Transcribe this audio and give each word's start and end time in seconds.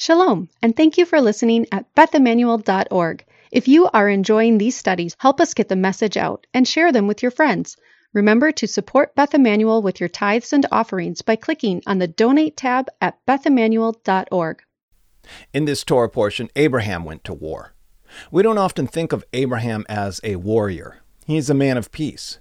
Shalom, 0.00 0.48
and 0.62 0.74
thank 0.74 0.96
you 0.96 1.04
for 1.04 1.20
listening 1.20 1.66
at 1.72 1.94
bethimmanuel.org. 1.94 3.22
If 3.52 3.68
you 3.68 3.86
are 3.92 4.08
enjoying 4.08 4.56
these 4.56 4.74
studies, 4.74 5.14
help 5.18 5.42
us 5.42 5.52
get 5.52 5.68
the 5.68 5.76
message 5.76 6.16
out 6.16 6.46
and 6.54 6.66
share 6.66 6.90
them 6.90 7.06
with 7.06 7.22
your 7.22 7.30
friends. 7.30 7.76
Remember 8.14 8.50
to 8.50 8.66
support 8.66 9.14
Beth 9.14 9.34
Immanuel 9.34 9.82
with 9.82 10.00
your 10.00 10.08
tithes 10.08 10.54
and 10.54 10.64
offerings 10.72 11.20
by 11.20 11.36
clicking 11.36 11.82
on 11.86 11.98
the 11.98 12.08
Donate 12.08 12.56
tab 12.56 12.88
at 13.02 13.18
bethimmanuel.org. 13.26 14.62
In 15.52 15.66
this 15.66 15.84
Torah 15.84 16.08
portion, 16.08 16.48
Abraham 16.56 17.04
went 17.04 17.22
to 17.24 17.34
war. 17.34 17.74
We 18.30 18.42
don't 18.42 18.56
often 18.56 18.86
think 18.86 19.12
of 19.12 19.26
Abraham 19.34 19.84
as 19.86 20.18
a 20.24 20.36
warrior. 20.36 21.00
He's 21.26 21.50
a 21.50 21.54
man 21.54 21.76
of 21.76 21.92
peace. 21.92 22.38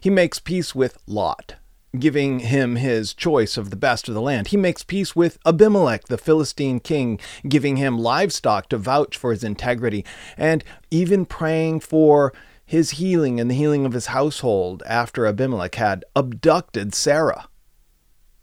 He 0.00 0.10
makes 0.10 0.40
peace 0.40 0.74
with 0.74 0.98
Lot, 1.06 1.54
giving 1.98 2.40
him 2.40 2.76
his 2.76 3.14
choice 3.14 3.56
of 3.56 3.70
the 3.70 3.76
best 3.76 4.08
of 4.08 4.14
the 4.14 4.20
land. 4.20 4.48
He 4.48 4.56
makes 4.56 4.84
peace 4.84 5.16
with 5.16 5.38
Abimelech, 5.44 6.04
the 6.04 6.18
Philistine 6.18 6.80
king, 6.80 7.18
giving 7.48 7.76
him 7.76 7.98
livestock 7.98 8.68
to 8.68 8.78
vouch 8.78 9.16
for 9.16 9.32
his 9.32 9.42
integrity, 9.42 10.04
and 10.36 10.62
even 10.90 11.26
praying 11.26 11.80
for 11.80 12.32
his 12.64 12.90
healing 12.90 13.40
and 13.40 13.50
the 13.50 13.56
healing 13.56 13.84
of 13.84 13.92
his 13.92 14.06
household 14.06 14.82
after 14.86 15.26
Abimelech 15.26 15.74
had 15.74 16.04
abducted 16.14 16.94
Sarah. 16.94 17.48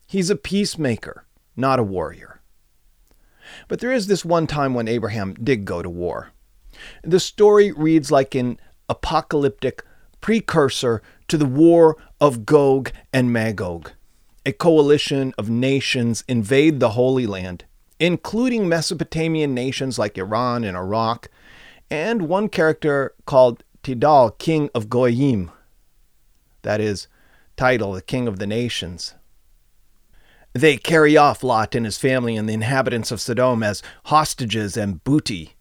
He's 0.05 0.29
a 0.29 0.35
peacemaker, 0.35 1.25
not 1.55 1.79
a 1.79 1.83
warrior. 1.83 2.41
But 3.69 3.79
there 3.79 3.93
is 3.93 4.07
this 4.07 4.25
one 4.25 4.45
time 4.45 4.73
when 4.73 4.89
Abraham 4.89 5.33
did 5.35 5.63
go 5.63 5.81
to 5.81 5.89
war. 5.89 6.31
The 7.03 7.19
story 7.21 7.71
reads 7.71 8.11
like 8.11 8.35
an 8.35 8.59
apocalyptic 8.89 9.83
precursor 10.19 11.01
to 11.27 11.37
the 11.37 11.45
war 11.45 11.97
of 12.19 12.45
Gog 12.45 12.91
and 13.13 13.31
Magog. 13.31 13.91
A 14.45 14.51
coalition 14.51 15.33
of 15.37 15.49
nations 15.49 16.23
invade 16.27 16.79
the 16.79 16.91
Holy 16.91 17.27
Land, 17.27 17.65
including 17.99 18.69
Mesopotamian 18.69 19.53
nations 19.53 19.99
like 19.99 20.17
Iran 20.17 20.63
and 20.63 20.77
Iraq, 20.77 21.29
and 21.89 22.23
one 22.23 22.49
character 22.49 23.13
called 23.25 23.63
Tidal, 23.83 24.31
king 24.31 24.69
of 24.73 24.89
Goyim. 24.89 25.51
That 26.61 26.79
is, 26.79 27.07
Tidal, 27.55 27.93
the 27.93 28.01
king 28.01 28.27
of 28.27 28.39
the 28.39 28.47
nations. 28.47 29.15
They 30.53 30.77
carry 30.77 31.15
off 31.17 31.43
Lot 31.43 31.75
and 31.75 31.85
his 31.85 31.97
family 31.97 32.35
and 32.35 32.47
the 32.47 32.53
inhabitants 32.53 33.11
of 33.11 33.21
Sodom 33.21 33.63
as 33.63 33.83
hostages 34.05 34.75
and 34.75 35.03
booty. 35.03 35.55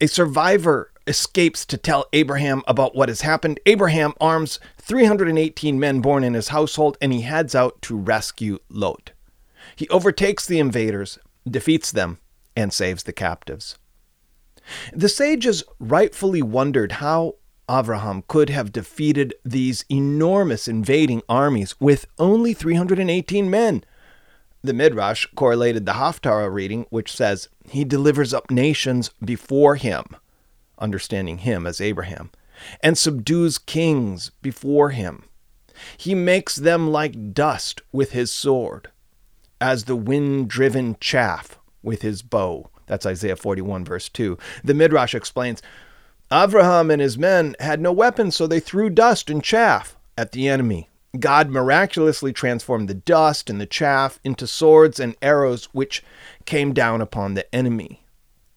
A 0.00 0.06
survivor 0.06 0.92
escapes 1.06 1.64
to 1.66 1.76
tell 1.76 2.06
Abraham 2.12 2.62
about 2.66 2.94
what 2.94 3.08
has 3.08 3.20
happened. 3.20 3.60
Abraham 3.66 4.12
arms 4.20 4.58
318 4.78 5.78
men 5.78 6.00
born 6.00 6.24
in 6.24 6.34
his 6.34 6.48
household 6.48 6.96
and 7.00 7.12
he 7.12 7.22
heads 7.22 7.54
out 7.54 7.80
to 7.82 7.96
rescue 7.96 8.58
Lot. 8.68 9.12
He 9.74 9.88
overtakes 9.88 10.46
the 10.46 10.58
invaders, 10.58 11.18
defeats 11.48 11.92
them, 11.92 12.18
and 12.56 12.72
saves 12.72 13.04
the 13.04 13.12
captives. 13.12 13.78
The 14.92 15.08
sages 15.08 15.62
rightfully 15.78 16.42
wondered 16.42 16.92
how 16.92 17.36
Abraham 17.70 18.24
could 18.26 18.50
have 18.50 18.72
defeated 18.72 19.34
these 19.44 19.84
enormous 19.90 20.66
invading 20.66 21.22
armies 21.28 21.74
with 21.80 22.06
only 22.18 22.54
318 22.54 23.48
men. 23.50 23.84
The 24.62 24.72
Midrash 24.72 25.26
correlated 25.36 25.86
the 25.86 25.92
Haftarah 25.92 26.52
reading, 26.52 26.86
which 26.90 27.14
says, 27.14 27.48
He 27.68 27.84
delivers 27.84 28.34
up 28.34 28.50
nations 28.50 29.10
before 29.24 29.76
him 29.76 30.04
understanding 30.78 31.38
him 31.38 31.66
as 31.66 31.80
Abraham, 31.80 32.30
and 32.80 32.96
subdues 32.96 33.58
kings 33.58 34.30
before 34.42 34.90
him. 34.90 35.24
He 35.96 36.14
makes 36.14 36.56
them 36.56 36.90
like 36.90 37.34
dust 37.34 37.82
with 37.92 38.12
his 38.12 38.32
sword, 38.32 38.90
as 39.60 39.84
the 39.84 39.96
wind 39.96 40.48
driven 40.48 40.96
chaff 41.00 41.58
with 41.82 42.02
his 42.02 42.22
bow. 42.22 42.70
That's 42.86 43.06
Isaiah 43.06 43.36
41, 43.36 43.84
verse 43.84 44.08
2. 44.08 44.38
The 44.64 44.74
Midrash 44.74 45.14
explains 45.14 45.62
Abraham 46.32 46.90
and 46.90 47.00
his 47.00 47.18
men 47.18 47.54
had 47.60 47.80
no 47.80 47.92
weapons, 47.92 48.36
so 48.36 48.46
they 48.46 48.60
threw 48.60 48.90
dust 48.90 49.30
and 49.30 49.42
chaff 49.42 49.96
at 50.16 50.32
the 50.32 50.48
enemy. 50.48 50.88
God 51.18 51.48
miraculously 51.50 52.32
transformed 52.32 52.88
the 52.88 52.94
dust 52.94 53.48
and 53.48 53.60
the 53.60 53.66
chaff 53.66 54.18
into 54.24 54.46
swords 54.46 55.00
and 55.00 55.16
arrows, 55.22 55.66
which 55.72 56.02
came 56.44 56.72
down 56.72 57.00
upon 57.00 57.34
the 57.34 57.54
enemy. 57.54 58.02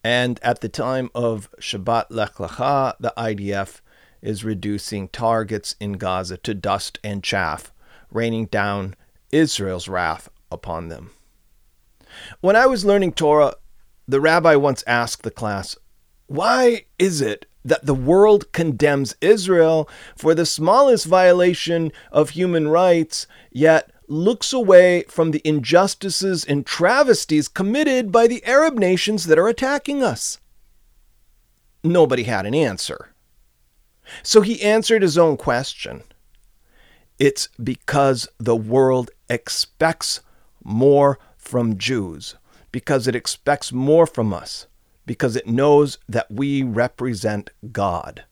And 0.02 0.40
at 0.42 0.60
the 0.60 0.68
time 0.68 1.10
of 1.14 1.50
Shabbat 1.60 2.06
Lech 2.10 2.34
Lecha, 2.34 2.94
the 2.98 3.12
IDF 3.16 3.80
is 4.22 4.44
reducing 4.44 5.08
targets 5.08 5.76
in 5.80 5.92
Gaza 5.92 6.36
to 6.38 6.54
dust 6.54 6.98
and 7.04 7.22
chaff, 7.22 7.72
raining 8.10 8.46
down 8.46 8.94
Israel's 9.30 9.88
wrath 9.88 10.28
upon 10.50 10.88
them. 10.88 11.10
When 12.40 12.56
I 12.56 12.66
was 12.66 12.84
learning 12.84 13.12
Torah, 13.12 13.54
the 14.08 14.20
rabbi 14.20 14.56
once 14.56 14.82
asked 14.86 15.22
the 15.22 15.30
class, 15.30 15.76
Why 16.26 16.84
is 16.98 17.20
it 17.20 17.46
that 17.64 17.86
the 17.86 17.94
world 17.94 18.52
condemns 18.52 19.14
Israel 19.20 19.88
for 20.16 20.34
the 20.34 20.46
smallest 20.46 21.06
violation 21.06 21.92
of 22.10 22.30
human 22.30 22.68
rights, 22.68 23.26
yet 23.50 23.90
looks 24.10 24.52
away 24.52 25.04
from 25.04 25.30
the 25.30 25.40
injustices 25.44 26.44
and 26.44 26.66
travesties 26.66 27.46
committed 27.48 28.10
by 28.10 28.26
the 28.26 28.44
Arab 28.44 28.74
nations 28.74 29.24
that 29.26 29.38
are 29.38 29.48
attacking 29.48 30.02
us? 30.02 30.38
Nobody 31.84 32.24
had 32.24 32.44
an 32.44 32.54
answer. 32.54 33.14
So 34.22 34.40
he 34.40 34.60
answered 34.60 35.02
his 35.02 35.16
own 35.16 35.36
question. 35.36 36.02
It's 37.18 37.48
because 37.62 38.28
the 38.38 38.56
world 38.56 39.10
expects 39.28 40.20
more 40.64 41.18
from 41.38 41.78
Jews, 41.78 42.34
because 42.72 43.06
it 43.06 43.14
expects 43.14 43.72
more 43.72 44.06
from 44.06 44.34
us, 44.34 44.66
because 45.06 45.36
it 45.36 45.46
knows 45.46 45.98
that 46.08 46.30
we 46.30 46.62
represent 46.62 47.50
God. 47.70 48.24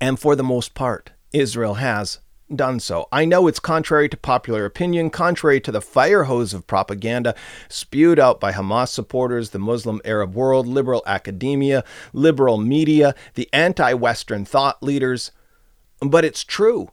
And 0.00 0.18
for 0.18 0.34
the 0.34 0.42
most 0.42 0.74
part, 0.74 1.10
Israel 1.32 1.74
has 1.74 2.18
done 2.54 2.80
so. 2.80 3.08
I 3.12 3.24
know 3.24 3.46
it's 3.46 3.60
contrary 3.60 4.08
to 4.08 4.16
popular 4.16 4.64
opinion, 4.64 5.10
contrary 5.10 5.60
to 5.60 5.72
the 5.72 5.80
fire 5.80 6.24
hose 6.24 6.54
of 6.54 6.66
propaganda 6.66 7.34
spewed 7.68 8.18
out 8.18 8.40
by 8.40 8.52
Hamas 8.52 8.88
supporters, 8.88 9.50
the 9.50 9.58
Muslim 9.58 10.00
Arab 10.04 10.34
world, 10.34 10.66
liberal 10.66 11.02
academia, 11.06 11.84
liberal 12.12 12.58
media, 12.58 13.14
the 13.34 13.48
anti 13.52 13.92
Western 13.94 14.44
thought 14.44 14.82
leaders. 14.82 15.30
But 16.00 16.24
it's 16.24 16.44
true. 16.44 16.90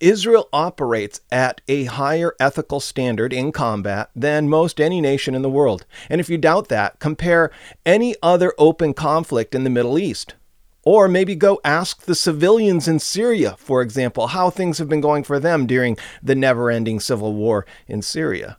Israel 0.00 0.48
operates 0.52 1.20
at 1.30 1.60
a 1.68 1.84
higher 1.84 2.34
ethical 2.40 2.80
standard 2.80 3.34
in 3.34 3.52
combat 3.52 4.10
than 4.16 4.48
most 4.48 4.80
any 4.80 5.00
nation 5.00 5.34
in 5.34 5.42
the 5.42 5.50
world. 5.50 5.84
And 6.08 6.20
if 6.20 6.30
you 6.30 6.38
doubt 6.38 6.68
that, 6.68 6.98
compare 6.98 7.50
any 7.84 8.16
other 8.22 8.54
open 8.56 8.94
conflict 8.94 9.54
in 9.54 9.64
the 9.64 9.70
Middle 9.70 9.98
East. 9.98 10.34
Or 10.82 11.08
maybe 11.08 11.34
go 11.34 11.60
ask 11.64 12.02
the 12.02 12.14
civilians 12.14 12.88
in 12.88 12.98
Syria, 12.98 13.56
for 13.58 13.82
example, 13.82 14.28
how 14.28 14.48
things 14.48 14.78
have 14.78 14.88
been 14.88 15.02
going 15.02 15.24
for 15.24 15.38
them 15.38 15.66
during 15.66 15.98
the 16.22 16.34
never 16.34 16.70
ending 16.70 17.00
civil 17.00 17.34
war 17.34 17.66
in 17.86 18.00
Syria. 18.02 18.58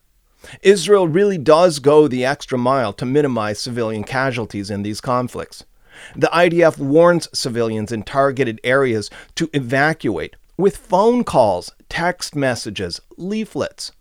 Israel 0.61 1.07
really 1.07 1.37
does 1.37 1.79
go 1.79 2.07
the 2.07 2.25
extra 2.25 2.57
mile 2.57 2.93
to 2.93 3.05
minimize 3.05 3.59
civilian 3.59 4.03
casualties 4.03 4.69
in 4.69 4.83
these 4.83 5.01
conflicts. 5.01 5.65
The 6.15 6.27
IDF 6.27 6.77
warns 6.77 7.27
civilians 7.33 7.91
in 7.91 8.03
targeted 8.03 8.59
areas 8.63 9.09
to 9.35 9.49
evacuate 9.53 10.35
with 10.57 10.77
phone 10.77 11.23
calls, 11.23 11.71
text 11.89 12.35
messages, 12.35 13.01
leaflets, 13.17 13.91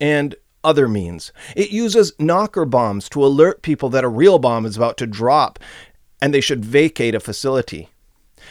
and 0.00 0.34
other 0.62 0.88
means. 0.88 1.32
It 1.56 1.70
uses 1.70 2.12
knocker 2.18 2.64
bombs 2.64 3.08
to 3.10 3.24
alert 3.24 3.62
people 3.62 3.88
that 3.90 4.04
a 4.04 4.08
real 4.08 4.38
bomb 4.38 4.66
is 4.66 4.76
about 4.76 4.96
to 4.98 5.06
drop 5.06 5.58
and 6.20 6.32
they 6.34 6.40
should 6.40 6.64
vacate 6.64 7.14
a 7.14 7.20
facility. 7.20 7.88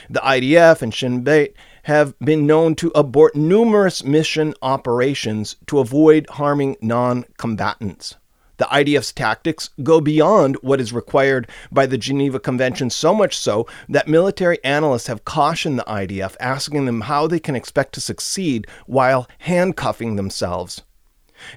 The 0.09 0.21
IDF 0.21 0.81
and 0.81 0.93
Shin 0.93 1.23
Bet 1.23 1.53
have 1.83 2.17
been 2.19 2.45
known 2.45 2.75
to 2.75 2.91
abort 2.93 3.35
numerous 3.35 4.03
mission 4.03 4.53
operations 4.61 5.55
to 5.67 5.79
avoid 5.79 6.29
harming 6.29 6.77
non 6.81 7.25
combatants. 7.37 8.15
The 8.57 8.65
IDF's 8.65 9.13
tactics 9.13 9.69
go 9.83 10.01
beyond 10.01 10.57
what 10.61 10.81
is 10.81 10.91
required 10.91 11.47
by 11.71 11.85
the 11.85 11.97
Geneva 11.97 12.41
Convention, 12.41 12.89
so 12.89 13.13
much 13.13 13.37
so 13.37 13.65
that 13.87 14.09
military 14.09 14.61
analysts 14.65 15.07
have 15.07 15.23
cautioned 15.23 15.79
the 15.79 15.85
IDF, 15.85 16.35
asking 16.41 16.85
them 16.85 17.01
how 17.01 17.25
they 17.25 17.39
can 17.39 17.55
expect 17.55 17.93
to 17.93 18.01
succeed 18.01 18.67
while 18.85 19.29
handcuffing 19.39 20.17
themselves. 20.17 20.81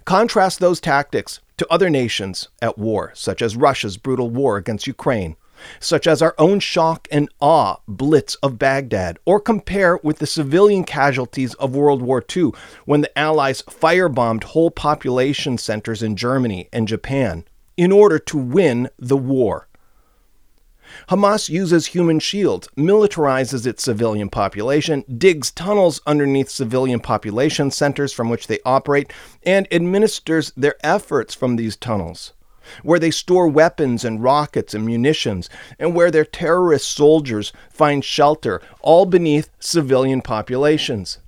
Contrast 0.05 0.61
those 0.61 0.81
tactics 0.81 1.41
to 1.57 1.67
other 1.73 1.91
nations 1.91 2.49
at 2.63 2.79
war, 2.79 3.11
such 3.15 3.43
as 3.43 3.57
Russia's 3.57 3.97
brutal 3.97 4.31
war 4.31 4.57
against 4.57 4.87
Ukraine, 4.87 5.35
such 5.81 6.07
as 6.07 6.23
our 6.23 6.35
own 6.39 6.61
shock 6.61 7.09
and 7.11 7.29
awe 7.41 7.77
blitz 7.87 8.35
of 8.37 8.59
Baghdad, 8.59 9.19
or 9.25 9.41
compare 9.41 9.99
with 10.03 10.19
the 10.19 10.27
civilian 10.27 10.85
casualties 10.85 11.55
of 11.55 11.75
World 11.75 12.03
War 12.03 12.25
II 12.35 12.53
when 12.85 13.01
the 13.01 13.19
Allies 13.19 13.63
firebombed 13.63 14.45
whole 14.45 14.71
population 14.71 15.59
centers 15.59 16.03
in 16.03 16.17
Germany 16.17 16.69
and 16.73 16.89
Japan 16.89 17.45
in 17.77 17.93
order 17.93 18.19
to 18.19 18.39
win 18.39 18.89
the 18.99 19.17
war. 19.17 19.69
Hamas 21.09 21.49
uses 21.49 21.87
human 21.87 22.19
shields, 22.19 22.69
militarizes 22.77 23.67
its 23.67 23.83
civilian 23.83 24.29
population, 24.29 25.05
digs 25.17 25.51
tunnels 25.51 26.01
underneath 26.07 26.51
civilian 26.51 27.01
population 27.01 27.71
centers 27.71 28.13
from 28.13 28.29
which 28.29 28.47
they 28.47 28.59
operate, 28.65 29.13
and 29.43 29.67
administers 29.73 30.53
their 30.57 30.75
efforts 30.85 31.35
from 31.35 31.57
these 31.57 31.77
tunnels, 31.77 32.33
where 32.83 32.99
they 32.99 33.11
store 33.11 33.49
weapons 33.49 34.05
and 34.05 34.23
rockets 34.23 34.75
and 34.75 34.87
munitions, 34.87 35.49
and 35.79 35.95
where 35.95 36.11
their 36.11 36.25
terrorist 36.25 36.91
soldiers 36.91 37.53
find 37.71 38.05
shelter, 38.05 38.61
all 38.81 39.07
beneath 39.07 39.51
civilian 39.59 40.23
populations. 40.23 41.19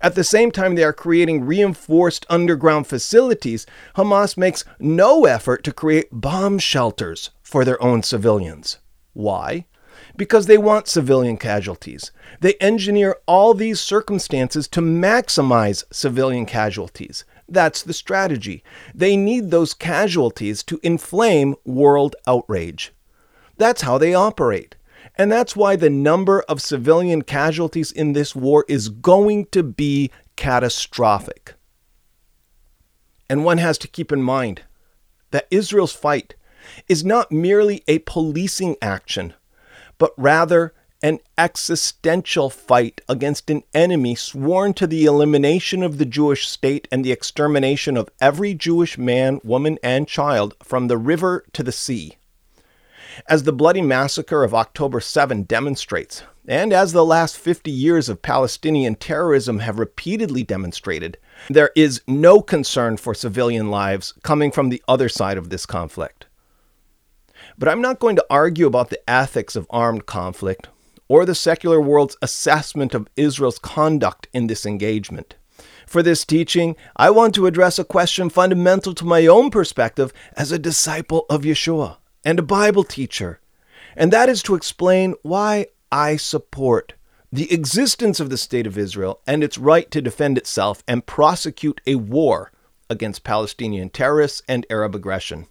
At 0.00 0.14
the 0.14 0.24
same 0.24 0.50
time, 0.50 0.74
they 0.74 0.84
are 0.84 0.92
creating 0.92 1.44
reinforced 1.44 2.26
underground 2.30 2.86
facilities. 2.86 3.66
Hamas 3.96 4.36
makes 4.36 4.64
no 4.78 5.26
effort 5.26 5.62
to 5.64 5.72
create 5.72 6.08
bomb 6.10 6.58
shelters 6.58 7.30
for 7.42 7.64
their 7.64 7.80
own 7.82 8.02
civilians. 8.02 8.78
Why? 9.12 9.66
Because 10.16 10.46
they 10.46 10.58
want 10.58 10.88
civilian 10.88 11.36
casualties. 11.36 12.10
They 12.40 12.54
engineer 12.54 13.16
all 13.26 13.54
these 13.54 13.80
circumstances 13.80 14.68
to 14.68 14.80
maximize 14.80 15.84
civilian 15.92 16.46
casualties. 16.46 17.24
That's 17.48 17.82
the 17.82 17.92
strategy. 17.92 18.64
They 18.94 19.16
need 19.16 19.50
those 19.50 19.74
casualties 19.74 20.62
to 20.64 20.80
inflame 20.82 21.54
world 21.64 22.16
outrage. 22.26 22.92
That's 23.56 23.82
how 23.82 23.98
they 23.98 24.14
operate. 24.14 24.76
And 25.16 25.30
that's 25.30 25.54
why 25.54 25.76
the 25.76 25.90
number 25.90 26.40
of 26.42 26.62
civilian 26.62 27.22
casualties 27.22 27.92
in 27.92 28.12
this 28.12 28.34
war 28.34 28.64
is 28.68 28.88
going 28.88 29.46
to 29.52 29.62
be 29.62 30.10
catastrophic. 30.36 31.54
And 33.28 33.44
one 33.44 33.58
has 33.58 33.78
to 33.78 33.88
keep 33.88 34.10
in 34.10 34.22
mind 34.22 34.62
that 35.30 35.46
Israel's 35.50 35.92
fight 35.92 36.34
is 36.88 37.04
not 37.04 37.30
merely 37.30 37.84
a 37.86 38.00
policing 38.00 38.76
action, 38.82 39.34
but 39.98 40.12
rather 40.16 40.74
an 41.04 41.18
existential 41.36 42.48
fight 42.48 43.02
against 43.10 43.50
an 43.50 43.62
enemy 43.74 44.14
sworn 44.14 44.72
to 44.72 44.86
the 44.86 45.04
elimination 45.04 45.82
of 45.82 45.98
the 45.98 46.06
Jewish 46.06 46.48
state 46.48 46.88
and 46.90 47.04
the 47.04 47.12
extermination 47.12 47.98
of 47.98 48.08
every 48.22 48.54
Jewish 48.54 48.96
man, 48.96 49.38
woman, 49.44 49.78
and 49.82 50.08
child 50.08 50.54
from 50.62 50.88
the 50.88 50.96
river 50.96 51.44
to 51.52 51.62
the 51.62 51.72
sea. 51.72 52.16
As 53.28 53.42
the 53.42 53.52
bloody 53.52 53.82
massacre 53.82 54.42
of 54.44 54.54
October 54.54 54.98
7 54.98 55.42
demonstrates, 55.42 56.22
and 56.48 56.72
as 56.72 56.92
the 56.92 57.04
last 57.04 57.36
50 57.36 57.70
years 57.70 58.08
of 58.08 58.22
Palestinian 58.22 58.94
terrorism 58.94 59.58
have 59.58 59.78
repeatedly 59.78 60.42
demonstrated, 60.42 61.18
there 61.50 61.70
is 61.76 62.00
no 62.08 62.40
concern 62.40 62.96
for 62.96 63.12
civilian 63.12 63.70
lives 63.70 64.14
coming 64.22 64.50
from 64.50 64.70
the 64.70 64.82
other 64.88 65.10
side 65.10 65.36
of 65.36 65.50
this 65.50 65.66
conflict. 65.66 66.24
But 67.58 67.68
I'm 67.68 67.82
not 67.82 68.00
going 68.00 68.16
to 68.16 68.26
argue 68.30 68.66
about 68.66 68.88
the 68.88 69.10
ethics 69.10 69.54
of 69.54 69.66
armed 69.68 70.06
conflict 70.06 70.68
or 71.08 71.24
the 71.24 71.34
secular 71.34 71.80
world's 71.80 72.16
assessment 72.22 72.94
of 72.94 73.08
Israel's 73.16 73.58
conduct 73.58 74.28
in 74.32 74.46
this 74.46 74.64
engagement. 74.64 75.34
For 75.86 76.02
this 76.02 76.24
teaching, 76.24 76.76
I 76.96 77.10
want 77.10 77.34
to 77.34 77.46
address 77.46 77.78
a 77.78 77.84
question 77.84 78.30
fundamental 78.30 78.94
to 78.94 79.04
my 79.04 79.26
own 79.26 79.50
perspective 79.50 80.12
as 80.36 80.50
a 80.50 80.58
disciple 80.58 81.26
of 81.28 81.42
Yeshua 81.42 81.98
and 82.24 82.38
a 82.38 82.42
Bible 82.42 82.84
teacher, 82.84 83.40
and 83.96 84.12
that 84.12 84.28
is 84.28 84.42
to 84.44 84.54
explain 84.54 85.14
why 85.22 85.66
I 85.92 86.16
support 86.16 86.94
the 87.30 87.52
existence 87.52 88.20
of 88.20 88.30
the 88.30 88.38
State 88.38 88.66
of 88.66 88.78
Israel 88.78 89.20
and 89.26 89.44
its 89.44 89.58
right 89.58 89.90
to 89.90 90.00
defend 90.00 90.38
itself 90.38 90.82
and 90.88 91.06
prosecute 91.06 91.80
a 91.86 91.96
war 91.96 92.52
against 92.88 93.24
Palestinian 93.24 93.90
terrorists 93.90 94.42
and 94.48 94.66
Arab 94.70 94.94
aggression. 94.94 95.46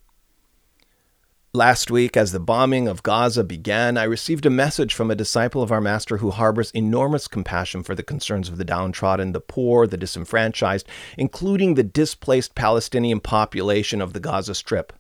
Last 1.56 1.92
week, 1.92 2.18
as 2.18 2.32
the 2.32 2.40
bombing 2.40 2.88
of 2.88 3.04
Gaza 3.04 3.44
began, 3.44 3.96
I 3.96 4.06
received 4.06 4.48
a 4.48 4.50
message 4.50 4.92
from 4.92 5.12
a 5.12 5.16
disciple 5.16 5.62
of 5.62 5.72
our 5.72 5.80
Master 5.80 6.18
who 6.18 6.32
harbors 6.32 6.72
enormous 6.72 7.28
compassion 7.28 7.84
for 7.84 7.94
the 7.94 8.02
concerns 8.02 8.50
of 8.50 8.58
the 8.58 8.66
downtrodden, 8.66 9.34
the 9.34 9.40
poor, 9.40 9.86
the 9.86 9.96
disenfranchised, 9.96 10.88
including 11.16 11.76
the 11.76 11.84
displaced 11.84 12.56
Palestinian 12.56 13.20
population 13.20 14.02
of 14.02 14.14
the 14.14 14.20
Gaza 14.20 14.56
Strip. 14.56 14.94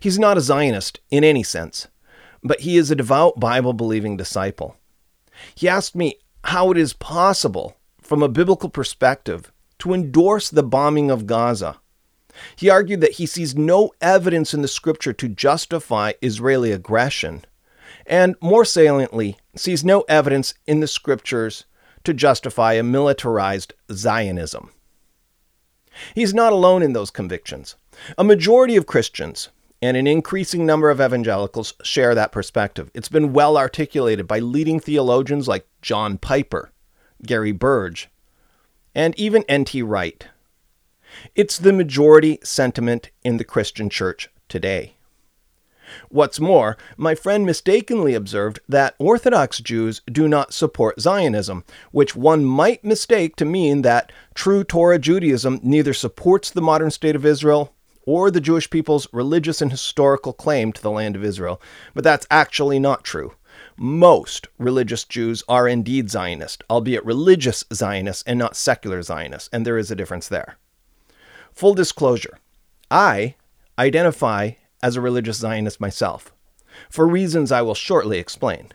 He's 0.00 0.18
not 0.18 0.36
a 0.36 0.40
Zionist 0.40 0.98
in 1.12 1.22
any 1.22 1.44
sense, 1.44 1.86
but 2.42 2.62
he 2.62 2.76
is 2.76 2.90
a 2.90 2.96
devout 2.96 3.38
Bible 3.38 3.72
believing 3.72 4.16
disciple. 4.16 4.76
He 5.54 5.68
asked 5.68 5.94
me 5.94 6.16
how 6.42 6.72
it 6.72 6.76
is 6.76 6.92
possible, 6.92 7.76
from 8.00 8.20
a 8.20 8.28
biblical 8.28 8.68
perspective, 8.68 9.52
to 9.78 9.94
endorse 9.94 10.50
the 10.50 10.64
bombing 10.64 11.12
of 11.12 11.28
Gaza 11.28 11.78
he 12.56 12.70
argued 12.70 13.00
that 13.00 13.12
he 13.12 13.26
sees 13.26 13.56
no 13.56 13.92
evidence 14.00 14.54
in 14.54 14.62
the 14.62 14.68
scripture 14.68 15.12
to 15.12 15.28
justify 15.28 16.12
Israeli 16.22 16.72
aggression, 16.72 17.44
and 18.06 18.36
more 18.40 18.64
saliently, 18.64 19.36
sees 19.56 19.84
no 19.84 20.02
evidence 20.02 20.54
in 20.66 20.80
the 20.80 20.86
scriptures 20.86 21.64
to 22.04 22.12
justify 22.12 22.74
a 22.74 22.82
militarized 22.82 23.72
Zionism. 23.92 24.70
He's 26.14 26.34
not 26.34 26.52
alone 26.52 26.82
in 26.82 26.92
those 26.92 27.10
convictions. 27.10 27.76
A 28.18 28.24
majority 28.24 28.76
of 28.76 28.86
Christians 28.86 29.48
and 29.80 29.96
an 29.96 30.06
increasing 30.06 30.66
number 30.66 30.90
of 30.90 31.00
evangelicals 31.00 31.74
share 31.82 32.14
that 32.14 32.32
perspective. 32.32 32.90
It's 32.94 33.08
been 33.08 33.32
well 33.32 33.56
articulated 33.56 34.26
by 34.26 34.38
leading 34.38 34.80
theologians 34.80 35.46
like 35.46 35.68
John 35.82 36.18
Piper, 36.18 36.72
Gary 37.24 37.52
Burge, 37.52 38.08
and 38.94 39.18
even 39.18 39.44
N.T. 39.48 39.82
Wright. 39.82 40.26
It's 41.34 41.58
the 41.58 41.72
majority 41.72 42.38
sentiment 42.42 43.10
in 43.22 43.36
the 43.36 43.44
Christian 43.44 43.90
church 43.90 44.28
today. 44.48 44.94
What's 46.08 46.40
more, 46.40 46.76
my 46.96 47.14
friend 47.14 47.44
mistakenly 47.44 48.14
observed 48.14 48.60
that 48.68 48.94
Orthodox 48.98 49.58
Jews 49.58 50.00
do 50.10 50.26
not 50.26 50.54
support 50.54 51.00
Zionism, 51.00 51.64
which 51.92 52.16
one 52.16 52.44
might 52.44 52.84
mistake 52.84 53.36
to 53.36 53.44
mean 53.44 53.82
that 53.82 54.10
true 54.34 54.64
Torah 54.64 54.98
Judaism 54.98 55.60
neither 55.62 55.92
supports 55.92 56.50
the 56.50 56.62
modern 56.62 56.90
state 56.90 57.16
of 57.16 57.26
Israel 57.26 57.74
or 58.06 58.30
the 58.30 58.40
Jewish 58.40 58.68
people's 58.70 59.06
religious 59.12 59.62
and 59.62 59.70
historical 59.70 60.32
claim 60.32 60.72
to 60.72 60.82
the 60.82 60.90
land 60.90 61.16
of 61.16 61.24
Israel. 61.24 61.60
But 61.94 62.04
that's 62.04 62.26
actually 62.30 62.78
not 62.78 63.04
true. 63.04 63.34
Most 63.76 64.48
religious 64.58 65.04
Jews 65.04 65.42
are 65.48 65.68
indeed 65.68 66.10
Zionist, 66.10 66.64
albeit 66.70 67.04
religious 67.04 67.64
Zionists 67.72 68.24
and 68.26 68.38
not 68.38 68.56
secular 68.56 69.02
Zionists, 69.02 69.48
and 69.52 69.66
there 69.66 69.78
is 69.78 69.90
a 69.90 69.96
difference 69.96 70.28
there. 70.28 70.56
Full 71.54 71.74
disclosure 71.74 72.38
I 72.90 73.36
identify 73.78 74.52
as 74.82 74.96
a 74.96 75.00
religious 75.00 75.36
Zionist 75.36 75.80
myself, 75.80 76.32
for 76.90 77.06
reasons 77.06 77.52
I 77.52 77.62
will 77.62 77.76
shortly 77.76 78.18
explain. 78.18 78.72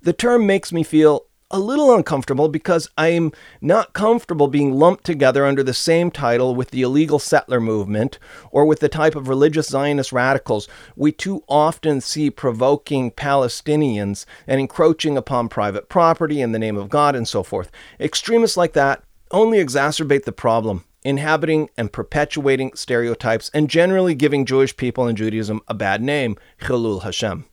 The 0.00 0.14
term 0.14 0.46
makes 0.46 0.72
me 0.72 0.82
feel 0.82 1.26
a 1.50 1.60
little 1.60 1.94
uncomfortable 1.94 2.48
because 2.48 2.88
I'm 2.96 3.32
not 3.60 3.92
comfortable 3.92 4.48
being 4.48 4.72
lumped 4.72 5.04
together 5.04 5.44
under 5.44 5.62
the 5.62 5.74
same 5.74 6.10
title 6.10 6.54
with 6.54 6.70
the 6.70 6.80
illegal 6.80 7.18
settler 7.18 7.60
movement 7.60 8.18
or 8.50 8.64
with 8.64 8.80
the 8.80 8.88
type 8.88 9.14
of 9.14 9.28
religious 9.28 9.68
Zionist 9.68 10.10
radicals 10.10 10.68
we 10.96 11.12
too 11.12 11.44
often 11.48 12.00
see 12.00 12.30
provoking 12.30 13.10
Palestinians 13.10 14.24
and 14.46 14.58
encroaching 14.58 15.18
upon 15.18 15.50
private 15.50 15.90
property 15.90 16.40
in 16.40 16.52
the 16.52 16.58
name 16.58 16.78
of 16.78 16.88
God 16.88 17.14
and 17.14 17.28
so 17.28 17.42
forth. 17.42 17.70
Extremists 18.00 18.56
like 18.56 18.72
that 18.72 19.02
only 19.30 19.58
exacerbate 19.58 20.24
the 20.24 20.32
problem 20.32 20.84
inhabiting 21.06 21.70
and 21.78 21.92
perpetuating 21.92 22.72
stereotypes, 22.74 23.48
and 23.54 23.70
generally 23.70 24.14
giving 24.14 24.44
Jewish 24.44 24.76
people 24.76 25.06
and 25.06 25.16
Judaism 25.16 25.60
a 25.68 25.74
bad 25.74 26.02
name, 26.02 26.36
Chilul 26.60 27.04
Hashem. 27.04 27.44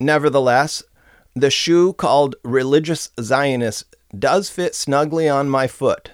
Nevertheless, 0.00 0.82
the 1.34 1.50
shoe 1.50 1.92
called 1.92 2.36
religious 2.42 3.10
Zionist 3.20 3.94
does 4.18 4.48
fit 4.48 4.74
snugly 4.74 5.28
on 5.28 5.50
my 5.50 5.66
foot, 5.66 6.12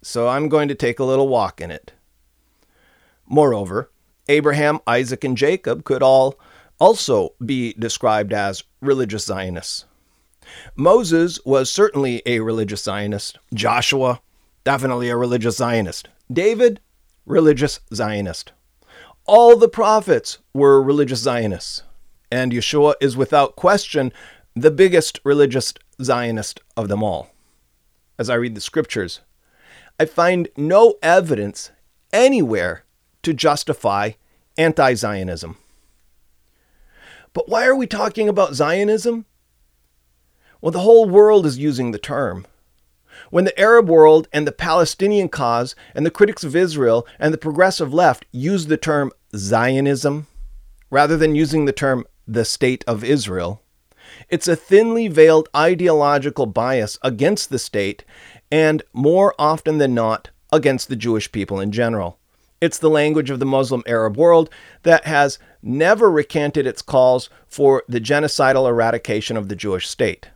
so 0.00 0.26
I'm 0.26 0.48
going 0.48 0.68
to 0.68 0.74
take 0.74 0.98
a 0.98 1.04
little 1.04 1.28
walk 1.28 1.60
in 1.60 1.70
it. 1.70 1.92
Moreover, 3.26 3.90
Abraham, 4.28 4.80
Isaac, 4.86 5.22
and 5.22 5.36
Jacob 5.36 5.84
could 5.84 6.02
all 6.02 6.38
also 6.78 7.34
be 7.44 7.74
described 7.74 8.32
as 8.32 8.64
religious 8.80 9.26
Zionists. 9.26 9.84
Moses 10.76 11.38
was 11.44 11.70
certainly 11.70 12.22
a 12.24 12.40
religious 12.40 12.82
Zionist. 12.82 13.38
Joshua, 13.52 14.20
definitely 14.64 15.08
a 15.08 15.16
religious 15.16 15.56
Zionist. 15.56 16.08
David, 16.32 16.80
religious 17.26 17.80
Zionist. 17.94 18.52
All 19.26 19.56
the 19.56 19.68
prophets 19.68 20.38
were 20.54 20.82
religious 20.82 21.20
Zionists. 21.20 21.82
And 22.30 22.52
Yeshua 22.52 22.94
is 23.00 23.16
without 23.16 23.56
question 23.56 24.12
the 24.54 24.70
biggest 24.70 25.20
religious 25.24 25.74
Zionist 26.02 26.60
of 26.76 26.88
them 26.88 27.02
all. 27.02 27.30
As 28.18 28.30
I 28.30 28.34
read 28.34 28.54
the 28.54 28.60
scriptures, 28.60 29.20
I 29.98 30.04
find 30.04 30.48
no 30.56 30.96
evidence 31.02 31.70
anywhere 32.12 32.84
to 33.22 33.32
justify 33.32 34.12
anti 34.56 34.94
Zionism. 34.94 35.56
But 37.32 37.48
why 37.48 37.66
are 37.66 37.76
we 37.76 37.86
talking 37.86 38.28
about 38.28 38.54
Zionism? 38.54 39.24
Well, 40.60 40.72
the 40.72 40.80
whole 40.80 41.08
world 41.08 41.46
is 41.46 41.58
using 41.58 41.90
the 41.90 41.98
term. 41.98 42.46
When 43.30 43.44
the 43.44 43.58
Arab 43.58 43.88
world 43.88 44.28
and 44.32 44.46
the 44.46 44.52
Palestinian 44.52 45.28
cause 45.28 45.74
and 45.94 46.04
the 46.04 46.10
critics 46.10 46.44
of 46.44 46.56
Israel 46.56 47.06
and 47.18 47.32
the 47.32 47.38
progressive 47.38 47.92
left 47.92 48.26
use 48.32 48.66
the 48.66 48.76
term 48.76 49.12
Zionism 49.34 50.26
rather 50.90 51.16
than 51.16 51.34
using 51.34 51.64
the 51.64 51.72
term 51.72 52.04
the 52.26 52.44
state 52.44 52.84
of 52.86 53.04
Israel, 53.04 53.62
it's 54.28 54.48
a 54.48 54.56
thinly 54.56 55.08
veiled 55.08 55.48
ideological 55.56 56.46
bias 56.46 56.98
against 57.02 57.50
the 57.50 57.58
state 57.58 58.04
and, 58.50 58.82
more 58.92 59.34
often 59.38 59.78
than 59.78 59.94
not, 59.94 60.30
against 60.52 60.88
the 60.88 60.96
Jewish 60.96 61.32
people 61.32 61.60
in 61.60 61.72
general. 61.72 62.18
It's 62.60 62.78
the 62.78 62.90
language 62.90 63.30
of 63.30 63.40
the 63.40 63.46
Muslim 63.46 63.82
Arab 63.86 64.16
world 64.16 64.50
that 64.82 65.04
has 65.04 65.38
never 65.62 66.10
recanted 66.10 66.66
its 66.66 66.82
calls 66.82 67.30
for 67.48 67.82
the 67.88 68.00
genocidal 68.00 68.68
eradication 68.68 69.36
of 69.36 69.48
the 69.48 69.56
Jewish 69.56 69.88
state. 69.88 70.28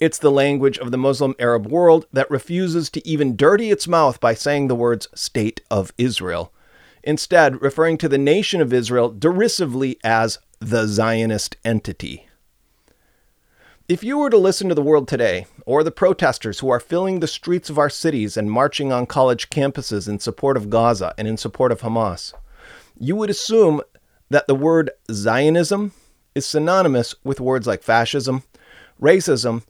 It's 0.00 0.18
the 0.18 0.30
language 0.30 0.78
of 0.78 0.92
the 0.92 0.96
Muslim 0.96 1.34
Arab 1.38 1.66
world 1.66 2.06
that 2.10 2.30
refuses 2.30 2.88
to 2.90 3.06
even 3.06 3.36
dirty 3.36 3.70
its 3.70 3.86
mouth 3.86 4.18
by 4.18 4.32
saying 4.32 4.68
the 4.68 4.74
words 4.74 5.08
State 5.14 5.60
of 5.70 5.92
Israel, 5.98 6.54
instead, 7.02 7.60
referring 7.60 7.98
to 7.98 8.08
the 8.08 8.16
nation 8.16 8.62
of 8.62 8.72
Israel 8.72 9.10
derisively 9.10 9.98
as 10.02 10.38
the 10.58 10.86
Zionist 10.86 11.58
entity. 11.66 12.26
If 13.88 14.02
you 14.02 14.16
were 14.16 14.30
to 14.30 14.38
listen 14.38 14.70
to 14.70 14.74
the 14.74 14.80
world 14.80 15.06
today, 15.06 15.46
or 15.66 15.84
the 15.84 15.90
protesters 15.90 16.60
who 16.60 16.70
are 16.70 16.80
filling 16.80 17.20
the 17.20 17.26
streets 17.26 17.68
of 17.68 17.76
our 17.76 17.90
cities 17.90 18.38
and 18.38 18.50
marching 18.50 18.92
on 18.92 19.04
college 19.04 19.50
campuses 19.50 20.08
in 20.08 20.18
support 20.18 20.56
of 20.56 20.70
Gaza 20.70 21.12
and 21.18 21.28
in 21.28 21.36
support 21.36 21.72
of 21.72 21.82
Hamas, 21.82 22.32
you 22.98 23.16
would 23.16 23.28
assume 23.28 23.82
that 24.30 24.46
the 24.46 24.54
word 24.54 24.92
Zionism 25.12 25.92
is 26.34 26.46
synonymous 26.46 27.14
with 27.22 27.38
words 27.38 27.66
like 27.66 27.82
fascism, 27.82 28.44
racism, 28.98 29.62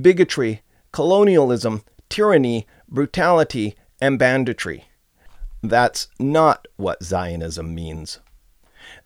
bigotry, 0.00 0.62
colonialism, 0.92 1.82
tyranny, 2.08 2.66
brutality, 2.88 3.74
and 4.00 4.18
banditry. 4.18 4.84
That's 5.62 6.08
not 6.18 6.68
what 6.76 7.02
Zionism 7.02 7.74
means. 7.74 8.20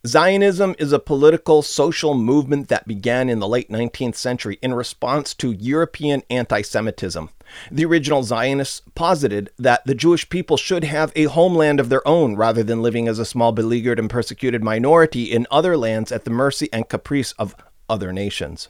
Zionism 0.07 0.75
is 0.79 0.93
a 0.93 0.99
political 0.99 1.62
social 1.62 2.15
movement 2.15 2.69
that 2.69 2.87
began 2.87 3.29
in 3.29 3.39
the 3.39 3.49
late 3.49 3.71
19th 3.71 4.15
century 4.17 4.59
in 4.62 4.75
response 4.75 5.35
to 5.35 5.53
European 5.53 6.23
anti 6.29 6.62
Semitism. 6.62 7.31
The 7.71 7.85
original 7.85 8.23
Zionists 8.23 8.83
posited 8.95 9.51
that 9.59 9.85
the 9.85 9.95
Jewish 9.95 10.29
people 10.29 10.57
should 10.57 10.85
have 10.85 11.12
a 11.15 11.25
homeland 11.25 11.81
of 11.81 11.89
their 11.89 12.07
own 12.07 12.37
rather 12.37 12.62
than 12.62 12.83
living 12.83 13.09
as 13.09 13.19
a 13.19 13.25
small, 13.25 13.53
beleaguered, 13.53 13.99
and 13.99 14.11
persecuted 14.11 14.62
minority 14.62 15.25
in 15.25 15.47
other 15.51 15.77
lands 15.77 16.12
at 16.12 16.25
the 16.25 16.31
mercy 16.31 16.69
and 16.73 16.89
caprice 16.89 17.33
of 17.33 17.55
other 17.89 18.12
nations. 18.12 18.69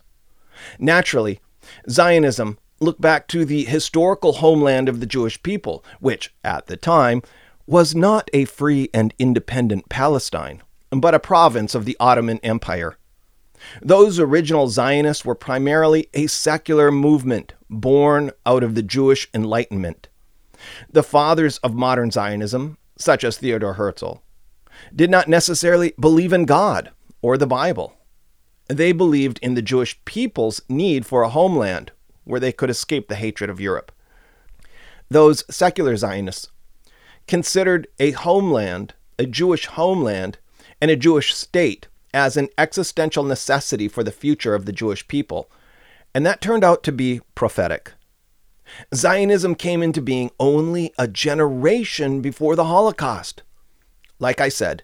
Naturally, 0.79 1.41
Zionism 1.89 2.59
looked 2.81 3.01
back 3.01 3.29
to 3.29 3.45
the 3.45 3.65
historical 3.65 4.35
homeland 4.35 4.89
of 4.89 5.01
the 5.01 5.07
Jewish 5.07 5.43
people, 5.43 5.85
which, 6.01 6.35
at 6.43 6.67
the 6.67 6.77
time, 6.77 7.23
was 7.67 7.95
not 7.95 8.29
a 8.33 8.45
free 8.45 8.91
and 8.93 9.15
independent 9.19 9.89
Palestine 9.89 10.63
but 11.01 11.15
a 11.15 11.21
province 11.21 11.75
of 11.75 11.85
the 11.85 11.97
Ottoman 11.99 12.39
Empire. 12.43 12.97
Those 13.81 14.19
original 14.19 14.69
Zionists 14.69 15.25
were 15.25 15.35
primarily 15.35 16.09
a 16.13 16.27
secular 16.27 16.91
movement 16.91 17.55
born 17.71 18.33
out 18.45 18.63
of 18.63 18.75
the 18.75 18.83
Jewish 18.83 19.29
Enlightenment. 19.33 20.09
The 20.91 21.03
fathers 21.03 21.59
of 21.59 21.75
modern 21.75 22.11
Zionism, 22.11 22.77
such 22.97 23.25
as 23.25 23.39
Theodor 23.39 23.75
Herzl, 23.75 24.17
did 24.95 25.11
not 25.11 25.29
necessarily 25.29 25.95
believe 25.99 26.33
in 26.33 26.45
God 26.45 26.91
or 27.23 27.39
the 27.39 27.47
Bible. 27.47 27.95
They 28.73 28.93
believed 28.93 29.39
in 29.43 29.53
the 29.53 29.61
Jewish 29.61 30.03
people's 30.07 30.63
need 30.67 31.05
for 31.05 31.23
a 31.23 31.29
homeland 31.29 31.93
where 32.25 32.41
they 32.41 32.53
could 32.53 32.71
escape 32.71 33.09
the 33.09 33.17
hatred 33.17 33.51
of 33.51 33.61
Europe. 33.61 33.93
Those 35.11 35.45
secular 35.55 35.95
Zionists 35.95 36.49
considered 37.29 37.87
a 37.99 38.13
homeland, 38.13 38.95
a 39.19 39.27
Jewish 39.27 39.67
homeland, 39.67 40.39
and 40.81 40.91
a 40.91 40.97
Jewish 40.97 41.35
state 41.35 41.89
as 42.15 42.39
an 42.39 42.49
existential 42.57 43.25
necessity 43.25 43.89
for 43.89 44.03
the 44.03 44.11
future 44.11 44.55
of 44.55 44.65
the 44.65 44.73
Jewish 44.73 45.07
people, 45.07 45.51
and 46.15 46.25
that 46.25 46.41
turned 46.41 46.65
out 46.65 46.83
to 46.85 46.93
be 46.93 47.21
prophetic. 47.35 47.93
Zionism 48.95 49.55
came 49.55 49.83
into 49.83 50.01
being 50.01 50.31
only 50.41 50.95
a 50.97 51.07
generation 51.07 52.23
before 52.23 52.57
the 52.57 52.65
Holocaust. 52.65 53.43
Like 54.19 54.41
I 54.41 54.49
said, 54.49 54.83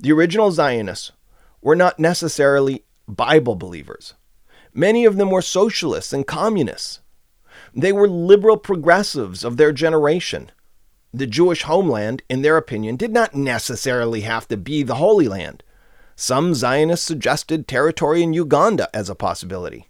the 0.00 0.10
original 0.10 0.50
Zionists 0.50 1.12
were 1.62 1.76
not 1.76 2.00
necessarily 2.00 2.82
Bible 3.08 3.56
believers. 3.56 4.14
Many 4.72 5.04
of 5.04 5.16
them 5.16 5.30
were 5.30 5.42
socialists 5.42 6.12
and 6.12 6.26
communists. 6.26 7.00
They 7.74 7.92
were 7.92 8.08
liberal 8.08 8.56
progressives 8.56 9.42
of 9.44 9.56
their 9.56 9.72
generation 9.72 10.52
the 11.12 11.26
Jewish 11.26 11.62
homeland, 11.62 12.22
in 12.28 12.42
their 12.42 12.56
opinion, 12.56 12.96
did 12.96 13.12
not 13.12 13.34
necessarily 13.34 14.22
have 14.22 14.46
to 14.48 14.56
be 14.56 14.82
the 14.82 14.96
Holy 14.96 15.26
Land. 15.28 15.62
Some 16.16 16.54
Zionists 16.54 17.06
suggested 17.06 17.66
territory 17.66 18.22
in 18.22 18.32
Uganda 18.32 18.94
as 18.94 19.08
a 19.08 19.14
possibility. 19.14 19.88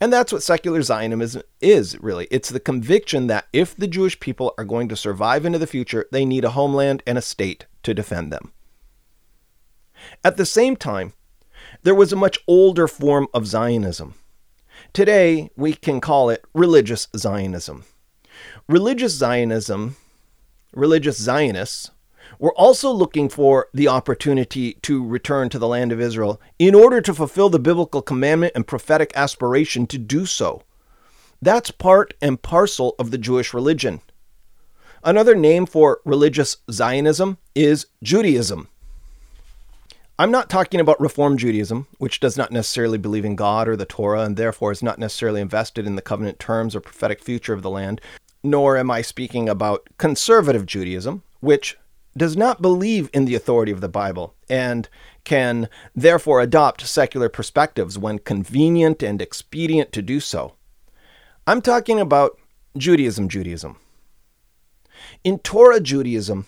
And 0.00 0.12
that's 0.12 0.32
what 0.32 0.42
secular 0.42 0.82
Zionism 0.82 1.42
is, 1.60 1.98
really. 2.00 2.28
It's 2.30 2.50
the 2.50 2.60
conviction 2.60 3.26
that 3.28 3.46
if 3.52 3.74
the 3.74 3.88
Jewish 3.88 4.20
people 4.20 4.52
are 4.58 4.64
going 4.64 4.88
to 4.88 4.96
survive 4.96 5.46
into 5.46 5.58
the 5.58 5.66
future, 5.66 6.06
they 6.12 6.24
need 6.24 6.44
a 6.44 6.50
homeland 6.50 7.02
and 7.06 7.16
a 7.16 7.22
state 7.22 7.66
to 7.82 7.94
defend 7.94 8.32
them. 8.32 8.52
At 10.22 10.36
the 10.36 10.46
same 10.46 10.76
time, 10.76 11.14
there 11.84 11.94
was 11.94 12.12
a 12.12 12.16
much 12.16 12.38
older 12.48 12.88
form 12.88 13.28
of 13.32 13.46
Zionism. 13.46 14.14
Today, 14.92 15.50
we 15.56 15.74
can 15.74 16.00
call 16.00 16.28
it 16.30 16.44
religious 16.52 17.08
Zionism. 17.16 17.84
Religious 18.68 19.12
Zionism 19.14 19.96
religious 20.74 21.18
Zionists, 21.18 21.90
were 22.38 22.54
also 22.54 22.90
looking 22.90 23.28
for 23.28 23.68
the 23.72 23.88
opportunity 23.88 24.74
to 24.82 25.04
return 25.06 25.48
to 25.50 25.58
the 25.58 25.68
land 25.68 25.92
of 25.92 26.00
Israel 26.00 26.40
in 26.58 26.74
order 26.74 27.00
to 27.00 27.14
fulfill 27.14 27.48
the 27.48 27.58
biblical 27.58 28.02
commandment 28.02 28.52
and 28.54 28.66
prophetic 28.66 29.12
aspiration 29.14 29.86
to 29.86 29.98
do 29.98 30.26
so. 30.26 30.62
That's 31.40 31.70
part 31.70 32.14
and 32.20 32.40
parcel 32.40 32.94
of 32.98 33.10
the 33.10 33.18
Jewish 33.18 33.54
religion. 33.54 34.00
Another 35.02 35.34
name 35.34 35.66
for 35.66 36.00
religious 36.04 36.56
Zionism 36.70 37.38
is 37.54 37.86
Judaism. 38.02 38.68
I'm 40.18 40.30
not 40.30 40.48
talking 40.48 40.78
about 40.78 41.00
Reform 41.00 41.36
Judaism, 41.36 41.88
which 41.98 42.20
does 42.20 42.36
not 42.36 42.52
necessarily 42.52 42.98
believe 42.98 43.24
in 43.24 43.34
God 43.34 43.68
or 43.68 43.76
the 43.76 43.84
Torah 43.84 44.22
and 44.22 44.36
therefore 44.36 44.70
is 44.70 44.82
not 44.82 44.98
necessarily 44.98 45.40
invested 45.40 45.86
in 45.86 45.96
the 45.96 46.02
covenant 46.02 46.38
terms 46.38 46.76
or 46.76 46.80
prophetic 46.80 47.20
future 47.20 47.52
of 47.52 47.62
the 47.62 47.70
land 47.70 48.00
nor 48.44 48.76
am 48.76 48.90
I 48.90 49.00
speaking 49.00 49.48
about 49.48 49.88
conservative 49.96 50.66
Judaism, 50.66 51.22
which 51.40 51.78
does 52.16 52.36
not 52.36 52.62
believe 52.62 53.08
in 53.12 53.24
the 53.24 53.34
authority 53.34 53.72
of 53.72 53.80
the 53.80 53.88
Bible 53.88 54.34
and 54.48 54.88
can 55.24 55.68
therefore 55.96 56.40
adopt 56.40 56.86
secular 56.86 57.30
perspectives 57.30 57.98
when 57.98 58.18
convenient 58.18 59.02
and 59.02 59.20
expedient 59.20 59.90
to 59.92 60.02
do 60.02 60.20
so. 60.20 60.52
I'm 61.46 61.62
talking 61.62 61.98
about 61.98 62.38
Judaism, 62.76 63.28
Judaism. 63.28 63.76
In 65.24 65.38
Torah 65.38 65.80
Judaism, 65.80 66.46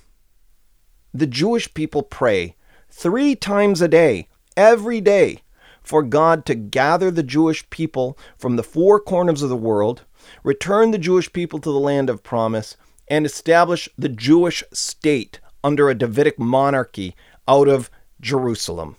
the 1.14 1.26
Jewish 1.26 1.72
people 1.72 2.02
pray 2.02 2.55
three 2.96 3.36
times 3.36 3.82
a 3.82 3.88
day, 3.88 4.26
every 4.56 5.02
day, 5.02 5.42
for 5.82 6.02
God 6.02 6.46
to 6.46 6.54
gather 6.54 7.10
the 7.10 7.22
Jewish 7.22 7.68
people 7.68 8.18
from 8.38 8.56
the 8.56 8.62
four 8.62 8.98
corners 8.98 9.42
of 9.42 9.50
the 9.50 9.56
world 9.56 10.04
return 10.42 10.90
the 10.90 10.98
Jewish 10.98 11.30
people 11.30 11.58
to 11.60 11.70
the 11.70 11.78
land 11.78 12.08
of 12.08 12.22
promise, 12.22 12.76
and 13.06 13.26
establish 13.26 13.88
the 13.98 14.08
Jewish 14.08 14.64
state 14.72 15.40
under 15.62 15.90
a 15.90 15.94
Davidic 15.94 16.38
monarchy 16.38 17.14
out 17.46 17.68
of 17.68 17.90
Jerusalem. 18.20 18.96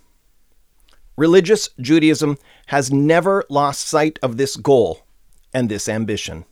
Religious 1.18 1.70
Judaism 1.82 2.38
has 2.68 2.94
never 2.94 3.44
lost 3.50 3.88
sight 3.88 4.20
of 4.22 4.38
this 4.38 4.56
goal 4.56 5.02
and 5.54 5.70
this 5.70 5.90
ambition. 5.90 6.46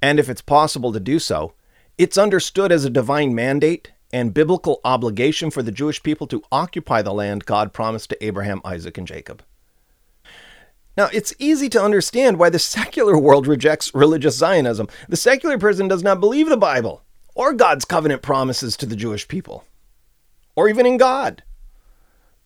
And 0.00 0.18
if 0.18 0.30
it's 0.30 0.40
possible 0.40 0.90
to 0.92 0.98
do 0.98 1.18
so, 1.18 1.52
it's 1.98 2.16
understood 2.16 2.72
as 2.72 2.86
a 2.86 2.90
divine 2.90 3.34
mandate 3.34 3.92
and 4.12 4.34
biblical 4.34 4.80
obligation 4.84 5.50
for 5.50 5.62
the 5.62 5.72
Jewish 5.72 6.02
people 6.02 6.26
to 6.28 6.42
occupy 6.52 7.02
the 7.02 7.14
land 7.14 7.46
God 7.46 7.72
promised 7.72 8.10
to 8.10 8.24
Abraham, 8.24 8.60
Isaac, 8.64 8.98
and 8.98 9.06
Jacob. 9.06 9.42
Now, 10.96 11.08
it's 11.12 11.34
easy 11.38 11.68
to 11.70 11.82
understand 11.82 12.38
why 12.38 12.50
the 12.50 12.58
secular 12.58 13.18
world 13.18 13.46
rejects 13.46 13.94
religious 13.94 14.36
Zionism. 14.36 14.88
The 15.08 15.16
secular 15.16 15.58
person 15.58 15.88
does 15.88 16.02
not 16.02 16.20
believe 16.20 16.48
the 16.48 16.56
Bible 16.56 17.02
or 17.34 17.52
God's 17.52 17.84
covenant 17.84 18.22
promises 18.22 18.76
to 18.76 18.86
the 18.86 18.96
Jewish 18.96 19.26
people, 19.26 19.64
or 20.54 20.68
even 20.68 20.84
in 20.84 20.98
God. 20.98 21.42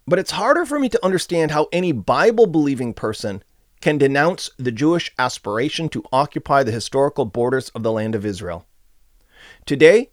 But 0.07 0.21
it's 0.21 0.31
harder 0.31 0.65
for 0.65 0.79
me 0.79 0.89
to 0.91 1.05
understand 1.05 1.51
how 1.51 1.67
any 1.73 1.91
Bible 1.91 2.47
believing 2.47 2.95
person 2.95 3.43
can 3.81 3.99
denounce 3.99 4.51
the 4.57 4.71
Jewish 4.71 5.13
aspiration 5.19 5.89
to 5.91 6.05
occupy 6.13 6.63
the 6.63 6.71
historical 6.71 7.25
borders 7.25 7.71
of 7.71 7.83
the 7.83 7.93
land 7.93 8.15
of 8.15 8.25
Israel. 8.25 8.65
Today, 9.65 10.11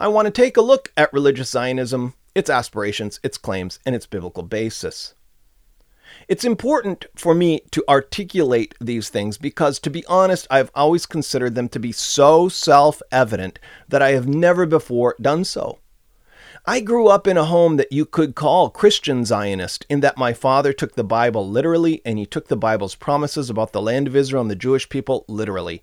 I 0.00 0.06
want 0.06 0.26
to 0.26 0.30
take 0.30 0.56
a 0.56 0.62
look 0.62 0.92
at 0.96 1.12
religious 1.12 1.50
Zionism, 1.50 2.14
its 2.32 2.48
aspirations, 2.48 3.18
its 3.24 3.36
claims, 3.36 3.80
and 3.84 3.96
its 3.96 4.06
biblical 4.06 4.44
basis. 4.44 5.14
It's 6.28 6.44
important 6.44 7.06
for 7.16 7.34
me 7.34 7.62
to 7.72 7.82
articulate 7.88 8.76
these 8.80 9.08
things 9.08 9.38
because, 9.38 9.80
to 9.80 9.90
be 9.90 10.06
honest, 10.06 10.46
I've 10.50 10.70
always 10.72 11.04
considered 11.04 11.56
them 11.56 11.68
to 11.70 11.80
be 11.80 11.90
so 11.90 12.48
self 12.48 13.02
evident 13.10 13.58
that 13.88 14.00
I 14.00 14.12
have 14.12 14.28
never 14.28 14.66
before 14.66 15.16
done 15.20 15.44
so. 15.44 15.80
I 16.64 16.78
grew 16.78 17.08
up 17.08 17.26
in 17.26 17.36
a 17.36 17.46
home 17.46 17.76
that 17.76 17.92
you 17.92 18.04
could 18.06 18.36
call 18.36 18.70
Christian 18.70 19.24
Zionist, 19.24 19.84
in 19.88 19.98
that 20.00 20.16
my 20.16 20.32
father 20.32 20.72
took 20.72 20.94
the 20.94 21.02
Bible 21.02 21.48
literally 21.48 22.02
and 22.04 22.18
he 22.18 22.26
took 22.26 22.46
the 22.46 22.56
Bible's 22.56 22.94
promises 22.94 23.50
about 23.50 23.72
the 23.72 23.82
land 23.82 24.06
of 24.06 24.14
Israel 24.14 24.42
and 24.42 24.50
the 24.50 24.54
Jewish 24.54 24.88
people 24.88 25.24
literally. 25.26 25.82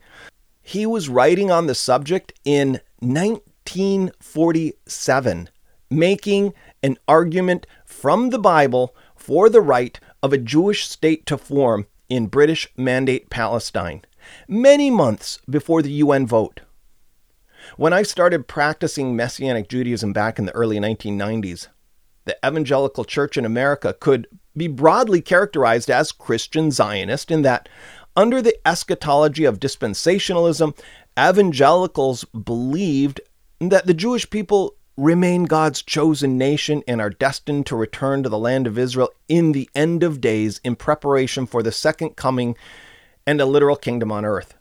He 0.62 0.86
was 0.86 1.10
writing 1.10 1.52
on 1.52 1.68
the 1.68 1.76
subject 1.76 2.34
in 2.46 2.80
1947, 3.66 5.50
making 5.90 6.54
an 6.84 6.98
argument 7.08 7.66
from 7.86 8.30
the 8.30 8.40
Bible 8.40 8.96
for 9.16 9.50
the 9.50 9.62
right 9.62 10.00
of 10.22 10.32
a 10.32 10.38
Jewish 10.38 10.88
state 10.88 11.26
to 11.26 11.38
form 11.38 11.88
in 12.08 12.28
British 12.28 12.68
Mandate 12.78 13.30
Palestine, 13.30 14.04
many 14.48 14.90
months 14.90 15.40
before 15.50 15.82
the 15.82 15.92
UN 15.92 16.28
vote. 16.28 16.62
When 17.78 17.94
I 17.94 18.04
started 18.04 18.48
practicing 18.48 19.16
Messianic 19.16 19.68
Judaism 19.68 20.14
back 20.14 20.38
in 20.38 20.46
the 20.46 20.54
early 20.54 20.78
1990s, 20.78 21.68
the 22.26 22.38
evangelical 22.46 23.04
church 23.04 23.38
in 23.38 23.46
America 23.46 23.96
could 24.00 24.28
be 24.56 24.68
broadly 24.68 25.22
characterized 25.22 25.90
as 25.90 26.12
Christian 26.12 26.72
Zionist 26.72 27.32
in 27.32 27.42
that, 27.42 27.68
under 28.16 28.42
the 28.42 28.56
eschatology 28.66 29.44
of 29.46 29.60
dispensationalism, 29.60 30.78
evangelicals 31.20 32.24
believed 32.26 33.20
that 33.60 33.86
the 33.86 33.94
Jewish 33.94 34.30
people 34.30 34.76
remain 34.98 35.44
God's 35.44 35.82
chosen 35.82 36.38
nation 36.38 36.84
and 36.88 37.02
are 37.02 37.10
destined 37.10 37.66
to 37.68 37.76
return 37.76 38.24
to 38.24 38.30
the 38.30 38.38
land 38.38 38.66
of 38.68 38.78
Israel 38.78 39.10
in 39.28 39.52
the 39.52 39.70
end 39.76 40.04
of 40.04 40.22
days 40.22 40.62
in 40.64 40.76
preparation 40.76 41.46
for 41.46 41.62
the 41.62 41.72
second 41.72 42.16
coming 42.16 42.56
and 43.28 43.42
a 43.42 43.46
literal 43.46 43.76
kingdom 43.76 44.12
on 44.12 44.24
earth. 44.24 44.56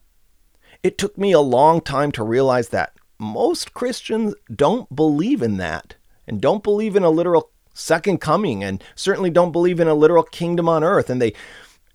It 0.82 0.98
took 0.98 1.16
me 1.16 1.32
a 1.32 1.40
long 1.40 1.80
time 1.80 2.12
to 2.12 2.24
realize 2.24 2.70
that 2.70 2.94
most 3.18 3.74
Christians 3.74 4.34
don't 4.54 4.94
believe 4.94 5.40
in 5.40 5.56
that 5.58 5.94
and 6.26 6.40
don't 6.40 6.64
believe 6.64 6.96
in 6.96 7.04
a 7.04 7.10
literal 7.10 7.50
second 7.72 8.20
coming 8.20 8.62
and 8.62 8.82
certainly 8.94 9.30
don't 9.30 9.52
believe 9.52 9.80
in 9.80 9.88
a 9.88 9.94
literal 9.94 10.22
kingdom 10.22 10.68
on 10.68 10.84
earth 10.84 11.10
and 11.10 11.20
they 11.20 11.32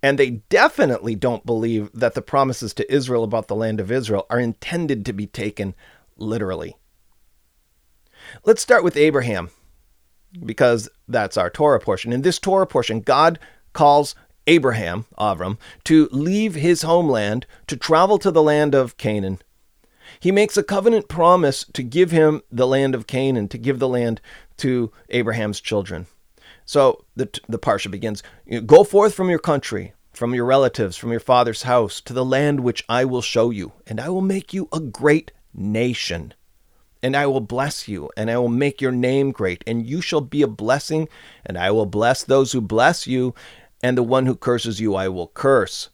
and 0.02 0.18
they 0.18 0.30
definitely 0.50 1.14
don't 1.14 1.46
believe 1.46 1.90
that 1.94 2.14
the 2.14 2.22
promises 2.22 2.74
to 2.74 2.94
Israel 2.94 3.24
about 3.24 3.48
the 3.48 3.56
land 3.56 3.82
of 3.82 3.92
Israel 3.92 4.26
are 4.30 4.40
intended 4.40 5.06
to 5.06 5.14
be 5.14 5.28
taken 5.28 5.76
literally. 6.16 6.78
Let's 8.46 8.62
start 8.62 8.84
with 8.84 8.98
Abraham 8.98 9.50
because 10.46 10.90
that's 11.08 11.38
our 11.38 11.50
Torah 11.50 11.80
portion. 11.80 12.14
In 12.14 12.22
this 12.22 12.40
Torah 12.40 12.68
portion, 12.68 13.02
God 13.02 13.40
calls 13.74 14.16
Abraham, 14.48 15.06
Avram, 15.18 15.58
to 15.86 16.08
leave 16.12 16.56
his 16.56 16.82
homeland 16.82 17.46
to 17.68 17.78
travel 17.78 18.18
to 18.20 18.32
the 18.32 18.44
land 18.44 18.74
of 18.74 18.98
Canaan 18.98 19.40
he 20.20 20.32
makes 20.32 20.58
a 20.58 20.64
covenant 20.64 21.08
promise 21.08 21.66
to 21.74 21.84
give 21.84 22.12
him 22.12 22.42
the 22.52 22.68
land 22.68 22.96
of 22.96 23.08
Canaan, 23.08 23.48
to 23.50 23.58
give 23.58 23.80
the 23.80 23.88
land 23.88 24.22
to 24.58 24.92
Abraham's 25.10 25.62
children. 25.62 26.08
So 26.66 27.06
the, 27.16 27.30
the 27.48 27.60
Parsha 27.60 27.90
begins 27.90 28.24
Go 28.66 28.84
forth 28.84 29.14
from 29.14 29.30
your 29.30 29.40
country, 29.40 29.94
from 30.14 30.34
your 30.34 30.46
relatives, 30.46 30.98
from 30.98 31.12
your 31.12 31.20
father's 31.20 31.64
house, 31.64 32.02
to 32.02 32.14
the 32.14 32.26
land 32.26 32.62
which 32.62 32.84
I 32.90 33.06
will 33.06 33.22
show 33.22 33.50
you, 33.50 33.74
and 33.88 34.00
I 34.00 34.10
will 34.10 34.22
make 34.22 34.54
you 34.54 34.68
a 34.72 34.80
great 34.80 35.32
nation. 35.54 36.34
And 37.02 37.16
I 37.16 37.26
will 37.28 37.42
bless 37.42 37.88
you, 37.88 38.10
and 38.18 38.30
I 38.30 38.38
will 38.38 38.50
make 38.50 38.82
your 38.82 38.92
name 38.92 39.32
great, 39.32 39.64
and 39.66 39.88
you 39.88 40.02
shall 40.02 40.22
be 40.22 40.42
a 40.42 40.48
blessing, 40.48 41.08
and 41.46 41.58
I 41.58 41.72
will 41.72 41.86
bless 41.86 42.24
those 42.24 42.52
who 42.52 42.60
bless 42.60 43.08
you, 43.08 43.34
and 43.82 43.98
the 43.98 44.04
one 44.04 44.26
who 44.26 44.36
curses 44.36 44.82
you 44.82 44.96
I 44.96 45.08
will 45.08 45.28
curse 45.28 45.90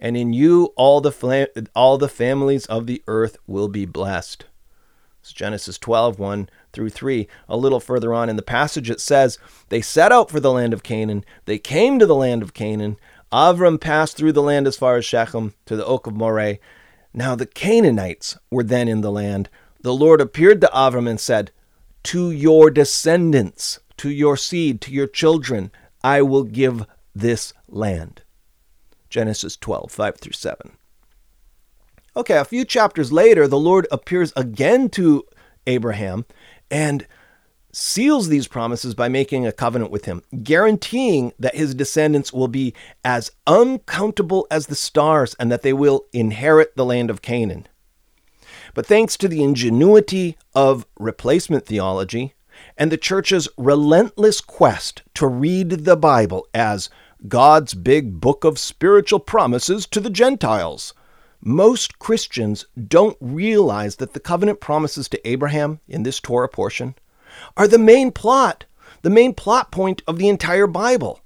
and 0.00 0.16
in 0.16 0.32
you 0.32 0.72
all 0.76 1.00
the 1.00 1.68
all 1.76 1.98
the 1.98 2.08
families 2.08 2.66
of 2.66 2.86
the 2.86 3.02
earth 3.06 3.36
will 3.46 3.68
be 3.68 3.84
blessed. 3.84 4.46
It's 5.20 5.34
Genesis 5.34 5.76
12, 5.76 6.18
1 6.18 6.48
through 6.72 6.88
3. 6.88 7.28
A 7.46 7.56
little 7.56 7.78
further 7.78 8.14
on 8.14 8.30
in 8.30 8.36
the 8.36 8.42
passage, 8.42 8.88
it 8.88 9.02
says, 9.02 9.38
They 9.68 9.82
set 9.82 10.12
out 10.12 10.30
for 10.30 10.40
the 10.40 10.50
land 10.50 10.72
of 10.72 10.82
Canaan. 10.82 11.26
They 11.44 11.58
came 11.58 11.98
to 11.98 12.06
the 12.06 12.14
land 12.14 12.42
of 12.42 12.54
Canaan. 12.54 12.96
Avram 13.30 13.78
passed 13.78 14.16
through 14.16 14.32
the 14.32 14.42
land 14.42 14.66
as 14.66 14.78
far 14.78 14.96
as 14.96 15.04
Shechem 15.04 15.52
to 15.66 15.76
the 15.76 15.84
oak 15.84 16.06
of 16.06 16.16
Moreh. 16.16 16.58
Now 17.12 17.34
the 17.34 17.44
Canaanites 17.44 18.38
were 18.50 18.62
then 18.62 18.88
in 18.88 19.02
the 19.02 19.12
land. 19.12 19.50
The 19.82 19.94
Lord 19.94 20.20
appeared 20.20 20.60
to 20.60 20.70
Avram 20.74 21.08
and 21.08 21.18
said, 21.18 21.52
To 22.04 22.30
your 22.30 22.70
descendants, 22.70 23.80
to 23.96 24.10
your 24.10 24.36
seed, 24.36 24.80
to 24.82 24.92
your 24.92 25.06
children, 25.06 25.70
I 26.02 26.22
will 26.22 26.44
give 26.44 26.84
this 27.14 27.52
land. 27.68 28.22
Genesis 29.08 29.56
12, 29.56 29.90
5 29.90 30.16
through 30.18 30.32
7. 30.32 30.72
Okay, 32.16 32.36
a 32.36 32.44
few 32.44 32.64
chapters 32.64 33.12
later, 33.12 33.46
the 33.46 33.58
Lord 33.58 33.86
appears 33.90 34.32
again 34.36 34.88
to 34.90 35.24
Abraham 35.66 36.26
and 36.70 37.06
seals 37.72 38.28
these 38.28 38.48
promises 38.48 38.94
by 38.94 39.08
making 39.08 39.46
a 39.46 39.52
covenant 39.52 39.90
with 39.90 40.04
him, 40.04 40.22
guaranteeing 40.42 41.32
that 41.38 41.54
his 41.54 41.74
descendants 41.74 42.32
will 42.32 42.48
be 42.48 42.74
as 43.04 43.30
uncountable 43.46 44.46
as 44.50 44.66
the 44.66 44.74
stars 44.74 45.34
and 45.38 45.50
that 45.52 45.62
they 45.62 45.72
will 45.72 46.06
inherit 46.12 46.74
the 46.76 46.84
land 46.84 47.10
of 47.10 47.22
Canaan. 47.22 47.66
But 48.74 48.86
thanks 48.86 49.16
to 49.18 49.28
the 49.28 49.42
ingenuity 49.42 50.36
of 50.54 50.86
replacement 50.98 51.66
theology 51.66 52.34
and 52.76 52.90
the 52.90 52.96
church's 52.96 53.48
relentless 53.56 54.40
quest 54.40 55.02
to 55.14 55.26
read 55.26 55.70
the 55.70 55.96
Bible 55.96 56.46
as 56.54 56.88
God's 57.28 57.74
big 57.74 58.20
book 58.20 58.44
of 58.44 58.58
spiritual 58.58 59.20
promises 59.20 59.86
to 59.86 60.00
the 60.00 60.10
Gentiles. 60.10 60.94
Most 61.42 61.98
Christians 61.98 62.66
don't 62.88 63.16
realize 63.20 63.96
that 63.96 64.12
the 64.12 64.20
covenant 64.20 64.60
promises 64.60 65.08
to 65.08 65.28
Abraham 65.28 65.80
in 65.88 66.02
this 66.02 66.20
Torah 66.20 66.48
portion 66.48 66.94
are 67.56 67.68
the 67.68 67.78
main 67.78 68.10
plot, 68.10 68.64
the 69.02 69.10
main 69.10 69.34
plot 69.34 69.70
point 69.70 70.02
of 70.06 70.18
the 70.18 70.28
entire 70.28 70.66
Bible 70.66 71.20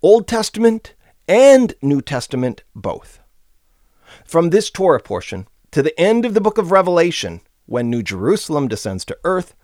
Old 0.00 0.28
Testament 0.28 0.94
and 1.26 1.74
New 1.82 2.00
Testament 2.00 2.62
both. 2.74 3.18
From 4.24 4.50
this 4.50 4.70
Torah 4.70 5.00
portion 5.00 5.48
to 5.70 5.82
the 5.82 5.98
end 6.00 6.24
of 6.24 6.34
the 6.34 6.40
book 6.40 6.58
of 6.58 6.72
Revelation, 6.72 7.40
when 7.66 7.90
New 7.90 8.02
Jerusalem 8.02 8.68
descends 8.68 9.04
to 9.06 9.18
earth, 9.24 9.54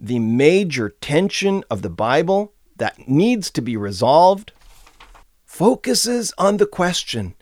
the 0.00 0.18
major 0.18 0.90
tension 1.00 1.64
of 1.70 1.82
the 1.82 1.90
Bible 1.90 2.52
that 2.76 3.08
needs 3.08 3.50
to 3.52 3.62
be 3.62 3.76
resolved 3.76 4.52
focuses 5.44 6.34
on 6.36 6.58
the 6.58 6.66
question 6.66 7.34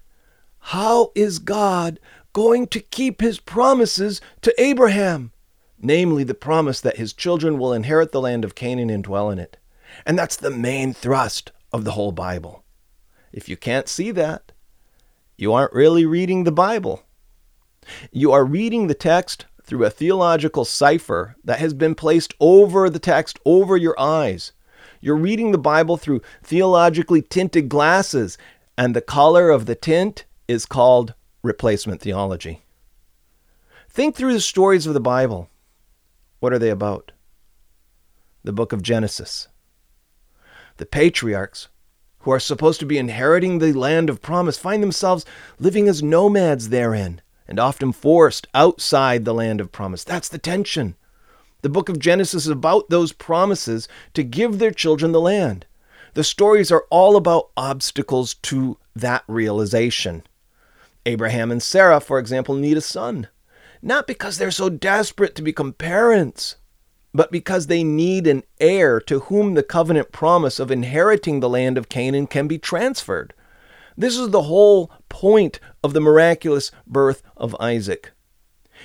how 0.68 1.12
is 1.14 1.38
God 1.38 2.00
going 2.32 2.66
to 2.68 2.80
keep 2.80 3.20
his 3.20 3.38
promises 3.38 4.20
to 4.40 4.54
Abraham? 4.60 5.32
Namely, 5.78 6.24
the 6.24 6.34
promise 6.34 6.80
that 6.80 6.96
his 6.96 7.12
children 7.12 7.58
will 7.58 7.74
inherit 7.74 8.12
the 8.12 8.20
land 8.20 8.44
of 8.44 8.54
Canaan 8.54 8.88
and 8.88 9.04
dwell 9.04 9.30
in 9.30 9.38
it. 9.38 9.58
And 10.06 10.18
that's 10.18 10.36
the 10.36 10.50
main 10.50 10.94
thrust 10.94 11.52
of 11.70 11.84
the 11.84 11.92
whole 11.92 12.12
Bible. 12.12 12.64
If 13.30 13.48
you 13.48 13.58
can't 13.58 13.88
see 13.88 14.10
that, 14.12 14.52
you 15.36 15.52
aren't 15.52 15.74
really 15.74 16.06
reading 16.06 16.44
the 16.44 16.52
Bible. 16.52 17.02
You 18.10 18.32
are 18.32 18.44
reading 18.44 18.86
the 18.86 18.94
text 18.94 19.46
through 19.64 19.84
a 19.84 19.90
theological 19.90 20.64
cipher 20.64 21.36
that 21.42 21.58
has 21.58 21.74
been 21.74 21.94
placed 21.94 22.34
over 22.38 22.90
the 22.90 22.98
text, 22.98 23.38
over 23.44 23.76
your 23.76 23.98
eyes. 23.98 24.52
You're 25.00 25.16
reading 25.16 25.52
the 25.52 25.58
Bible 25.58 25.96
through 25.96 26.22
theologically 26.42 27.22
tinted 27.22 27.68
glasses, 27.68 28.38
and 28.76 28.94
the 28.94 29.00
color 29.00 29.50
of 29.50 29.66
the 29.66 29.74
tint 29.74 30.24
is 30.48 30.66
called 30.66 31.14
replacement 31.42 32.00
theology. 32.00 32.62
Think 33.88 34.16
through 34.16 34.32
the 34.32 34.40
stories 34.40 34.86
of 34.86 34.94
the 34.94 35.00
Bible. 35.00 35.48
What 36.40 36.52
are 36.52 36.58
they 36.58 36.70
about? 36.70 37.12
The 38.42 38.52
book 38.52 38.72
of 38.72 38.82
Genesis. 38.82 39.48
The 40.76 40.86
patriarchs, 40.86 41.68
who 42.20 42.30
are 42.30 42.40
supposed 42.40 42.80
to 42.80 42.86
be 42.86 42.98
inheriting 42.98 43.58
the 43.58 43.72
land 43.72 44.10
of 44.10 44.20
promise, 44.20 44.58
find 44.58 44.82
themselves 44.82 45.24
living 45.58 45.88
as 45.88 46.02
nomads 46.02 46.68
therein 46.70 47.22
and 47.46 47.58
often 47.58 47.92
forced 47.92 48.46
outside 48.54 49.24
the 49.24 49.34
land 49.34 49.60
of 49.60 49.72
promise. 49.72 50.04
That's 50.04 50.28
the 50.28 50.38
tension. 50.38 50.96
The 51.62 51.68
book 51.68 51.88
of 51.88 51.98
Genesis 51.98 52.44
is 52.44 52.50
about 52.50 52.90
those 52.90 53.12
promises 53.12 53.88
to 54.14 54.22
give 54.22 54.58
their 54.58 54.70
children 54.70 55.12
the 55.12 55.20
land. 55.20 55.66
The 56.14 56.24
stories 56.24 56.70
are 56.70 56.86
all 56.90 57.16
about 57.16 57.50
obstacles 57.56 58.34
to 58.34 58.78
that 58.94 59.24
realization. 59.26 60.22
Abraham 61.06 61.50
and 61.50 61.62
Sarah, 61.62 62.00
for 62.00 62.18
example, 62.18 62.54
need 62.54 62.76
a 62.76 62.80
son, 62.80 63.28
not 63.82 64.06
because 64.06 64.38
they're 64.38 64.50
so 64.50 64.68
desperate 64.68 65.34
to 65.34 65.42
become 65.42 65.72
parents, 65.72 66.56
but 67.12 67.30
because 67.30 67.66
they 67.66 67.84
need 67.84 68.26
an 68.26 68.42
heir 68.58 69.00
to 69.00 69.20
whom 69.20 69.54
the 69.54 69.62
covenant 69.62 70.12
promise 70.12 70.58
of 70.58 70.70
inheriting 70.70 71.40
the 71.40 71.48
land 71.48 71.78
of 71.78 71.88
Canaan 71.88 72.26
can 72.26 72.48
be 72.48 72.58
transferred. 72.58 73.34
This 73.96 74.16
is 74.16 74.30
the 74.30 74.42
whole 74.42 74.90
point 75.08 75.60
of 75.84 75.92
the 75.92 76.00
miraculous 76.00 76.72
birth 76.86 77.22
of 77.36 77.54
Isaac. 77.60 78.10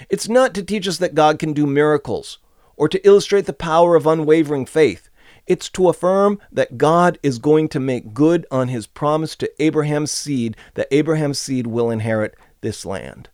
It's 0.10 0.30
not 0.30 0.54
to 0.54 0.64
teach 0.64 0.88
us 0.88 0.98
that 0.98 1.16
God 1.16 1.40
can 1.40 1.54
do 1.54 1.66
miracles 1.66 2.38
or 2.76 2.88
to 2.88 3.08
illustrate 3.08 3.46
the 3.48 3.54
power 3.54 3.96
of 3.96 4.06
unwavering 4.06 4.68
faith. 4.68 5.10
It's 5.48 5.70
to 5.70 5.90
affirm 5.90 6.40
that 6.52 6.78
God 6.78 7.18
is 7.24 7.40
going 7.40 7.70
to 7.70 7.80
make 7.80 8.14
good 8.14 8.46
on 8.52 8.68
his 8.68 8.86
promise 8.86 9.36
to 9.38 9.52
Abraham's 9.62 10.12
seed 10.12 10.56
that 10.76 10.88
Abraham's 10.92 11.40
seed 11.40 11.66
will 11.66 11.90
inherit 11.90 12.36
this 12.62 12.86
land. 12.86 13.30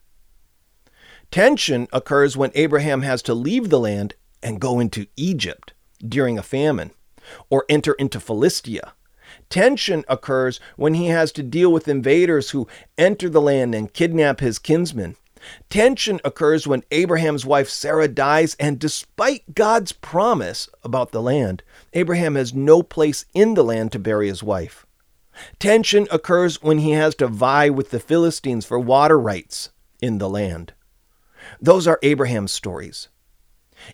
Tension 1.30 1.88
occurs 1.92 2.38
when 2.38 2.52
Abraham 2.56 3.02
has 3.02 3.22
to 3.24 3.34
leave 3.34 3.70
the 3.70 3.80
land 3.80 4.14
and 4.42 4.62
go 4.62 4.80
into 4.80 5.08
Egypt, 5.18 5.74
during 6.08 6.38
a 6.38 6.44
famine 6.44 6.92
or 7.50 7.66
enter 7.68 7.94
into 7.94 8.20
Philistia. 8.20 8.94
Tension 9.50 10.04
occurs 10.08 10.60
when 10.76 10.94
he 10.94 11.08
has 11.08 11.32
to 11.34 11.44
deal 11.44 11.72
with 11.72 11.88
invaders 11.88 12.50
who 12.50 12.68
enter 12.98 13.30
the 13.30 13.42
land 13.42 13.74
and 13.76 13.94
kidnap 13.94 14.40
his 14.40 14.60
kinsmen. 14.60 15.16
Tension 15.70 16.20
occurs 16.24 16.66
when 16.66 16.84
Abraham's 16.92 17.46
wife 17.46 17.70
Sarah 17.70 18.08
dies, 18.08 18.56
and 18.60 18.80
despite 18.80 19.54
God's 19.54 19.92
promise 19.92 20.70
about 20.84 21.12
the 21.12 21.22
land, 21.22 21.64
Abraham 21.94 22.36
has 22.36 22.54
no 22.54 22.82
place 22.82 23.26
in 23.34 23.54
the 23.54 23.64
land 23.64 23.92
to 23.92 24.00
bury 24.00 24.28
his 24.28 24.42
wife. 24.42 24.86
Tension 25.60 26.08
occurs 26.12 26.62
when 26.62 26.80
he 26.80 26.92
has 26.92 27.14
to 27.16 27.28
vie 27.28 27.70
with 27.70 27.92
the 27.92 28.00
Philistines 28.00 28.66
for 28.66 28.80
water 28.80 29.20
rights 29.20 29.70
in 30.02 30.18
the 30.18 30.30
land. 30.30 30.74
Those 31.62 31.88
are 31.88 32.00
Abraham's 32.02 32.52
stories. 32.52 33.10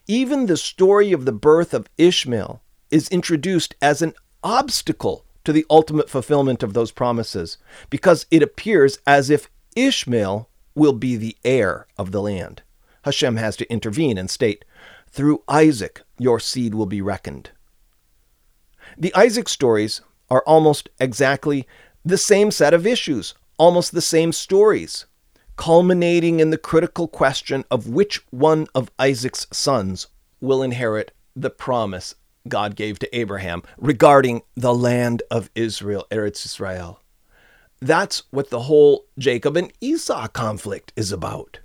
Even 0.07 0.45
the 0.45 0.57
story 0.57 1.11
of 1.11 1.25
the 1.25 1.31
birth 1.31 1.73
of 1.73 1.89
Ishmael 1.97 2.61
is 2.91 3.09
introduced 3.09 3.75
as 3.81 4.01
an 4.01 4.13
obstacle 4.43 5.25
to 5.43 5.53
the 5.53 5.65
ultimate 5.69 6.09
fulfillment 6.09 6.63
of 6.63 6.73
those 6.73 6.91
promises, 6.91 7.57
because 7.89 8.25
it 8.31 8.43
appears 8.43 8.99
as 9.07 9.29
if 9.29 9.49
Ishmael 9.75 10.49
will 10.75 10.93
be 10.93 11.15
the 11.15 11.37
heir 11.43 11.87
of 11.97 12.11
the 12.11 12.21
land. 12.21 12.61
Hashem 13.03 13.37
has 13.37 13.55
to 13.57 13.71
intervene 13.71 14.17
and 14.17 14.29
state, 14.29 14.63
Through 15.09 15.43
Isaac 15.47 16.01
your 16.17 16.39
seed 16.39 16.75
will 16.75 16.85
be 16.85 17.01
reckoned. 17.01 17.51
The 18.97 19.13
Isaac 19.15 19.49
stories 19.49 20.01
are 20.29 20.43
almost 20.45 20.89
exactly 20.99 21.67
the 22.05 22.17
same 22.17 22.51
set 22.51 22.73
of 22.73 22.87
issues, 22.87 23.33
almost 23.57 23.91
the 23.91 24.01
same 24.01 24.31
stories, 24.31 25.05
culminating 25.55 26.39
in 26.39 26.49
the 26.49 26.57
critical 26.57 27.07
question 27.07 27.63
of 27.69 27.87
which 27.87 28.21
one 28.31 28.67
of 28.73 28.91
Isaac's 28.97 29.47
sons 29.51 30.07
will 30.39 30.63
inherit 30.63 31.11
the 31.35 31.49
promise 31.49 32.15
God 32.47 32.75
gave 32.75 32.99
to 32.99 33.17
Abraham 33.17 33.63
regarding 33.77 34.41
the 34.55 34.73
land 34.73 35.23
of 35.29 35.49
Israel, 35.55 36.07
Eretz 36.11 36.45
Israel. 36.45 37.01
That's 37.79 38.23
what 38.31 38.49
the 38.49 38.61
whole 38.61 39.05
Jacob 39.17 39.57
and 39.57 39.71
Esau 39.81 40.27
conflict 40.27 40.93
is 40.95 41.11
about. 41.11 41.59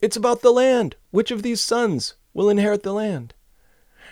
It's 0.00 0.16
about 0.16 0.42
the 0.42 0.52
land. 0.52 0.96
Which 1.10 1.30
of 1.30 1.42
these 1.42 1.60
sons 1.60 2.14
will 2.34 2.50
inherit 2.50 2.82
the 2.82 2.92
land? 2.92 3.34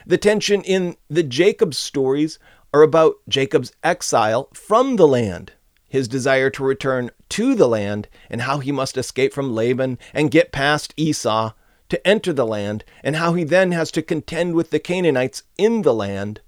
The 0.07 0.19
tension 0.19 0.63
in 0.63 0.97
the 1.09 1.23
Jacob 1.23 1.75
stories 1.75 2.39
are 2.73 2.83
about 2.83 3.17
Jacob's 3.29 3.73
exile 3.83 4.49
from 4.55 4.97
the 4.97 5.09
land, 5.09 5.53
his 5.89 6.09
desire 6.09 6.49
to 6.51 6.65
return 6.65 7.11
to 7.31 7.55
the 7.55 7.69
land, 7.69 8.09
and 8.31 8.43
how 8.43 8.59
he 8.59 8.73
must 8.73 8.97
escape 8.97 9.35
from 9.35 9.55
Laban 9.55 9.99
and 10.15 10.31
get 10.31 10.53
past 10.53 10.95
Esau 10.97 11.53
to 11.91 12.07
enter 12.07 12.33
the 12.33 12.47
land, 12.47 12.85
and 13.05 13.17
how 13.17 13.35
he 13.35 13.45
then 13.45 13.73
has 13.73 13.91
to 13.93 14.03
contend 14.03 14.55
with 14.55 14.71
the 14.71 14.79
Canaanites 14.79 15.43
in 15.59 15.83
the 15.83 15.95
land. 15.95 16.41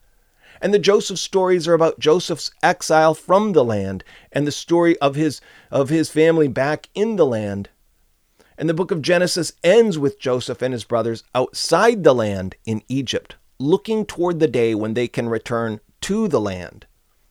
And 0.61 0.73
the 0.73 0.79
Joseph 0.79 1.19
stories 1.19 1.67
are 1.69 1.75
about 1.75 1.99
Joseph's 1.99 2.51
exile 2.63 3.15
from 3.15 3.53
the 3.53 3.65
land 3.65 4.05
and 4.31 4.47
the 4.47 4.53
story 4.53 4.97
of 4.99 5.17
his 5.17 5.41
of 5.71 5.89
his 5.89 6.09
family 6.09 6.49
back 6.49 6.89
in 6.95 7.17
the 7.17 7.27
land. 7.27 7.69
And 8.57 8.69
the 8.69 8.75
book 8.75 8.93
of 8.93 9.03
Genesis 9.03 9.53
ends 9.65 9.99
with 9.99 10.21
Joseph 10.21 10.63
and 10.63 10.73
his 10.73 10.85
brothers 10.85 11.25
outside 11.35 12.05
the 12.05 12.15
land 12.15 12.55
in 12.65 12.83
Egypt, 12.89 13.35
looking 13.59 14.07
toward 14.07 14.39
the 14.39 14.47
day 14.47 14.75
when 14.75 14.95
they 14.95 15.09
can 15.09 15.29
return 15.29 15.81
to 16.03 16.29
the 16.29 16.41
land. 16.41 16.87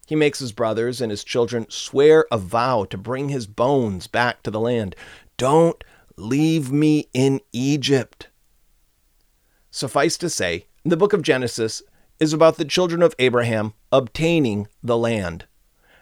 He 0.08 0.16
makes 0.16 0.40
his 0.40 0.52
brothers 0.52 1.00
and 1.00 1.10
his 1.10 1.24
children 1.24 1.68
swear 1.70 2.26
a 2.34 2.38
vow 2.38 2.84
to 2.90 2.98
bring 2.98 3.30
his 3.30 3.48
bones 3.48 4.08
back 4.08 4.44
to 4.44 4.52
the 4.52 4.60
land. 4.60 4.94
Don't 5.38 5.82
Leave 6.22 6.72
me 6.72 7.10
in 7.16 7.42
Egypt. 7.52 8.28
Suffice 9.72 10.18
to 10.20 10.30
say, 10.30 10.68
the 10.86 10.96
book 10.96 11.14
of 11.14 11.24
Genesis 11.24 11.82
is 12.20 12.32
about 12.32 12.58
the 12.58 12.66
children 12.66 13.02
of 13.02 13.16
Abraham 13.18 13.74
obtaining 13.92 14.68
the 14.84 15.00
land. 15.00 15.46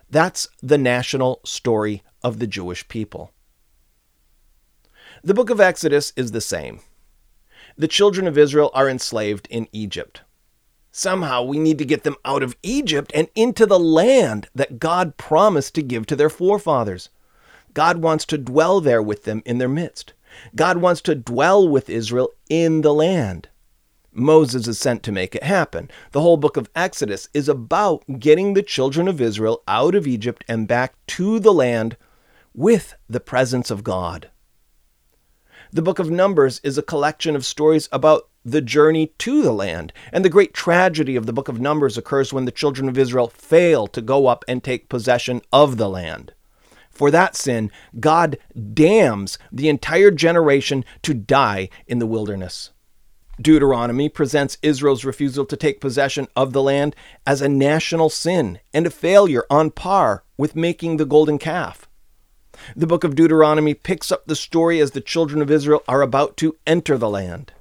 That's 0.10 0.49
the 0.62 0.77
national 0.77 1.39
story 1.45 2.03
of 2.21 2.39
the 2.39 2.47
Jewish 2.47 2.86
people. 2.89 3.32
The 5.23 5.34
book 5.34 5.49
of 5.49 5.62
Exodus 5.62 6.12
is 6.17 6.34
the 6.34 6.41
same. 6.41 6.82
The 7.77 7.88
children 7.88 8.27
of 8.27 8.38
Israel 8.38 8.71
are 8.73 8.89
enslaved 8.89 9.47
in 9.49 9.69
Egypt. 9.71 10.23
Somehow 10.91 11.43
we 11.43 11.60
need 11.60 11.77
to 11.77 11.86
get 11.86 12.03
them 12.03 12.17
out 12.25 12.43
of 12.43 12.58
Egypt 12.62 13.13
and 13.15 13.29
into 13.36 13.65
the 13.65 13.79
land 13.79 14.49
that 14.53 14.79
God 14.79 15.15
promised 15.15 15.75
to 15.75 15.82
give 15.82 16.05
to 16.08 16.17
their 16.17 16.29
forefathers. 16.29 17.08
God 17.73 17.97
wants 17.97 18.25
to 18.25 18.38
dwell 18.38 18.82
there 18.82 19.01
with 19.01 19.23
them 19.23 19.41
in 19.45 19.58
their 19.58 19.69
midst. 19.69 20.13
God 20.55 20.77
wants 20.77 21.01
to 21.01 21.15
dwell 21.15 21.67
with 21.67 21.89
Israel 21.89 22.32
in 22.49 22.82
the 22.82 22.93
land. 22.93 23.49
Moses 24.12 24.67
is 24.67 24.79
sent 24.79 25.03
to 25.03 25.12
make 25.12 25.36
it 25.36 25.43
happen. 25.43 25.89
The 26.12 26.21
whole 26.21 26.38
book 26.38 26.58
of 26.58 26.69
Exodus 26.75 27.29
is 27.34 27.47
about 27.47 28.03
getting 28.19 28.53
the 28.53 28.63
children 28.63 29.08
of 29.08 29.21
Israel 29.21 29.63
out 29.67 29.95
of 29.95 30.08
Egypt 30.08 30.43
and 30.47 30.67
back 30.67 30.93
to 31.08 31.39
the 31.39 31.53
land 31.53 31.95
with 32.53 32.95
the 33.08 33.19
presence 33.19 33.69
of 33.69 33.84
God. 33.84 34.29
The 35.71 35.84
book 35.84 35.99
of 35.99 36.10
Numbers 36.10 36.60
is 36.63 36.77
a 36.77 36.84
collection 36.84 37.36
of 37.36 37.45
stories 37.45 37.88
about 37.91 38.27
the 38.43 38.62
journey 38.62 39.13
to 39.19 39.43
the 39.43 39.51
land, 39.51 39.93
and 40.12 40.25
the 40.25 40.29
great 40.29 40.53
tragedy 40.53 41.15
of 41.15 41.27
the 41.27 41.34
book 41.34 41.47
of 41.47 41.60
Numbers 41.60 41.97
occurs 41.97 42.34
when 42.34 42.45
the 42.45 42.51
children 42.51 42.89
of 42.89 42.97
Israel 42.97 43.27
fail 43.27 43.86
to 43.88 44.01
go 44.01 44.25
up 44.25 44.43
and 44.47 44.63
take 44.63 44.89
possession 44.89 45.41
of 45.53 45.77
the 45.77 45.89
land. 45.89 46.34
For 46.99 47.12
that 47.12 47.33
sin, 47.33 47.71
God 47.97 48.38
damns 48.73 49.39
the 49.53 49.69
entire 49.69 50.12
generation 50.12 50.83
to 51.03 51.13
die 51.13 51.69
in 51.88 51.99
the 51.99 52.05
wilderness. 52.05 52.71
Deuteronomy 53.41 54.09
presents 54.09 54.57
Israel's 54.62 55.05
refusal 55.05 55.45
to 55.45 55.55
take 55.55 55.79
possession 55.79 56.27
of 56.35 56.51
the 56.51 56.62
land 56.62 56.97
as 57.25 57.41
a 57.41 57.47
national 57.47 58.09
sin 58.09 58.59
and 58.73 58.85
a 58.85 58.89
failure 58.89 59.45
on 59.49 59.71
par 59.71 60.25
with 60.35 60.57
making 60.57 60.97
the 60.97 61.05
golden 61.05 61.38
calf. 61.38 61.88
The 62.75 62.85
book 62.85 63.05
of 63.05 63.15
Deuteronomy 63.15 63.75
picks 63.75 64.12
up 64.12 64.25
the 64.25 64.35
story 64.35 64.81
as 64.81 64.91
the 64.91 64.99
children 64.99 65.41
of 65.41 65.49
Israel 65.49 65.83
are 65.88 66.01
about 66.01 66.35
to 66.35 66.57
enter 66.67 66.97
the 66.97 67.09
land. 67.09 67.53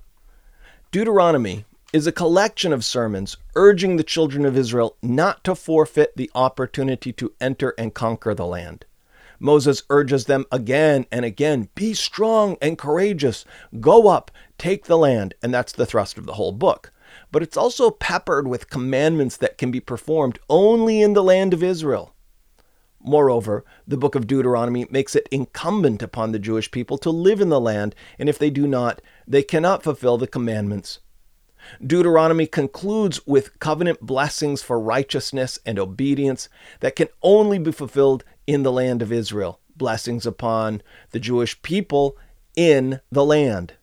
Deuteronomy 0.90 1.64
is 1.92 2.08
a 2.08 2.12
collection 2.12 2.72
of 2.72 2.84
sermons 2.84 3.36
urging 3.54 3.98
the 3.98 4.02
children 4.02 4.44
of 4.44 4.56
Israel 4.58 4.96
not 5.00 5.44
to 5.44 5.54
forfeit 5.54 6.16
the 6.16 6.28
opportunity 6.34 7.12
to 7.12 7.32
enter 7.40 7.72
and 7.78 7.94
conquer 7.94 8.34
the 8.34 8.44
land. 8.44 8.84
Moses 9.38 9.82
urges 9.90 10.24
them 10.24 10.44
again 10.50 11.06
and 11.12 11.24
again 11.24 11.68
be 11.74 11.94
strong 11.94 12.56
and 12.60 12.78
courageous, 12.78 13.44
go 13.80 14.08
up, 14.08 14.30
take 14.58 14.86
the 14.86 14.98
land. 14.98 15.34
And 15.42 15.54
that's 15.54 15.72
the 15.72 15.86
thrust 15.86 16.18
of 16.18 16.26
the 16.26 16.34
whole 16.34 16.52
book. 16.52 16.92
But 17.30 17.42
it's 17.42 17.56
also 17.56 17.90
peppered 17.90 18.48
with 18.48 18.70
commandments 18.70 19.36
that 19.38 19.58
can 19.58 19.70
be 19.70 19.80
performed 19.80 20.38
only 20.48 21.02
in 21.02 21.14
the 21.14 21.22
land 21.22 21.54
of 21.54 21.62
Israel. 21.62 22.14
Moreover, 23.00 23.64
the 23.86 23.96
book 23.96 24.14
of 24.14 24.26
Deuteronomy 24.26 24.86
makes 24.90 25.14
it 25.14 25.28
incumbent 25.30 26.02
upon 26.02 26.32
the 26.32 26.38
Jewish 26.38 26.70
people 26.70 26.98
to 26.98 27.10
live 27.10 27.40
in 27.40 27.48
the 27.48 27.60
land, 27.60 27.94
and 28.18 28.28
if 28.28 28.38
they 28.38 28.50
do 28.50 28.66
not, 28.66 29.00
they 29.26 29.42
cannot 29.42 29.84
fulfill 29.84 30.18
the 30.18 30.26
commandments. 30.26 30.98
Deuteronomy 31.84 32.46
concludes 32.46 33.20
with 33.26 33.58
covenant 33.58 34.00
blessings 34.00 34.62
for 34.62 34.80
righteousness 34.80 35.58
and 35.64 35.78
obedience 35.78 36.48
that 36.80 36.96
can 36.96 37.08
only 37.22 37.58
be 37.58 37.72
fulfilled 37.72 38.24
in 38.46 38.62
the 38.62 38.72
land 38.72 39.02
of 39.02 39.12
Israel, 39.12 39.60
blessings 39.76 40.26
upon 40.26 40.82
the 41.10 41.20
Jewish 41.20 41.60
people 41.62 42.16
in 42.56 43.00
the 43.10 43.24
land. 43.24 43.74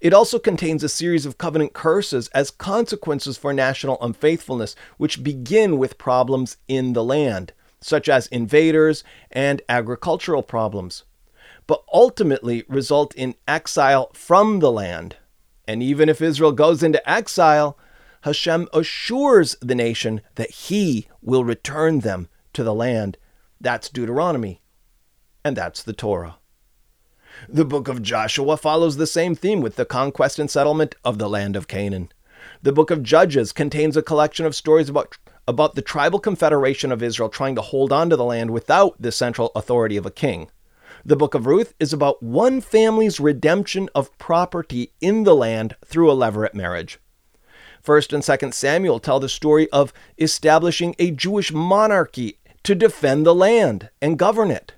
It 0.00 0.12
also 0.12 0.38
contains 0.38 0.82
a 0.82 0.88
series 0.88 1.26
of 1.26 1.38
covenant 1.38 1.74
curses 1.74 2.28
as 2.28 2.50
consequences 2.50 3.36
for 3.36 3.52
national 3.52 3.98
unfaithfulness, 4.00 4.74
which 4.96 5.22
begin 5.22 5.78
with 5.78 5.98
problems 5.98 6.56
in 6.66 6.92
the 6.92 7.04
land, 7.04 7.52
such 7.80 8.08
as 8.08 8.26
invaders 8.28 9.04
and 9.30 9.62
agricultural 9.68 10.42
problems, 10.42 11.04
but 11.66 11.84
ultimately 11.92 12.64
result 12.68 13.14
in 13.14 13.34
exile 13.46 14.10
from 14.14 14.60
the 14.60 14.72
land. 14.72 15.16
And 15.72 15.82
even 15.82 16.10
if 16.10 16.20
Israel 16.20 16.52
goes 16.52 16.82
into 16.82 17.10
exile, 17.10 17.78
Hashem 18.24 18.68
assures 18.74 19.56
the 19.62 19.74
nation 19.74 20.20
that 20.34 20.50
he 20.50 21.08
will 21.22 21.44
return 21.44 22.00
them 22.00 22.28
to 22.52 22.62
the 22.62 22.74
land 22.74 23.16
that's 23.58 23.88
Deuteronomy. 23.88 24.60
And 25.42 25.56
that's 25.56 25.82
the 25.82 25.94
Torah. 25.94 26.36
The 27.48 27.64
book 27.64 27.88
of 27.88 28.02
Joshua 28.02 28.58
follows 28.58 28.98
the 28.98 29.06
same 29.06 29.34
theme 29.34 29.62
with 29.62 29.76
the 29.76 29.86
conquest 29.86 30.38
and 30.38 30.50
settlement 30.50 30.94
of 31.06 31.16
the 31.16 31.30
land 31.30 31.56
of 31.56 31.68
Canaan. 31.68 32.12
The 32.60 32.72
book 32.72 32.90
of 32.90 33.02
Judges 33.02 33.50
contains 33.50 33.96
a 33.96 34.02
collection 34.02 34.44
of 34.44 34.54
stories 34.54 34.90
about, 34.90 35.16
about 35.48 35.74
the 35.74 35.80
tribal 35.80 36.18
confederation 36.18 36.92
of 36.92 37.02
Israel 37.02 37.30
trying 37.30 37.54
to 37.54 37.62
hold 37.62 37.94
on 37.94 38.10
to 38.10 38.16
the 38.16 38.26
land 38.26 38.50
without 38.50 39.00
the 39.00 39.10
central 39.10 39.50
authority 39.54 39.96
of 39.96 40.04
a 40.04 40.10
king. 40.10 40.50
The 41.04 41.16
book 41.16 41.34
of 41.34 41.46
Ruth 41.46 41.74
is 41.80 41.92
about 41.92 42.22
one 42.22 42.60
family's 42.60 43.18
redemption 43.18 43.88
of 43.92 44.16
property 44.18 44.92
in 45.00 45.24
the 45.24 45.34
land 45.34 45.74
through 45.84 46.08
a 46.08 46.14
levirate 46.14 46.54
marriage. 46.54 47.00
First 47.80 48.12
and 48.12 48.24
Second 48.24 48.54
Samuel 48.54 49.00
tell 49.00 49.18
the 49.18 49.28
story 49.28 49.68
of 49.70 49.92
establishing 50.16 50.94
a 51.00 51.10
Jewish 51.10 51.52
monarchy 51.52 52.38
to 52.62 52.76
defend 52.76 53.26
the 53.26 53.34
land 53.34 53.90
and 54.00 54.16
govern 54.16 54.52
it. 54.52 54.74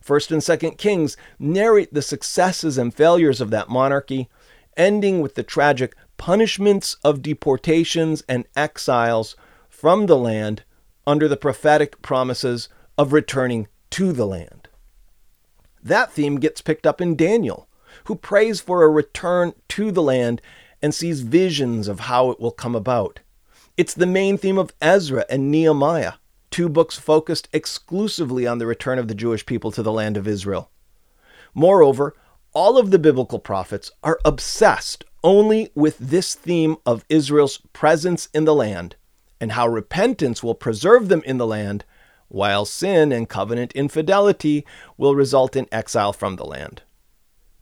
First 0.00 0.32
and 0.32 0.42
Second 0.42 0.78
Kings 0.78 1.16
narrate 1.38 1.94
the 1.94 2.02
successes 2.02 2.76
and 2.76 2.92
failures 2.92 3.40
of 3.40 3.50
that 3.50 3.68
monarchy, 3.68 4.28
ending 4.76 5.20
with 5.20 5.36
the 5.36 5.44
tragic 5.44 5.94
punishments 6.16 6.96
of 7.04 7.22
deportations 7.22 8.24
and 8.28 8.46
exiles 8.56 9.36
from 9.68 10.06
the 10.06 10.18
land 10.18 10.64
under 11.06 11.28
the 11.28 11.36
prophetic 11.36 12.02
promises 12.02 12.68
of 12.98 13.12
returning 13.12 13.68
to 13.90 14.12
the 14.12 14.26
land. 14.26 14.61
That 15.82 16.12
theme 16.12 16.38
gets 16.38 16.60
picked 16.60 16.86
up 16.86 17.00
in 17.00 17.16
Daniel, 17.16 17.68
who 18.04 18.14
prays 18.14 18.60
for 18.60 18.82
a 18.82 18.88
return 18.88 19.52
to 19.68 19.90
the 19.90 20.02
land 20.02 20.40
and 20.80 20.94
sees 20.94 21.20
visions 21.20 21.88
of 21.88 22.00
how 22.00 22.30
it 22.30 22.40
will 22.40 22.50
come 22.50 22.74
about. 22.74 23.20
It's 23.76 23.94
the 23.94 24.06
main 24.06 24.38
theme 24.38 24.58
of 24.58 24.72
Ezra 24.80 25.24
and 25.30 25.50
Nehemiah, 25.50 26.14
two 26.50 26.68
books 26.68 26.98
focused 26.98 27.48
exclusively 27.52 28.46
on 28.46 28.58
the 28.58 28.66
return 28.66 28.98
of 28.98 29.08
the 29.08 29.14
Jewish 29.14 29.46
people 29.46 29.70
to 29.72 29.82
the 29.82 29.92
land 29.92 30.16
of 30.16 30.28
Israel. 30.28 30.70
Moreover, 31.54 32.14
all 32.52 32.78
of 32.78 32.90
the 32.90 32.98
biblical 32.98 33.38
prophets 33.38 33.90
are 34.02 34.20
obsessed 34.24 35.04
only 35.24 35.70
with 35.74 35.96
this 35.98 36.34
theme 36.34 36.76
of 36.84 37.04
Israel's 37.08 37.58
presence 37.72 38.28
in 38.34 38.44
the 38.44 38.54
land 38.54 38.96
and 39.40 39.52
how 39.52 39.66
repentance 39.66 40.42
will 40.42 40.54
preserve 40.54 41.08
them 41.08 41.22
in 41.24 41.38
the 41.38 41.46
land, 41.46 41.84
while 42.32 42.64
sin 42.64 43.12
and 43.12 43.28
covenant 43.28 43.72
infidelity 43.72 44.64
will 44.96 45.14
result 45.14 45.54
in 45.54 45.66
exile 45.70 46.14
from 46.14 46.36
the 46.36 46.46
land. 46.46 46.80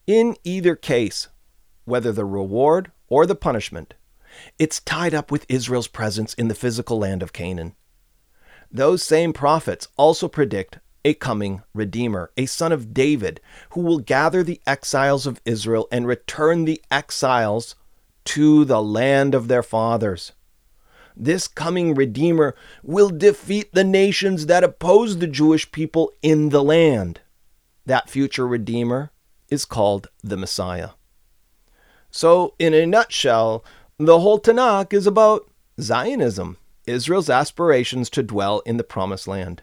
In 0.06 0.36
either 0.44 0.76
case, 0.76 1.26
whether 1.84 2.12
the 2.12 2.24
reward 2.24 2.92
or 3.08 3.26
the 3.26 3.34
punishment, 3.34 3.94
it's 4.60 4.80
tied 4.80 5.12
up 5.12 5.32
with 5.32 5.44
Israel's 5.48 5.88
presence 5.88 6.34
in 6.34 6.46
the 6.46 6.54
physical 6.54 7.00
land 7.00 7.20
of 7.20 7.32
Canaan. 7.32 7.74
Those 8.70 9.02
same 9.02 9.32
prophets 9.32 9.88
also 9.96 10.28
predict 10.28 10.78
a 11.04 11.14
coming 11.14 11.62
Redeemer, 11.74 12.30
a 12.36 12.46
son 12.46 12.70
of 12.70 12.94
David, 12.94 13.40
who 13.70 13.80
will 13.80 13.98
gather 13.98 14.44
the 14.44 14.60
exiles 14.68 15.26
of 15.26 15.40
Israel 15.44 15.88
and 15.90 16.06
return 16.06 16.64
the 16.64 16.80
exiles 16.92 17.74
to 18.26 18.64
the 18.64 18.80
land 18.80 19.34
of 19.34 19.48
their 19.48 19.64
fathers. 19.64 20.30
This 21.22 21.46
coming 21.46 21.94
Redeemer 21.94 22.54
will 22.82 23.10
defeat 23.10 23.74
the 23.74 23.84
nations 23.84 24.46
that 24.46 24.64
oppose 24.64 25.18
the 25.18 25.26
Jewish 25.26 25.70
people 25.70 26.14
in 26.22 26.48
the 26.48 26.64
land. 26.64 27.20
That 27.84 28.08
future 28.08 28.48
Redeemer 28.48 29.10
is 29.50 29.66
called 29.66 30.08
the 30.24 30.38
Messiah. 30.38 30.90
So, 32.10 32.54
in 32.58 32.72
a 32.72 32.86
nutshell, 32.86 33.62
the 33.98 34.20
whole 34.20 34.40
Tanakh 34.40 34.94
is 34.94 35.06
about 35.06 35.46
Zionism, 35.78 36.56
Israel's 36.86 37.28
aspirations 37.28 38.08
to 38.10 38.22
dwell 38.22 38.60
in 38.60 38.78
the 38.78 38.82
Promised 38.82 39.28
Land. 39.28 39.62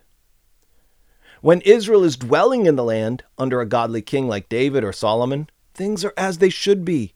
When 1.41 1.61
Israel 1.61 2.03
is 2.03 2.17
dwelling 2.17 2.67
in 2.67 2.75
the 2.75 2.83
land 2.83 3.23
under 3.35 3.61
a 3.61 3.65
godly 3.65 4.03
king 4.03 4.27
like 4.27 4.47
David 4.47 4.83
or 4.83 4.93
Solomon, 4.93 5.49
things 5.73 6.05
are 6.05 6.13
as 6.15 6.37
they 6.37 6.49
should 6.49 6.85
be. 6.85 7.13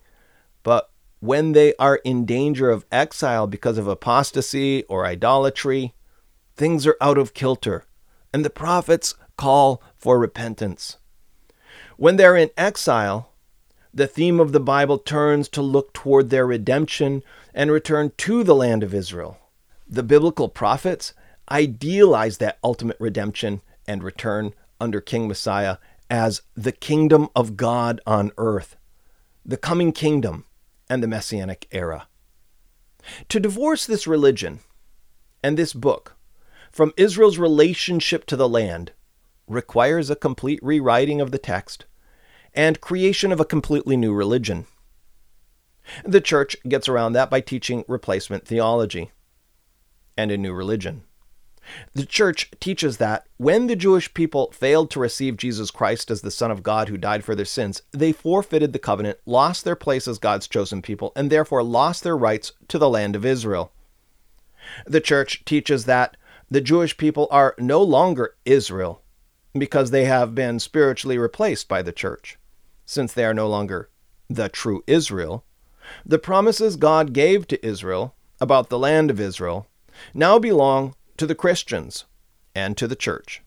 When 1.21 1.51
they 1.51 1.75
are 1.75 1.97
in 1.97 2.25
danger 2.25 2.71
of 2.71 2.85
exile 2.91 3.45
because 3.45 3.77
of 3.77 3.87
apostasy 3.87 4.81
or 4.85 5.05
idolatry, 5.05 5.93
things 6.55 6.87
are 6.87 6.97
out 6.99 7.19
of 7.19 7.35
kilter, 7.35 7.85
and 8.33 8.43
the 8.43 8.49
prophets 8.49 9.13
call 9.37 9.83
for 9.95 10.17
repentance. 10.17 10.97
When 11.95 12.15
they're 12.15 12.35
in 12.35 12.49
exile, 12.57 13.29
the 13.93 14.07
theme 14.07 14.39
of 14.39 14.51
the 14.51 14.59
Bible 14.59 14.97
turns 14.97 15.47
to 15.49 15.61
look 15.61 15.93
toward 15.93 16.31
their 16.31 16.47
redemption 16.47 17.21
and 17.53 17.71
return 17.71 18.13
to 18.17 18.43
the 18.43 18.55
land 18.55 18.81
of 18.81 18.91
Israel. 18.91 19.37
The 19.87 20.01
biblical 20.01 20.49
prophets 20.49 21.13
idealize 21.51 22.39
that 22.39 22.57
ultimate 22.63 22.97
redemption 22.99 23.61
and 23.87 24.01
return 24.01 24.55
under 24.79 24.99
King 24.99 25.27
Messiah 25.27 25.77
as 26.09 26.41
the 26.55 26.71
kingdom 26.71 27.29
of 27.35 27.57
God 27.57 28.01
on 28.07 28.31
earth, 28.39 28.75
the 29.45 29.57
coming 29.57 29.91
kingdom, 29.91 30.45
and 30.91 31.01
the 31.01 31.07
messianic 31.07 31.69
era. 31.71 32.09
To 33.29 33.39
divorce 33.39 33.85
this 33.85 34.05
religion 34.05 34.59
and 35.41 35.57
this 35.57 35.71
book 35.71 36.17
from 36.69 36.91
Israel's 36.97 37.37
relationship 37.37 38.25
to 38.25 38.35
the 38.35 38.49
land 38.49 38.91
requires 39.47 40.09
a 40.09 40.17
complete 40.17 40.59
rewriting 40.61 41.21
of 41.21 41.31
the 41.31 41.37
text 41.37 41.85
and 42.53 42.81
creation 42.81 43.31
of 43.31 43.39
a 43.39 43.45
completely 43.45 43.95
new 43.95 44.13
religion. 44.13 44.65
The 46.03 46.19
church 46.19 46.57
gets 46.67 46.89
around 46.89 47.13
that 47.13 47.29
by 47.29 47.39
teaching 47.39 47.85
replacement 47.87 48.45
theology 48.45 49.11
and 50.17 50.29
a 50.29 50.37
new 50.37 50.51
religion. 50.51 51.03
The 51.93 52.05
church 52.05 52.49
teaches 52.59 52.97
that 52.97 53.27
when 53.37 53.67
the 53.67 53.75
Jewish 53.75 54.13
people 54.13 54.51
failed 54.51 54.89
to 54.91 54.99
receive 54.99 55.37
Jesus 55.37 55.71
Christ 55.71 56.09
as 56.09 56.21
the 56.21 56.31
Son 56.31 56.51
of 56.51 56.63
God 56.63 56.89
who 56.89 56.97
died 56.97 57.23
for 57.23 57.35
their 57.35 57.45
sins, 57.45 57.81
they 57.91 58.11
forfeited 58.11 58.73
the 58.73 58.79
covenant, 58.79 59.19
lost 59.25 59.63
their 59.63 59.75
place 59.75 60.07
as 60.07 60.17
God's 60.17 60.47
chosen 60.47 60.81
people, 60.81 61.11
and 61.15 61.29
therefore 61.29 61.63
lost 61.63 62.03
their 62.03 62.17
rights 62.17 62.53
to 62.67 62.77
the 62.77 62.89
land 62.89 63.15
of 63.15 63.25
Israel. 63.25 63.71
The 64.85 65.01
church 65.01 65.43
teaches 65.45 65.85
that 65.85 66.17
the 66.49 66.61
Jewish 66.61 66.97
people 66.97 67.27
are 67.31 67.55
no 67.57 67.81
longer 67.81 68.35
Israel 68.45 69.01
because 69.53 69.91
they 69.91 70.05
have 70.05 70.35
been 70.35 70.59
spiritually 70.59 71.17
replaced 71.17 71.67
by 71.67 71.81
the 71.81 71.91
church. 71.91 72.37
Since 72.85 73.13
they 73.13 73.25
are 73.25 73.33
no 73.33 73.47
longer 73.47 73.89
the 74.29 74.49
true 74.49 74.83
Israel, 74.87 75.45
the 76.05 76.19
promises 76.19 76.75
God 76.75 77.13
gave 77.13 77.47
to 77.47 77.65
Israel 77.65 78.15
about 78.39 78.69
the 78.69 78.79
land 78.79 79.09
of 79.09 79.19
Israel 79.19 79.67
now 80.13 80.39
belong 80.39 80.95
to 81.17 81.27
the 81.27 81.35
Christians 81.35 82.05
and 82.55 82.77
to 82.77 82.87
the 82.87 82.95
church. 82.95 83.41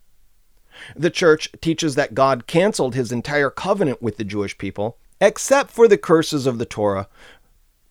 The 0.96 1.10
church 1.10 1.50
teaches 1.60 1.94
that 1.94 2.14
God 2.14 2.46
canceled 2.46 2.94
his 2.94 3.12
entire 3.12 3.50
covenant 3.50 4.02
with 4.02 4.16
the 4.16 4.24
Jewish 4.24 4.58
people, 4.58 4.98
except 5.20 5.70
for 5.70 5.86
the 5.86 5.98
curses 5.98 6.46
of 6.46 6.58
the 6.58 6.66
Torah, 6.66 7.08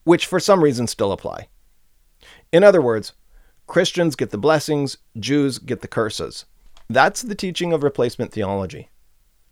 which 0.04 0.26
for 0.26 0.40
some 0.40 0.64
reason 0.64 0.88
still 0.88 1.12
apply. 1.12 1.48
In 2.52 2.64
other 2.64 2.82
words, 2.82 3.14
Christians 3.68 4.16
get 4.16 4.32
the 4.32 4.38
blessings, 4.38 4.98
Jews 5.18 5.58
get 5.58 5.82
the 5.82 5.88
curses. 5.88 6.46
That's 6.90 7.22
the 7.22 7.36
teaching 7.36 7.72
of 7.72 7.84
replacement 7.84 8.32
theology. 8.32 8.90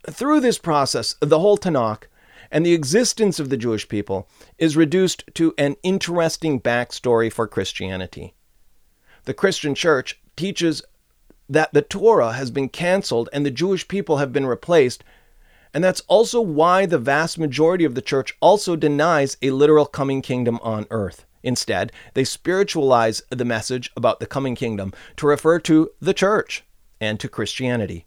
Through 0.09 0.41
this 0.41 0.57
process, 0.57 1.15
the 1.21 1.39
whole 1.39 1.57
Tanakh 1.57 2.03
and 2.51 2.65
the 2.65 2.73
existence 2.73 3.39
of 3.39 3.49
the 3.49 3.57
Jewish 3.57 3.87
people 3.87 4.27
is 4.57 4.75
reduced 4.75 5.23
to 5.35 5.53
an 5.57 5.77
interesting 5.83 6.59
backstory 6.59 7.31
for 7.31 7.47
Christianity. 7.47 8.33
The 9.25 9.33
Christian 9.33 9.75
church 9.75 10.19
teaches 10.35 10.81
that 11.47 11.73
the 11.73 11.81
Torah 11.81 12.33
has 12.33 12.49
been 12.49 12.69
canceled 12.69 13.29
and 13.33 13.45
the 13.45 13.51
Jewish 13.51 13.87
people 13.87 14.17
have 14.17 14.33
been 14.33 14.45
replaced. 14.45 15.03
And 15.73 15.83
that's 15.83 16.01
also 16.07 16.41
why 16.41 16.85
the 16.85 16.97
vast 16.97 17.37
majority 17.37 17.85
of 17.85 17.95
the 17.95 18.01
church 18.01 18.35
also 18.39 18.75
denies 18.75 19.37
a 19.41 19.51
literal 19.51 19.85
coming 19.85 20.21
kingdom 20.21 20.59
on 20.63 20.87
earth. 20.89 21.25
Instead, 21.43 21.91
they 22.13 22.23
spiritualize 22.23 23.21
the 23.29 23.45
message 23.45 23.91
about 23.95 24.19
the 24.19 24.25
coming 24.25 24.55
kingdom 24.55 24.93
to 25.17 25.27
refer 25.27 25.59
to 25.59 25.89
the 25.99 26.13
church 26.13 26.63
and 26.99 27.19
to 27.19 27.27
Christianity. 27.27 28.05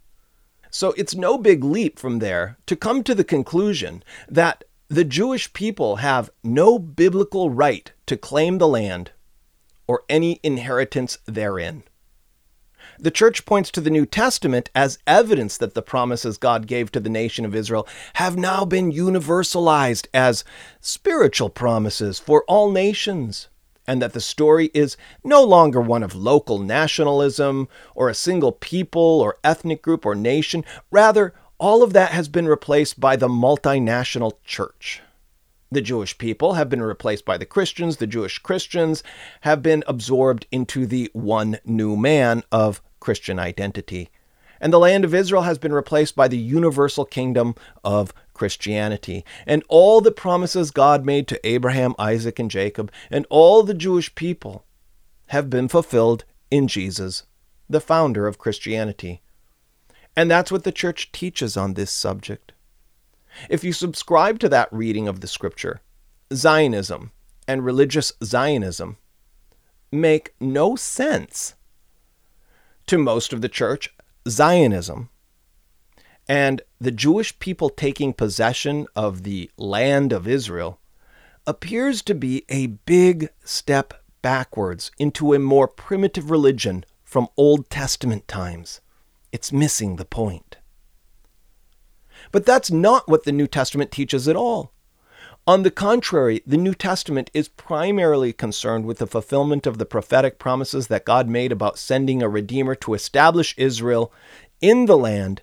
So 0.70 0.92
it's 0.96 1.14
no 1.14 1.38
big 1.38 1.62
leap 1.62 1.98
from 1.98 2.18
there 2.18 2.56
to 2.66 2.76
come 2.76 3.04
to 3.04 3.14
the 3.14 3.24
conclusion 3.24 4.02
that 4.28 4.64
the 4.88 5.04
Jewish 5.04 5.52
people 5.52 5.96
have 5.96 6.30
no 6.42 6.78
biblical 6.78 7.50
right 7.50 7.90
to 8.06 8.16
claim 8.16 8.58
the 8.58 8.68
land 8.68 9.10
or 9.86 10.04
any 10.08 10.40
inheritance 10.42 11.18
therein. 11.26 11.82
The 12.98 13.10
church 13.10 13.44
points 13.44 13.70
to 13.72 13.80
the 13.80 13.90
New 13.90 14.06
Testament 14.06 14.70
as 14.74 14.98
evidence 15.06 15.56
that 15.56 15.74
the 15.74 15.82
promises 15.82 16.38
God 16.38 16.66
gave 16.66 16.92
to 16.92 17.00
the 17.00 17.10
nation 17.10 17.44
of 17.44 17.54
Israel 17.54 17.88
have 18.14 18.36
now 18.36 18.64
been 18.64 18.92
universalized 18.92 20.06
as 20.14 20.44
spiritual 20.80 21.50
promises 21.50 22.18
for 22.18 22.44
all 22.44 22.70
nations, 22.70 23.48
and 23.86 24.00
that 24.00 24.12
the 24.12 24.20
story 24.20 24.70
is 24.74 24.96
no 25.24 25.42
longer 25.42 25.80
one 25.80 26.02
of 26.02 26.14
local 26.14 26.58
nationalism 26.58 27.68
or 27.94 28.08
a 28.08 28.14
single 28.14 28.52
people 28.52 29.20
or 29.20 29.38
ethnic 29.42 29.82
group 29.82 30.06
or 30.06 30.14
nation. 30.14 30.64
Rather, 30.90 31.34
all 31.58 31.82
of 31.82 31.92
that 31.94 32.12
has 32.12 32.28
been 32.28 32.46
replaced 32.46 33.00
by 33.00 33.16
the 33.16 33.28
multinational 33.28 34.34
church. 34.44 35.02
The 35.74 35.82
Jewish 35.82 36.16
people 36.18 36.52
have 36.52 36.68
been 36.68 36.82
replaced 36.82 37.24
by 37.24 37.36
the 37.36 37.44
Christians. 37.44 37.96
The 37.96 38.06
Jewish 38.06 38.38
Christians 38.38 39.02
have 39.40 39.60
been 39.60 39.82
absorbed 39.88 40.46
into 40.52 40.86
the 40.86 41.10
one 41.12 41.58
new 41.64 41.96
man 41.96 42.44
of 42.52 42.80
Christian 43.00 43.40
identity. 43.40 44.08
And 44.60 44.72
the 44.72 44.78
land 44.78 45.04
of 45.04 45.12
Israel 45.12 45.42
has 45.42 45.58
been 45.58 45.72
replaced 45.72 46.14
by 46.14 46.28
the 46.28 46.38
universal 46.38 47.04
kingdom 47.04 47.56
of 47.82 48.14
Christianity. 48.34 49.24
And 49.48 49.64
all 49.68 50.00
the 50.00 50.12
promises 50.12 50.70
God 50.70 51.04
made 51.04 51.26
to 51.26 51.44
Abraham, 51.44 51.96
Isaac, 51.98 52.38
and 52.38 52.52
Jacob, 52.52 52.92
and 53.10 53.26
all 53.28 53.64
the 53.64 53.74
Jewish 53.74 54.14
people 54.14 54.64
have 55.26 55.50
been 55.50 55.66
fulfilled 55.66 56.24
in 56.52 56.68
Jesus, 56.68 57.24
the 57.68 57.80
founder 57.80 58.28
of 58.28 58.38
Christianity. 58.38 59.22
And 60.14 60.30
that's 60.30 60.52
what 60.52 60.62
the 60.62 60.70
church 60.70 61.10
teaches 61.10 61.56
on 61.56 61.74
this 61.74 61.90
subject. 61.90 62.52
If 63.48 63.64
you 63.64 63.72
subscribe 63.72 64.38
to 64.40 64.48
that 64.50 64.72
reading 64.72 65.08
of 65.08 65.20
the 65.20 65.26
scripture, 65.26 65.80
Zionism 66.32 67.12
and 67.46 67.64
religious 67.64 68.12
Zionism 68.22 68.96
make 69.92 70.34
no 70.40 70.76
sense 70.76 71.54
to 72.86 72.98
most 72.98 73.32
of 73.32 73.40
the 73.40 73.48
church. 73.48 73.94
Zionism 74.28 75.10
and 76.28 76.62
the 76.80 76.90
Jewish 76.90 77.38
people 77.38 77.68
taking 77.68 78.12
possession 78.12 78.86
of 78.96 79.22
the 79.22 79.50
land 79.58 80.12
of 80.12 80.26
Israel 80.26 80.80
appears 81.46 82.02
to 82.02 82.14
be 82.14 82.44
a 82.48 82.66
big 82.66 83.28
step 83.44 84.02
backwards 84.22 84.90
into 84.98 85.34
a 85.34 85.38
more 85.38 85.68
primitive 85.68 86.30
religion 86.30 86.84
from 87.02 87.28
Old 87.36 87.68
Testament 87.68 88.26
times. 88.26 88.80
It's 89.30 89.52
missing 89.52 89.96
the 89.96 90.06
point. 90.06 90.56
But 92.34 92.44
that's 92.44 92.68
not 92.68 93.08
what 93.08 93.22
the 93.22 93.30
New 93.30 93.46
Testament 93.46 93.92
teaches 93.92 94.26
at 94.26 94.34
all. 94.34 94.72
On 95.46 95.62
the 95.62 95.70
contrary, 95.70 96.42
the 96.44 96.56
New 96.56 96.74
Testament 96.74 97.30
is 97.32 97.46
primarily 97.46 98.32
concerned 98.32 98.86
with 98.86 98.98
the 98.98 99.06
fulfillment 99.06 99.68
of 99.68 99.78
the 99.78 99.86
prophetic 99.86 100.40
promises 100.40 100.88
that 100.88 101.04
God 101.04 101.28
made 101.28 101.52
about 101.52 101.78
sending 101.78 102.24
a 102.24 102.28
Redeemer 102.28 102.74
to 102.74 102.94
establish 102.94 103.54
Israel 103.56 104.12
in 104.60 104.86
the 104.86 104.98
land 104.98 105.42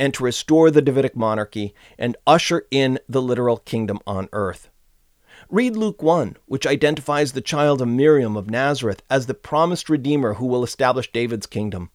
and 0.00 0.12
to 0.14 0.24
restore 0.24 0.72
the 0.72 0.82
Davidic 0.82 1.14
monarchy 1.14 1.76
and 1.96 2.16
usher 2.26 2.66
in 2.72 2.98
the 3.08 3.22
literal 3.22 3.58
kingdom 3.58 4.00
on 4.04 4.28
earth. 4.32 4.68
Read 5.48 5.76
Luke 5.76 6.02
1, 6.02 6.38
which 6.46 6.66
identifies 6.66 7.34
the 7.34 7.40
child 7.40 7.80
of 7.80 7.86
Miriam 7.86 8.36
of 8.36 8.50
Nazareth 8.50 9.04
as 9.08 9.26
the 9.26 9.34
promised 9.34 9.88
Redeemer 9.88 10.34
who 10.34 10.46
will 10.46 10.64
establish 10.64 11.12
David's 11.12 11.46
kingdom. 11.46 11.90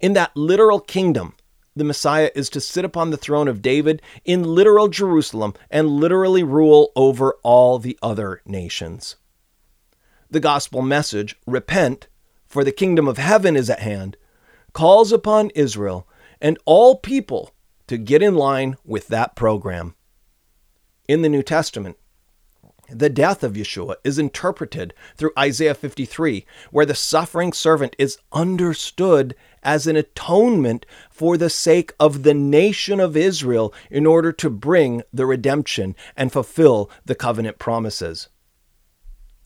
In 0.00 0.12
that 0.12 0.36
literal 0.36 0.80
kingdom, 0.80 1.32
the 1.74 1.84
Messiah 1.84 2.30
is 2.34 2.50
to 2.50 2.60
sit 2.60 2.84
upon 2.84 3.10
the 3.10 3.16
throne 3.16 3.48
of 3.48 3.62
David 3.62 4.02
in 4.24 4.42
literal 4.42 4.88
Jerusalem 4.88 5.54
and 5.70 5.88
literally 5.88 6.42
rule 6.42 6.92
over 6.96 7.36
all 7.42 7.78
the 7.78 7.98
other 8.02 8.42
nations. 8.44 9.16
The 10.30 10.40
gospel 10.40 10.82
message, 10.82 11.36
repent, 11.46 12.08
for 12.46 12.64
the 12.64 12.72
kingdom 12.72 13.06
of 13.06 13.18
heaven 13.18 13.56
is 13.56 13.70
at 13.70 13.80
hand, 13.80 14.16
calls 14.72 15.12
upon 15.12 15.50
Israel 15.50 16.08
and 16.40 16.58
all 16.64 16.96
people 16.96 17.54
to 17.86 17.96
get 17.96 18.22
in 18.22 18.34
line 18.34 18.76
with 18.84 19.08
that 19.08 19.36
program. 19.36 19.94
In 21.08 21.22
the 21.22 21.28
New 21.28 21.42
Testament, 21.42 21.96
the 22.88 23.08
death 23.08 23.44
of 23.44 23.52
Yeshua 23.52 23.96
is 24.02 24.18
interpreted 24.18 24.94
through 25.16 25.32
Isaiah 25.38 25.74
53, 25.74 26.44
where 26.70 26.86
the 26.86 26.94
suffering 26.94 27.52
servant 27.52 27.94
is 27.98 28.18
understood 28.32 29.34
as 29.62 29.86
an 29.86 29.96
atonement 29.96 30.86
for 31.10 31.36
the 31.36 31.50
sake 31.50 31.92
of 32.00 32.22
the 32.22 32.34
nation 32.34 33.00
of 33.00 33.16
Israel 33.16 33.72
in 33.90 34.06
order 34.06 34.32
to 34.32 34.50
bring 34.50 35.02
the 35.12 35.26
redemption 35.26 35.94
and 36.16 36.32
fulfill 36.32 36.90
the 37.04 37.14
covenant 37.14 37.58
promises. 37.58 38.28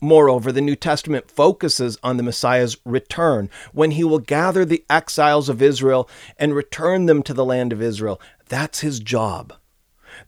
Moreover, 0.01 0.51
the 0.51 0.61
New 0.61 0.75
Testament 0.75 1.31
focuses 1.31 1.97
on 2.03 2.17
the 2.17 2.23
Messiah's 2.23 2.77
return, 2.85 3.49
when 3.71 3.91
he 3.91 4.03
will 4.03 4.19
gather 4.19 4.65
the 4.65 4.83
exiles 4.89 5.49
of 5.49 5.61
Israel 5.61 6.09
and 6.37 6.53
return 6.53 7.05
them 7.05 7.23
to 7.23 7.33
the 7.33 7.45
land 7.45 7.71
of 7.71 7.81
Israel. 7.81 8.21
That's 8.49 8.81
his 8.81 8.99
job. 8.99 9.53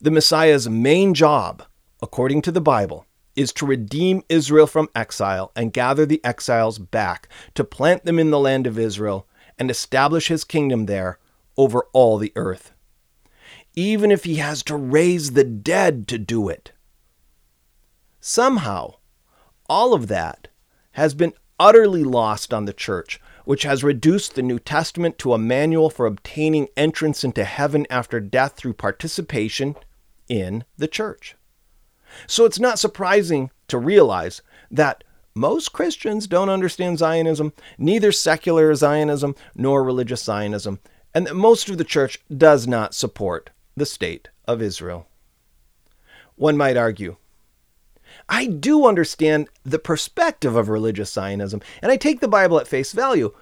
The 0.02 0.12
Messiah's 0.12 0.70
main 0.70 1.14
job, 1.14 1.64
according 2.02 2.42
to 2.44 2.52
the 2.52 2.62
Bible, 2.62 3.06
is 3.36 3.54
to 3.54 3.68
redeem 3.68 4.24
Israel 4.30 4.66
from 4.66 4.90
exile 4.96 5.52
and 5.56 5.72
gather 5.72 6.06
the 6.06 6.24
exiles 6.24 6.80
back, 6.80 7.30
to 7.54 7.64
plant 7.64 8.04
them 8.04 8.18
in 8.18 8.32
the 8.32 8.40
land 8.40 8.66
of 8.66 8.80
Israel 8.80 9.27
and 9.60 9.70
establish 9.70 10.28
his 10.28 10.44
kingdom 10.44 10.86
there 10.86 11.20
over 11.58 11.88
all 11.94 12.18
the 12.18 12.32
earth. 12.36 12.74
Even 13.76 14.12
if 14.12 14.24
he 14.24 14.36
has 14.36 14.64
to 14.64 14.76
raise 14.76 15.32
the 15.32 15.44
dead 15.44 16.08
to 16.08 16.18
do 16.18 16.50
it. 16.50 16.72
Somehow, 18.20 18.96
all 19.70 19.94
of 19.94 20.08
that 20.08 20.48
has 20.92 21.14
been 21.14 21.34
utterly 21.60 22.04
lost 22.04 22.54
on 22.54 22.66
the 22.66 22.74
church, 22.74 23.20
which 23.46 23.64
has 23.64 23.84
reduced 23.84 24.36
the 24.36 24.42
New 24.42 24.60
Testament 24.60 25.18
to 25.20 25.34
a 25.34 25.38
manual 25.38 25.90
for 25.90 26.06
obtaining 26.06 26.68
entrance 26.76 27.24
into 27.24 27.44
heaven 27.44 27.88
after 27.90 28.20
death 28.20 28.54
through 28.56 28.74
participation 28.74 29.76
in 30.28 30.64
the 30.78 30.88
church. 30.88 31.36
So 32.26 32.46
it's 32.46 32.60
not 32.60 32.80
surprising 32.80 33.52
to 33.68 33.78
realize 33.78 34.42
that 34.72 35.04
most 35.38 35.72
Christians 35.72 36.28
don't 36.28 36.50
understand 36.50 36.98
Zionism, 36.98 37.54
neither 37.78 38.12
secular 38.12 38.74
Zionism 38.76 39.36
nor 39.56 39.84
religious 39.84 40.24
Zionism, 40.24 40.80
and 41.14 41.26
that 41.26 41.36
most 41.36 41.70
of 41.70 41.78
the 41.78 41.84
church 41.84 42.20
does 42.36 42.68
not 42.68 42.94
support 42.94 43.52
the 43.76 43.86
state 43.86 44.30
of 44.46 44.62
Israel. 44.62 45.08
One 46.36 46.58
might 46.58 46.78
argue, 46.78 47.18
I 48.30 48.48
do 48.48 48.86
understand 48.86 49.48
the 49.64 49.80
perspective 49.80 50.56
of 50.56 50.70
religious 50.70 51.12
Zionism, 51.12 51.62
and 51.82 51.92
I 51.92 51.98
take 51.98 52.20
the 52.20 52.28
Bible 52.28 52.60
at 52.60 52.68
face 52.68 52.92
value, 52.92 53.34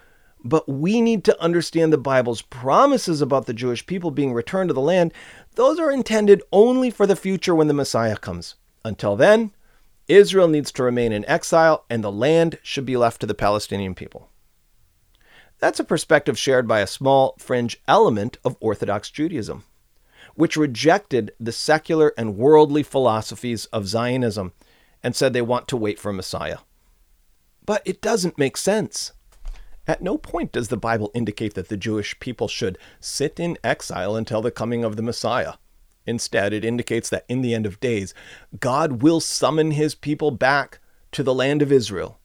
but 0.44 0.70
we 0.70 1.02
need 1.02 1.24
to 1.26 1.42
understand 1.42 1.92
the 1.92 1.98
Bible's 1.98 2.42
promises 2.42 3.22
about 3.22 3.48
the 3.48 3.54
Jewish 3.54 3.86
people 3.86 4.12
being 4.12 4.34
returned 4.34 4.70
to 4.70 4.74
the 4.74 4.82
land. 4.82 5.12
Those 5.56 5.80
are 5.80 5.92
intended 5.92 6.44
only 6.52 6.92
for 6.92 7.08
the 7.08 7.16
future 7.16 7.56
when 7.56 7.68
the 7.68 7.74
Messiah 7.74 8.18
comes. 8.18 8.56
Until 8.84 9.16
then, 9.16 9.52
Israel 10.08 10.48
needs 10.48 10.72
to 10.74 10.84
remain 10.84 11.12
in 11.12 11.26
exile, 11.26 11.86
and 11.90 12.04
the 12.04 12.12
land 12.12 12.60
should 12.62 12.86
be 12.86 12.98
left 12.98 13.22
to 13.22 13.28
the 13.28 13.34
Palestinian 13.34 13.96
people. 13.96 14.30
That's 15.60 15.80
a 15.80 15.84
perspective 15.84 16.38
shared 16.38 16.68
by 16.68 16.82
a 16.82 16.88
small 16.88 17.36
fringe 17.40 17.82
element 17.88 18.38
of 18.44 18.58
Orthodox 18.60 19.10
Judaism, 19.10 19.64
which 20.36 20.58
rejected 20.58 21.34
the 21.40 21.52
secular 21.52 22.14
and 22.18 22.38
worldly 22.38 22.84
philosophies 22.84 23.66
of 23.68 23.88
Zionism 23.88 24.54
and 25.02 25.16
said 25.16 25.34
they 25.34 25.42
want 25.42 25.68
to 25.70 25.78
wait 25.78 25.98
for 25.98 26.10
a 26.10 26.14
Messiah. 26.14 26.60
But 27.66 27.82
it 27.86 28.02
doesn't 28.02 28.38
make 28.38 28.58
sense. 28.58 29.14
At 29.88 30.02
no 30.02 30.18
point 30.18 30.52
does 30.52 30.68
the 30.68 30.78
Bible 30.78 31.12
indicate 31.14 31.54
that 31.54 31.70
the 31.70 31.78
Jewish 31.78 32.20
people 32.20 32.48
should 32.48 32.78
sit 33.00 33.40
in 33.40 33.58
exile 33.64 34.16
until 34.16 34.42
the 34.42 34.52
coming 34.52 34.84
of 34.84 34.98
the 34.98 35.04
Messiah. 35.04 35.54
Instead, 36.06 36.54
it 36.54 36.66
indicates 36.66 37.10
that 37.10 37.26
in 37.28 37.42
the 37.42 37.54
end 37.54 37.66
of 37.66 37.80
days, 37.80 38.14
God 38.60 39.02
will 39.02 39.20
summon 39.20 39.72
his 39.72 39.96
people 39.96 40.32
back 40.32 40.80
to 41.12 41.24
the 41.24 41.34
land 41.34 41.62
of 41.62 41.72
Israel, 41.72 42.20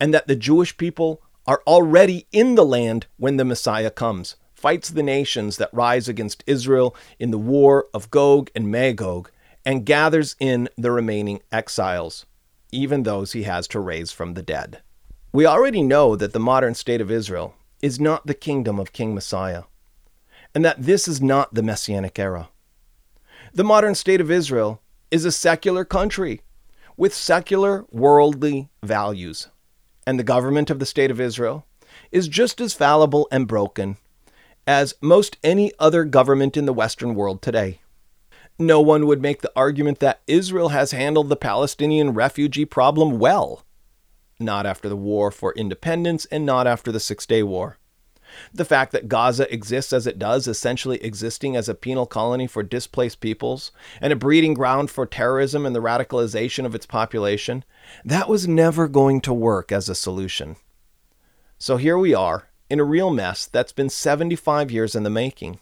and 0.00 0.14
that 0.14 0.26
the 0.26 0.36
Jewish 0.36 0.76
people 0.76 1.22
are 1.46 1.62
already 1.66 2.26
in 2.32 2.54
the 2.54 2.64
land 2.64 3.06
when 3.16 3.36
the 3.36 3.44
Messiah 3.44 3.90
comes, 3.90 4.36
fights 4.54 4.90
the 4.90 5.02
nations 5.02 5.56
that 5.56 5.72
rise 5.72 6.08
against 6.08 6.44
Israel 6.46 6.94
in 7.18 7.30
the 7.30 7.38
war 7.38 7.86
of 7.94 8.10
Gog 8.10 8.50
and 8.54 8.70
Magog, 8.70 9.30
and 9.64 9.86
gathers 9.86 10.36
in 10.38 10.68
the 10.76 10.90
remaining 10.90 11.40
exiles, 11.52 12.26
even 12.72 13.02
those 13.02 13.32
he 13.32 13.42
has 13.44 13.68
to 13.68 13.80
raise 13.80 14.12
from 14.12 14.34
the 14.34 14.42
dead. 14.42 14.82
We 15.32 15.46
already 15.46 15.82
know 15.82 16.16
that 16.16 16.32
the 16.32 16.40
modern 16.40 16.74
state 16.74 17.00
of 17.00 17.10
Israel 17.10 17.54
is 17.82 18.00
not 18.00 18.26
the 18.26 18.34
kingdom 18.34 18.78
of 18.78 18.92
King 18.92 19.14
Messiah, 19.14 19.64
and 20.54 20.64
that 20.64 20.82
this 20.82 21.06
is 21.06 21.20
not 21.20 21.54
the 21.54 21.62
Messianic 21.62 22.18
era. 22.18 22.48
The 23.58 23.64
modern 23.64 23.96
state 23.96 24.20
of 24.20 24.30
Israel 24.30 24.80
is 25.10 25.24
a 25.24 25.32
secular 25.32 25.84
country 25.84 26.42
with 26.96 27.12
secular 27.12 27.86
worldly 27.90 28.68
values. 28.84 29.48
And 30.06 30.16
the 30.16 30.22
government 30.22 30.70
of 30.70 30.78
the 30.78 30.86
state 30.86 31.10
of 31.10 31.20
Israel 31.20 31.66
is 32.12 32.28
just 32.28 32.60
as 32.60 32.72
fallible 32.72 33.26
and 33.32 33.48
broken 33.48 33.96
as 34.64 34.94
most 35.00 35.38
any 35.42 35.72
other 35.80 36.04
government 36.04 36.56
in 36.56 36.66
the 36.66 36.72
Western 36.72 37.16
world 37.16 37.42
today. 37.42 37.80
No 38.60 38.80
one 38.80 39.08
would 39.08 39.20
make 39.20 39.42
the 39.42 39.52
argument 39.56 39.98
that 39.98 40.20
Israel 40.28 40.68
has 40.68 40.92
handled 40.92 41.28
the 41.28 41.34
Palestinian 41.34 42.14
refugee 42.14 42.64
problem 42.64 43.18
well. 43.18 43.64
Not 44.38 44.66
after 44.66 44.88
the 44.88 44.94
war 44.94 45.32
for 45.32 45.52
independence 45.54 46.26
and 46.26 46.46
not 46.46 46.68
after 46.68 46.92
the 46.92 47.00
Six 47.00 47.26
Day 47.26 47.42
War. 47.42 47.76
The 48.52 48.64
fact 48.64 48.92
that 48.92 49.08
Gaza 49.08 49.52
exists 49.52 49.92
as 49.92 50.06
it 50.06 50.18
does, 50.18 50.46
essentially 50.46 51.02
existing 51.02 51.56
as 51.56 51.68
a 51.68 51.74
penal 51.74 52.06
colony 52.06 52.46
for 52.46 52.62
displaced 52.62 53.20
peoples 53.20 53.72
and 54.00 54.12
a 54.12 54.16
breeding 54.16 54.54
ground 54.54 54.90
for 54.90 55.06
terrorism 55.06 55.66
and 55.66 55.74
the 55.74 55.82
radicalization 55.82 56.64
of 56.64 56.74
its 56.74 56.86
population, 56.86 57.64
that 58.04 58.28
was 58.28 58.48
never 58.48 58.88
going 58.88 59.20
to 59.22 59.32
work 59.32 59.72
as 59.72 59.88
a 59.88 59.94
solution. 59.94 60.56
So 61.58 61.76
here 61.76 61.98
we 61.98 62.14
are, 62.14 62.48
in 62.70 62.80
a 62.80 62.84
real 62.84 63.10
mess 63.10 63.46
that's 63.46 63.72
been 63.72 63.88
75 63.88 64.70
years 64.70 64.94
in 64.94 65.02
the 65.02 65.10
making. 65.10 65.60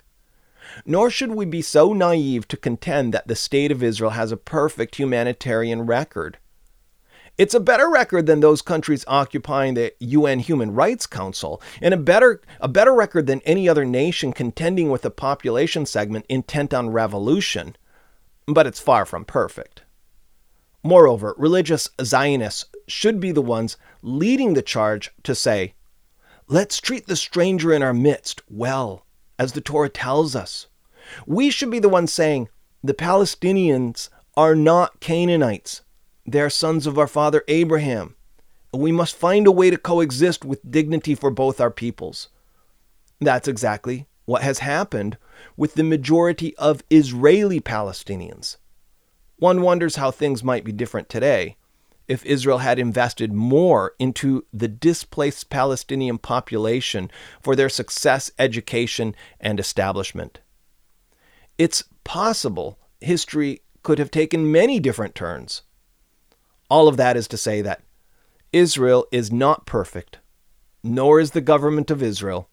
Nor 0.84 1.10
should 1.10 1.30
we 1.30 1.44
be 1.44 1.62
so 1.62 1.92
naive 1.92 2.48
to 2.48 2.56
contend 2.56 3.14
that 3.14 3.28
the 3.28 3.36
state 3.36 3.70
of 3.70 3.82
Israel 3.82 4.10
has 4.10 4.32
a 4.32 4.36
perfect 4.36 4.96
humanitarian 4.96 5.82
record. 5.86 6.38
It's 7.38 7.54
a 7.54 7.60
better 7.60 7.90
record 7.90 8.24
than 8.24 8.40
those 8.40 8.62
countries 8.62 9.04
occupying 9.06 9.74
the 9.74 9.92
UN 10.00 10.38
Human 10.38 10.72
Rights 10.72 11.06
Council, 11.06 11.60
and 11.82 11.92
a 11.92 11.98
better, 11.98 12.40
a 12.60 12.68
better 12.68 12.94
record 12.94 13.26
than 13.26 13.42
any 13.44 13.68
other 13.68 13.84
nation 13.84 14.32
contending 14.32 14.90
with 14.90 15.04
a 15.04 15.10
population 15.10 15.84
segment 15.84 16.24
intent 16.30 16.72
on 16.72 16.88
revolution. 16.88 17.76
But 18.46 18.66
it's 18.66 18.80
far 18.80 19.04
from 19.04 19.26
perfect. 19.26 19.82
Moreover, 20.82 21.34
religious 21.36 21.90
Zionists 22.02 22.66
should 22.86 23.20
be 23.20 23.32
the 23.32 23.42
ones 23.42 23.76
leading 24.00 24.54
the 24.54 24.62
charge 24.62 25.10
to 25.24 25.34
say, 25.34 25.74
let's 26.48 26.80
treat 26.80 27.06
the 27.06 27.16
stranger 27.16 27.70
in 27.70 27.82
our 27.82 27.92
midst 27.92 28.40
well, 28.48 29.04
as 29.38 29.52
the 29.52 29.60
Torah 29.60 29.90
tells 29.90 30.34
us. 30.34 30.68
We 31.26 31.50
should 31.50 31.70
be 31.70 31.80
the 31.80 31.88
ones 31.90 32.14
saying, 32.14 32.48
the 32.82 32.94
Palestinians 32.94 34.08
are 34.38 34.54
not 34.54 35.00
Canaanites. 35.00 35.82
They 36.26 36.40
are 36.40 36.50
sons 36.50 36.86
of 36.86 36.98
our 36.98 37.06
father 37.06 37.44
Abraham, 37.46 38.16
and 38.72 38.82
we 38.82 38.90
must 38.90 39.14
find 39.14 39.46
a 39.46 39.52
way 39.52 39.70
to 39.70 39.78
coexist 39.78 40.44
with 40.44 40.68
dignity 40.68 41.14
for 41.14 41.30
both 41.30 41.60
our 41.60 41.70
peoples. 41.70 42.28
That's 43.20 43.46
exactly 43.46 44.06
what 44.24 44.42
has 44.42 44.58
happened 44.58 45.18
with 45.56 45.74
the 45.74 45.84
majority 45.84 46.56
of 46.56 46.82
Israeli 46.90 47.60
Palestinians. 47.60 48.56
One 49.38 49.62
wonders 49.62 49.96
how 49.96 50.10
things 50.10 50.42
might 50.42 50.64
be 50.64 50.72
different 50.72 51.08
today 51.08 51.56
if 52.08 52.24
Israel 52.24 52.58
had 52.58 52.78
invested 52.78 53.32
more 53.32 53.94
into 53.98 54.44
the 54.52 54.68
displaced 54.68 55.50
Palestinian 55.50 56.18
population 56.18 57.10
for 57.42 57.54
their 57.56 57.68
success, 57.68 58.30
education, 58.38 59.14
and 59.40 59.58
establishment. 59.58 60.40
It's 61.58 61.84
possible 62.04 62.78
history 63.00 63.62
could 63.82 63.98
have 63.98 64.10
taken 64.10 64.50
many 64.50 64.80
different 64.80 65.14
turns. 65.14 65.62
All 66.68 66.88
of 66.88 66.96
that 66.96 67.16
is 67.16 67.28
to 67.28 67.36
say 67.36 67.62
that 67.62 67.82
Israel 68.52 69.06
is 69.12 69.30
not 69.30 69.66
perfect, 69.66 70.18
nor 70.82 71.20
is 71.20 71.32
the 71.32 71.40
government 71.40 71.90
of 71.90 72.02
Israel 72.02 72.48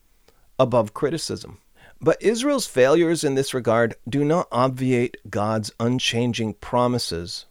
above 0.60 0.94
criticism. 0.94 1.60
But 2.00 2.22
Israel's 2.22 2.68
failures 2.68 3.24
in 3.24 3.36
this 3.36 3.54
regard 3.54 3.96
do 4.08 4.26
not 4.26 4.48
obviate 4.52 5.18
God's 5.30 5.72
unchanging 5.80 6.56
promises 6.56 7.46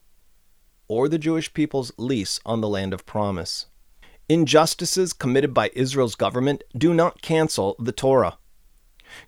or 0.89 1.09
the 1.09 1.19
Jewish 1.19 1.55
people's 1.55 1.91
lease 1.97 2.39
on 2.45 2.61
the 2.61 2.69
land 2.69 2.93
of 2.93 3.07
promise. 3.07 3.67
Injustices 4.29 5.13
committed 5.13 5.55
by 5.55 5.71
Israel's 5.75 6.15
government 6.15 6.63
do 6.77 6.93
not 6.93 7.23
cancel 7.23 7.75
the 7.79 7.93
Torah. 7.93 8.37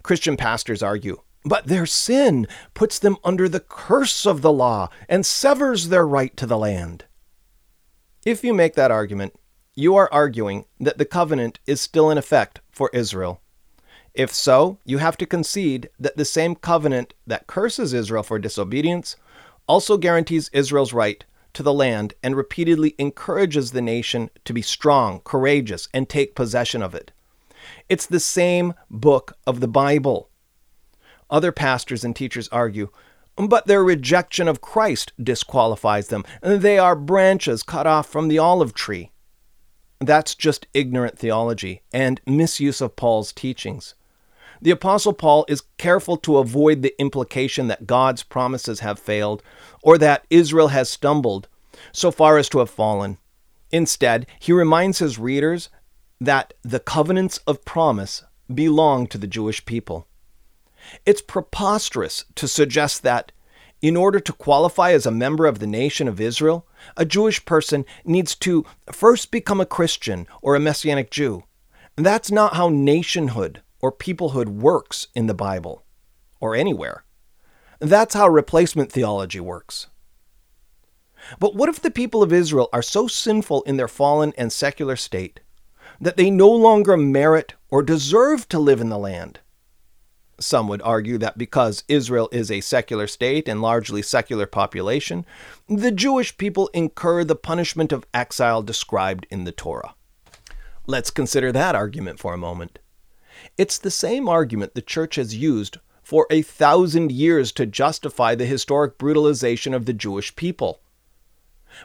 Christian 0.03 0.37
pastors 0.37 0.83
argue, 0.83 1.23
but 1.45 1.67
their 1.67 1.87
sin 1.87 2.47
puts 2.75 2.99
them 2.99 3.17
under 3.25 3.49
the 3.49 3.61
curse 3.61 4.27
of 4.27 4.43
the 4.43 4.53
law 4.53 4.91
and 5.09 5.25
severs 5.25 5.89
their 5.89 6.07
right 6.07 6.37
to 6.37 6.47
the 6.47 6.59
land. 6.59 7.07
If 8.25 8.43
you 8.43 8.55
make 8.55 8.75
that 8.75 8.91
argument, 8.91 9.35
you 9.75 9.97
are 9.97 10.11
arguing 10.11 10.65
that 10.81 10.97
the 10.97 11.05
covenant 11.05 11.59
is 11.67 11.81
still 11.81 12.11
in 12.11 12.17
effect 12.17 12.61
for 12.71 12.91
Israel. 12.95 13.43
If 14.15 14.33
so, 14.33 14.79
you 14.85 14.99
have 14.99 15.19
to 15.19 15.27
concede 15.27 15.91
that 15.99 16.17
the 16.17 16.25
same 16.25 16.55
covenant 16.55 17.13
that 17.27 17.47
curses 17.47 17.93
Israel 17.93 18.23
for 18.23 18.39
disobedience 18.39 19.17
also 19.67 19.99
guarantees 19.99 20.49
Israel's 20.55 20.95
right 20.95 21.23
to 21.53 21.63
the 21.63 21.73
land 21.73 22.15
and 22.23 22.35
repeatedly 22.35 22.95
encourages 22.99 23.73
the 23.73 23.83
nation 23.83 24.31
to 24.47 24.55
be 24.55 24.63
strong, 24.63 25.21
courageous, 25.25 25.89
and 25.93 26.09
take 26.09 26.35
possession 26.35 26.83
of 26.83 26.95
it. 26.95 27.13
It's 27.91 28.07
the 28.07 28.21
same 28.21 28.73
book 28.91 29.37
of 29.47 29.61
the 29.61 29.69
Bible. 29.69 30.31
Other 31.29 31.53
pastors 31.53 32.05
and 32.05 32.17
teachers 32.17 32.49
argue, 32.49 32.89
but 33.37 33.67
their 33.67 33.83
rejection 33.83 34.49
of 34.49 34.61
Christ 34.61 35.13
disqualifies 35.23 36.09
them. 36.09 36.25
They 36.43 36.79
are 36.79 36.97
branches 36.97 37.63
cut 37.63 37.87
off 37.87 38.09
from 38.09 38.29
the 38.29 38.39
olive 38.39 38.75
tree. 38.75 39.11
That's 40.01 40.35
just 40.35 40.67
ignorant 40.75 41.19
theology 41.19 41.83
and 41.93 42.21
misuse 42.27 42.81
of 42.81 42.97
Paul's 42.97 43.33
teachings. 43.33 43.95
The 44.61 44.71
Apostle 44.71 45.13
Paul 45.13 45.45
is 45.49 45.65
careful 45.79 46.17
to 46.19 46.39
avoid 46.39 46.83
the 46.83 46.99
implication 47.01 47.69
that 47.69 47.87
God's 47.87 48.23
promises 48.23 48.81
have 48.81 48.99
failed 48.99 49.43
or 49.83 49.99
that 49.99 50.27
Israel 50.31 50.69
has 50.69 50.89
stumbled 50.89 51.49
so 51.93 52.11
far 52.11 52.39
as 52.39 52.49
to 52.51 52.59
have 52.59 52.71
fallen. 52.71 53.19
Instead, 53.71 54.27
he 54.39 54.53
reminds 54.53 55.01
his 55.01 55.19
readers 55.19 55.69
that 56.21 56.55
the 56.63 56.81
covenants 56.81 57.39
of 57.47 57.65
promise 57.65 58.25
belong 58.53 59.07
to 59.09 59.19
the 59.19 59.27
Jewish 59.27 59.65
people. 59.65 60.07
It's 61.07 61.23
preposterous 61.23 62.25
to 62.35 62.49
suggest 62.49 63.03
that, 63.03 63.33
in 63.81 63.97
order 63.97 64.21
to 64.21 64.33
qualify 64.33 64.93
as 64.93 65.07
a 65.07 65.11
member 65.11 65.47
of 65.47 65.59
the 65.59 65.67
nation 65.67 66.09
of 66.09 66.21
Israel, 66.21 66.67
a 66.97 67.05
Jewish 67.05 67.45
person 67.45 67.85
needs 68.05 68.35
to 68.37 68.65
first 68.91 69.31
become 69.31 69.61
a 69.61 69.67
Christian 69.67 70.27
or 70.41 70.55
a 70.55 70.61
Messianic 70.61 71.11
Jew. 71.11 71.45
That's 71.97 72.31
not 72.31 72.55
how 72.55 72.69
nationhood 72.69 73.63
or 73.81 73.93
peoplehood 73.93 74.49
works 74.49 75.09
in 75.15 75.27
the 75.27 75.35
Bible 75.35 75.85
or 76.41 76.55
anywhere. 76.55 77.05
That's 77.79 78.15
how 78.15 78.29
replacement 78.29 78.91
theology 78.91 79.41
works. 79.41 79.89
But 81.39 81.55
what 81.55 81.69
if 81.69 81.81
the 81.81 81.91
people 81.91 82.23
of 82.23 82.33
Israel 82.33 82.69
are 82.73 82.83
so 82.83 83.07
sinful 83.07 83.63
in 83.63 83.77
their 83.77 83.89
fallen 83.89 84.33
and 84.37 84.53
secular 84.53 84.97
state 84.97 85.41
that 86.01 86.17
they 86.17 86.31
no 86.31 86.51
longer 86.51 86.97
merit 86.97 87.55
or 87.71 87.83
deserve 87.83 88.49
to 88.49 88.59
live 88.59 88.81
in 88.81 88.89
the 88.89 88.99
land? 88.99 89.41
Some 90.39 90.69
would 90.69 90.83
argue 90.83 91.19
that 91.19 91.39
because 91.39 91.85
Israel 91.89 92.29
is 92.33 92.51
a 92.51 92.61
secular 92.61 93.07
state 93.07 93.49
and 93.49 93.63
largely 93.63 94.03
secular 94.03 94.47
population, 94.47 95.25
the 95.69 95.93
Jewish 95.93 96.37
people 96.37 96.69
incur 96.75 97.25
the 97.25 97.37
punishment 97.37 97.93
of 97.93 98.07
exile 98.13 98.63
described 98.63 99.27
in 99.31 99.45
the 99.45 99.53
Torah. 99.53 99.95
Let's 100.87 101.11
consider 101.11 101.53
that 101.53 101.75
argument 101.75 102.19
for 102.19 102.35
a 102.35 102.39
moment. 102.39 102.79
It's 103.57 103.79
the 103.79 103.91
same 103.91 104.29
argument 104.29 104.75
the 104.75 104.83
church 104.83 105.17
has 105.17 105.35
used 105.35 105.79
for 106.03 106.27
a 106.31 106.43
thousand 106.43 107.11
years 107.11 107.53
to 107.53 107.67
justify 107.67 108.35
the 108.35 108.47
historic 108.47 108.99
brutalization 108.99 109.73
of 109.73 109.87
the 109.87 109.93
Jewish 109.93 110.37
people. 110.37 110.81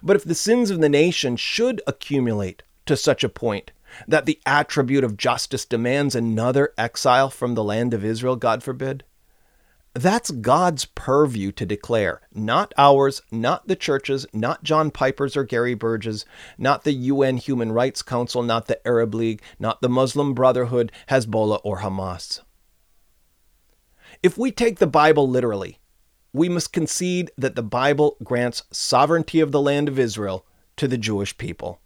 But 0.04 0.16
if 0.16 0.24
the 0.24 0.36
sins 0.36 0.70
of 0.70 0.82
the 0.82 0.90
nation 0.90 1.38
should 1.38 1.82
accumulate 1.88 2.64
to 2.86 2.98
such 2.98 3.24
a 3.24 3.30
point 3.30 3.72
that 4.08 4.26
the 4.26 4.40
attribute 4.46 5.04
of 5.04 5.18
justice 5.18 5.66
demands 5.66 6.16
another 6.16 6.74
exile 6.78 7.30
from 7.30 7.56
the 7.56 7.64
land 7.64 7.94
of 7.94 8.06
Israel, 8.06 8.36
God 8.36 8.64
forbid, 8.64 9.04
that's 9.94 10.30
God's 10.30 10.86
purview 10.86 11.52
to 11.54 11.66
declare, 11.66 12.22
not 12.34 12.74
ours, 12.78 13.22
not 13.32 13.68
the 13.68 13.76
churches, 13.76 14.26
not 14.32 14.64
John 14.64 14.92
Piper's 14.92 15.36
or 15.36 15.44
Gary 15.44 15.74
Burge's, 15.74 16.26
not 16.58 16.84
the 16.84 16.94
UN 16.94 17.38
Human 17.38 17.72
Rights 17.72 18.02
Council, 18.02 18.44
not 18.44 18.68
the 18.68 18.86
Arab 18.88 19.16
League, 19.16 19.42
not 19.58 19.82
the 19.82 19.90
Muslim 19.90 20.34
Brotherhood, 20.34 20.92
Hezbollah, 21.10 21.60
or 21.64 21.80
Hamas. 21.80 22.42
If 24.22 24.38
we 24.38 24.52
take 24.52 24.78
the 24.78 24.88
Bible 24.88 25.28
literally, 25.28 25.80
we 26.34 26.50
must 26.50 26.72
concede 26.72 27.32
that 27.38 27.56
the 27.56 27.64
Bible 27.64 28.16
grants 28.24 28.64
sovereignty 28.72 29.40
of 29.40 29.52
the 29.52 29.62
land 29.62 29.90
of 29.90 29.98
Israel 29.98 30.46
to 30.78 30.88
the 30.88 30.98
Jewish 30.98 31.38
people. 31.38 31.82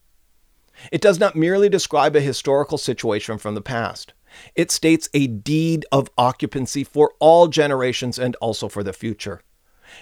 It 0.92 1.02
does 1.02 1.20
not 1.20 1.36
merely 1.36 1.70
describe 1.70 2.16
a 2.16 2.22
historical 2.22 2.78
situation 2.78 3.38
from 3.38 3.56
the 3.56 3.62
past. 3.62 4.14
It 4.56 4.72
states 4.72 5.10
a 5.14 5.28
deed 5.28 5.86
of 5.92 6.10
occupancy 6.18 6.84
for 6.84 7.14
all 7.20 7.48
generations 7.48 8.18
and 8.18 8.36
also 8.38 8.68
for 8.68 8.84
the 8.84 8.94
future. 8.94 9.42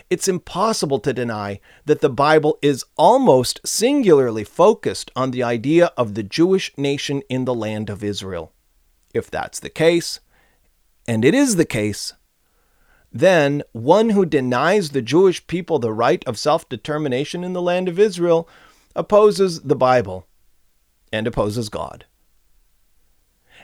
It's 0.09 0.27
impossible 0.27 0.99
to 0.99 1.13
deny 1.13 1.59
that 1.85 2.01
the 2.01 2.09
Bible 2.09 2.57
is 2.61 2.85
almost 2.95 3.59
singularly 3.65 4.43
focused 4.43 5.11
on 5.15 5.31
the 5.31 5.43
idea 5.43 5.91
of 5.97 6.13
the 6.13 6.23
Jewish 6.23 6.71
nation 6.77 7.21
in 7.29 7.45
the 7.45 7.53
land 7.53 7.89
of 7.89 8.03
Israel. 8.03 8.53
If 9.13 9.29
that's 9.29 9.59
the 9.59 9.69
case, 9.69 10.21
and 11.07 11.25
it 11.25 11.33
is 11.33 11.57
the 11.57 11.65
case, 11.65 12.13
then 13.11 13.63
one 13.73 14.11
who 14.11 14.25
denies 14.25 14.91
the 14.91 15.01
Jewish 15.01 15.45
people 15.47 15.79
the 15.79 15.91
right 15.91 16.23
of 16.25 16.39
self 16.39 16.69
determination 16.69 17.43
in 17.43 17.51
the 17.51 17.61
land 17.61 17.89
of 17.89 17.99
Israel 17.99 18.47
opposes 18.95 19.61
the 19.61 19.75
Bible 19.75 20.25
and 21.11 21.27
opposes 21.27 21.69
God. 21.69 22.05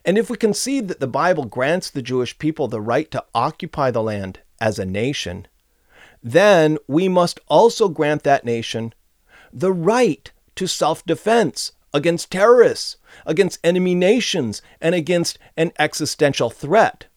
And 0.06 0.18
if 0.18 0.30
we 0.30 0.38
concede 0.38 0.88
that 0.88 1.00
the 1.00 1.08
Bible 1.08 1.46
grants 1.46 1.90
the 1.90 2.02
Jewish 2.02 2.38
people 2.38 2.68
the 2.68 2.82
right 2.82 3.10
to 3.12 3.26
occupy 3.34 3.92
the 3.92 4.04
land 4.04 4.40
as 4.62 4.80
a 4.80 4.86
nation, 4.86 5.48
then 6.24 6.78
we 6.88 7.08
must 7.08 7.40
also 7.48 7.90
grant 7.90 8.24
that 8.24 8.46
nation 8.46 8.94
the 9.52 9.72
right 9.72 10.32
to 10.56 10.68
self 10.68 11.06
defense 11.06 11.72
against 11.94 12.32
terrorists, 12.32 12.98
against 13.26 13.60
enemy 13.64 13.96
nations, 13.96 14.62
and 14.82 14.94
against 14.94 15.40
an 15.56 15.72
existential 15.80 16.50
threat 16.50 17.08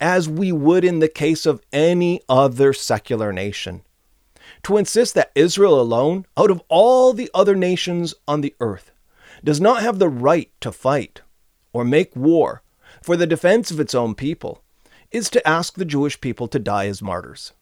as 0.00 0.28
we 0.28 0.50
would 0.50 0.84
in 0.84 0.98
the 0.98 1.08
case 1.08 1.44
of 1.44 1.60
any 1.72 2.20
other 2.28 2.72
secular 2.72 3.32
nation. 3.32 3.82
To 4.64 4.76
insist 4.76 5.14
that 5.14 5.32
Israel 5.34 5.80
alone, 5.80 6.26
out 6.36 6.50
of 6.50 6.62
all 6.68 7.12
the 7.12 7.30
other 7.34 7.54
nations 7.54 8.14
on 8.26 8.40
the 8.40 8.54
earth, 8.60 8.89
does 9.44 9.60
not 9.60 9.82
have 9.82 9.98
the 9.98 10.08
right 10.08 10.50
to 10.60 10.72
fight 10.72 11.22
or 11.72 11.84
make 11.84 12.14
war 12.16 12.62
for 13.02 13.16
the 13.16 13.26
defense 13.26 13.70
of 13.70 13.80
its 13.80 13.94
own 13.94 14.14
people 14.14 14.62
is 15.10 15.30
to 15.30 15.46
ask 15.48 15.74
the 15.74 15.84
Jewish 15.84 16.20
people 16.20 16.48
to 16.48 16.58
die 16.58 16.86
as 16.86 17.02
martyrs. 17.02 17.52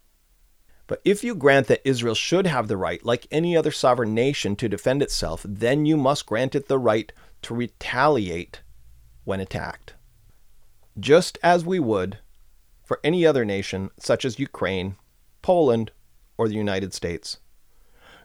But 0.87 1.01
if 1.05 1.22
you 1.22 1.35
grant 1.35 1.66
that 1.66 1.87
Israel 1.87 2.14
should 2.14 2.47
have 2.47 2.66
the 2.66 2.76
right, 2.76 3.05
like 3.05 3.26
any 3.31 3.57
other 3.57 3.70
sovereign 3.70 4.14
nation, 4.14 4.57
to 4.57 4.68
defend 4.68 5.03
itself, 5.03 5.45
then 5.47 5.85
you 5.85 5.97
must 5.97 6.26
grant 6.26 6.55
it 6.55 6.68
the 6.68 6.79
right 6.79 7.12
to 7.43 7.55
retaliate 7.55 8.62
when 9.24 9.41
attacked. 9.41 9.95
Just 10.99 11.39
as 11.43 11.64
we 11.64 11.79
would 11.79 12.18
for 12.85 13.01
any 13.05 13.26
other 13.26 13.45
nation, 13.45 13.91
such 13.99 14.24
as 14.24 14.39
Ukraine, 14.39 14.97
Poland, 15.43 15.91
or 16.39 16.49
the 16.49 16.55
United 16.55 16.95
States. 16.95 17.37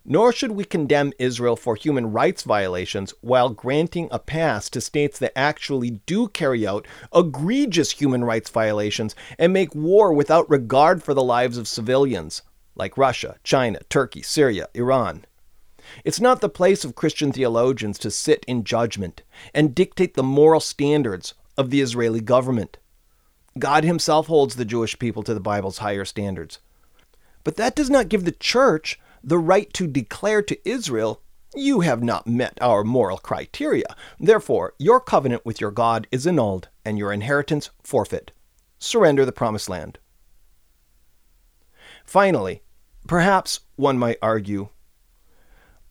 Nor 0.06 0.34
should 0.34 0.51
we 0.51 0.66
condemn 0.66 1.14
Israel 1.18 1.56
for 1.56 1.76
human 1.76 2.12
rights 2.12 2.43
violations 2.43 3.14
while 3.22 3.49
granting 3.49 4.10
a 4.12 4.20
pass 4.20 4.70
to 4.70 4.82
states 4.82 5.18
that 5.20 5.38
actually 5.38 6.01
do 6.06 6.28
carry 6.28 6.68
out 6.68 6.86
egregious 7.16 7.91
human 7.91 8.26
rights 8.26 8.49
violations 8.49 9.16
and 9.39 9.54
make 9.54 9.74
war 9.74 10.12
without 10.14 10.49
regard 10.49 11.01
for 11.01 11.14
the 11.14 11.24
lives 11.24 11.58
of 11.58 11.70
civilians, 11.70 12.41
like 12.76 12.97
Russia, 12.97 13.38
China, 13.43 13.80
Turkey, 13.89 14.22
Syria, 14.22 14.68
Iran. 14.74 15.26
It's 16.04 16.20
not 16.20 16.41
the 16.41 16.49
place 16.49 16.84
of 16.84 16.95
Christian 16.95 17.32
theologians 17.32 17.97
to 17.99 18.12
sit 18.12 18.43
in 18.45 18.64
judgment 18.64 19.24
and 19.54 19.76
dictate 19.76 20.16
the 20.16 20.24
moral 20.24 20.60
standards 20.60 21.34
of 21.58 21.70
the 21.70 21.82
Israeli 21.82 22.22
government. 22.22 22.78
God 23.58 23.84
Himself 23.84 24.28
holds 24.28 24.56
the 24.56 24.66
Jewish 24.66 24.97
people 24.99 25.24
to 25.24 25.34
the 25.34 25.39
Bible's 25.39 25.78
higher 25.78 26.06
standards. 26.06 26.60
But 27.43 27.58
that 27.58 27.76
does 27.76 27.89
not 27.89 28.10
give 28.10 28.26
the 28.26 28.32
church 28.32 28.99
the 29.24 29.38
right 29.38 29.74
to 29.74 29.88
declare 29.88 30.41
to 30.41 30.69
Israel, 30.69 31.21
You 31.55 31.82
have 31.82 32.03
not 32.03 32.28
met 32.28 32.57
our 32.61 32.84
moral 32.84 33.17
criteria. 33.17 33.95
Therefore, 34.19 34.74
your 34.78 34.99
covenant 34.99 35.45
with 35.45 35.61
your 35.61 35.71
God 35.71 36.07
is 36.11 36.28
annulled 36.28 36.69
and 36.84 36.97
your 36.97 37.13
inheritance 37.13 37.69
forfeit. 37.84 38.32
Surrender 38.80 39.26
the 39.26 39.32
promised 39.32 39.69
land. 39.69 39.99
Finally, 42.03 42.61
perhaps 43.07 43.61
one 43.76 43.97
might 43.97 44.17
argue, 44.21 44.69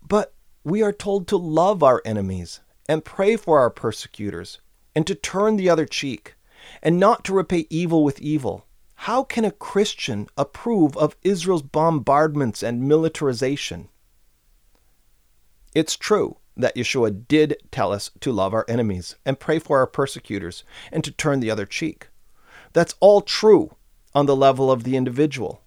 but 0.06 0.34
we 0.62 0.82
are 0.82 0.92
told 0.92 1.26
to 1.28 1.36
love 1.36 1.82
our 1.82 2.02
enemies 2.04 2.60
and 2.88 3.04
pray 3.04 3.36
for 3.36 3.58
our 3.58 3.70
persecutors 3.70 4.60
and 4.94 5.06
to 5.06 5.14
turn 5.14 5.56
the 5.56 5.70
other 5.70 5.86
cheek 5.86 6.34
and 6.82 7.00
not 7.00 7.24
to 7.24 7.32
repay 7.32 7.66
evil 7.70 8.04
with 8.04 8.20
evil. 8.20 8.66
How 9.06 9.24
can 9.24 9.44
a 9.44 9.50
Christian 9.50 10.28
approve 10.38 10.96
of 10.96 11.16
Israel's 11.22 11.62
bombardments 11.62 12.62
and 12.62 12.86
militarization? 12.86 13.88
It's 15.74 15.96
true 15.96 16.36
that 16.56 16.76
Yeshua 16.76 17.26
did 17.26 17.56
tell 17.72 17.92
us 17.92 18.12
to 18.20 18.30
love 18.30 18.54
our 18.54 18.64
enemies 18.68 19.16
and 19.26 19.40
pray 19.40 19.58
for 19.58 19.78
our 19.78 19.88
persecutors 19.88 20.62
and 20.92 21.02
to 21.02 21.10
turn 21.10 21.40
the 21.40 21.50
other 21.50 21.66
cheek. 21.66 22.10
That's 22.74 22.94
all 23.00 23.22
true 23.22 23.74
on 24.14 24.26
the 24.26 24.36
level 24.36 24.70
of 24.70 24.84
the 24.84 24.96
individual, 24.96 25.62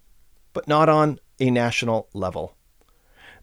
but 0.54 0.66
not 0.66 0.88
on 0.88 1.20
a 1.38 1.50
national 1.50 2.08
level. 2.14 2.54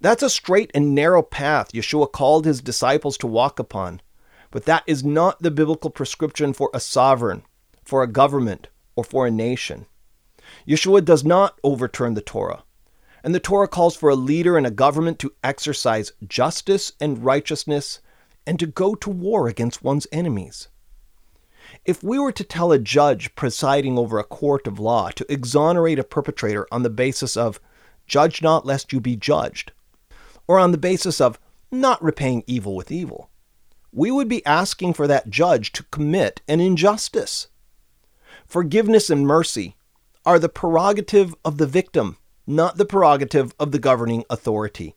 That's 0.01 0.23
a 0.23 0.29
straight 0.31 0.71
and 0.73 0.95
narrow 0.95 1.21
path 1.21 1.71
Yeshua 1.71 2.11
called 2.11 2.45
his 2.45 2.61
disciples 2.61 3.15
to 3.19 3.27
walk 3.27 3.59
upon, 3.59 4.01
but 4.49 4.65
that 4.65 4.85
is 4.87 5.03
not 5.03 5.43
the 5.43 5.51
biblical 5.51 5.91
prescription 5.91 6.51
for 6.51 6.71
a 6.73 6.79
sovereign, 6.79 7.43
for 7.83 8.01
a 8.01 8.07
government, 8.07 8.69
or 8.95 9.03
for 9.03 9.25
a 9.25 9.31
nation. 9.31 9.85
Yeshua 10.67 11.03
does 11.03 11.23
not 11.23 11.59
overturn 11.63 12.13
the 12.13 12.21
Torah, 12.21 12.63
and 13.23 13.33
the 13.33 13.39
Torah 13.39 13.67
calls 13.67 13.95
for 13.95 14.09
a 14.09 14.15
leader 14.15 14.57
and 14.57 14.67
a 14.67 14.71
government 14.71 15.19
to 15.19 15.33
exercise 15.43 16.11
justice 16.27 16.93
and 16.99 17.23
righteousness 17.23 18.01
and 18.45 18.59
to 18.59 18.67
go 18.67 18.95
to 18.95 19.09
war 19.09 19.47
against 19.47 19.83
one's 19.83 20.07
enemies. 20.11 20.67
If 21.85 22.03
we 22.03 22.19
were 22.19 22.31
to 22.33 22.43
tell 22.43 22.71
a 22.71 22.79
judge 22.79 23.35
presiding 23.35 23.97
over 23.97 24.19
a 24.19 24.23
court 24.23 24.67
of 24.67 24.79
law 24.79 25.09
to 25.11 25.31
exonerate 25.31 25.99
a 25.99 26.03
perpetrator 26.03 26.67
on 26.71 26.83
the 26.83 26.89
basis 26.89 27.35
of 27.35 27.59
judge 28.05 28.41
not 28.41 28.65
lest 28.65 28.91
you 28.91 28.99
be 28.99 29.15
judged, 29.15 29.71
or 30.47 30.59
on 30.59 30.71
the 30.71 30.77
basis 30.77 31.21
of 31.21 31.39
not 31.71 32.03
repaying 32.03 32.43
evil 32.47 32.75
with 32.75 32.91
evil, 32.91 33.29
we 33.91 34.11
would 34.11 34.27
be 34.27 34.45
asking 34.45 34.93
for 34.93 35.07
that 35.07 35.29
judge 35.29 35.71
to 35.71 35.83
commit 35.83 36.41
an 36.47 36.59
injustice. 36.59 37.47
Forgiveness 38.53 39.09
and 39.09 39.25
mercy 39.25 39.75
are 40.27 40.37
the 40.37 40.47
prerogative 40.47 41.33
of 41.43 41.57
the 41.57 41.65
victim, 41.65 42.17
not 42.45 42.77
the 42.77 42.85
prerogative 42.85 43.51
of 43.59 43.71
the 43.71 43.79
governing 43.79 44.25
authority. 44.29 44.95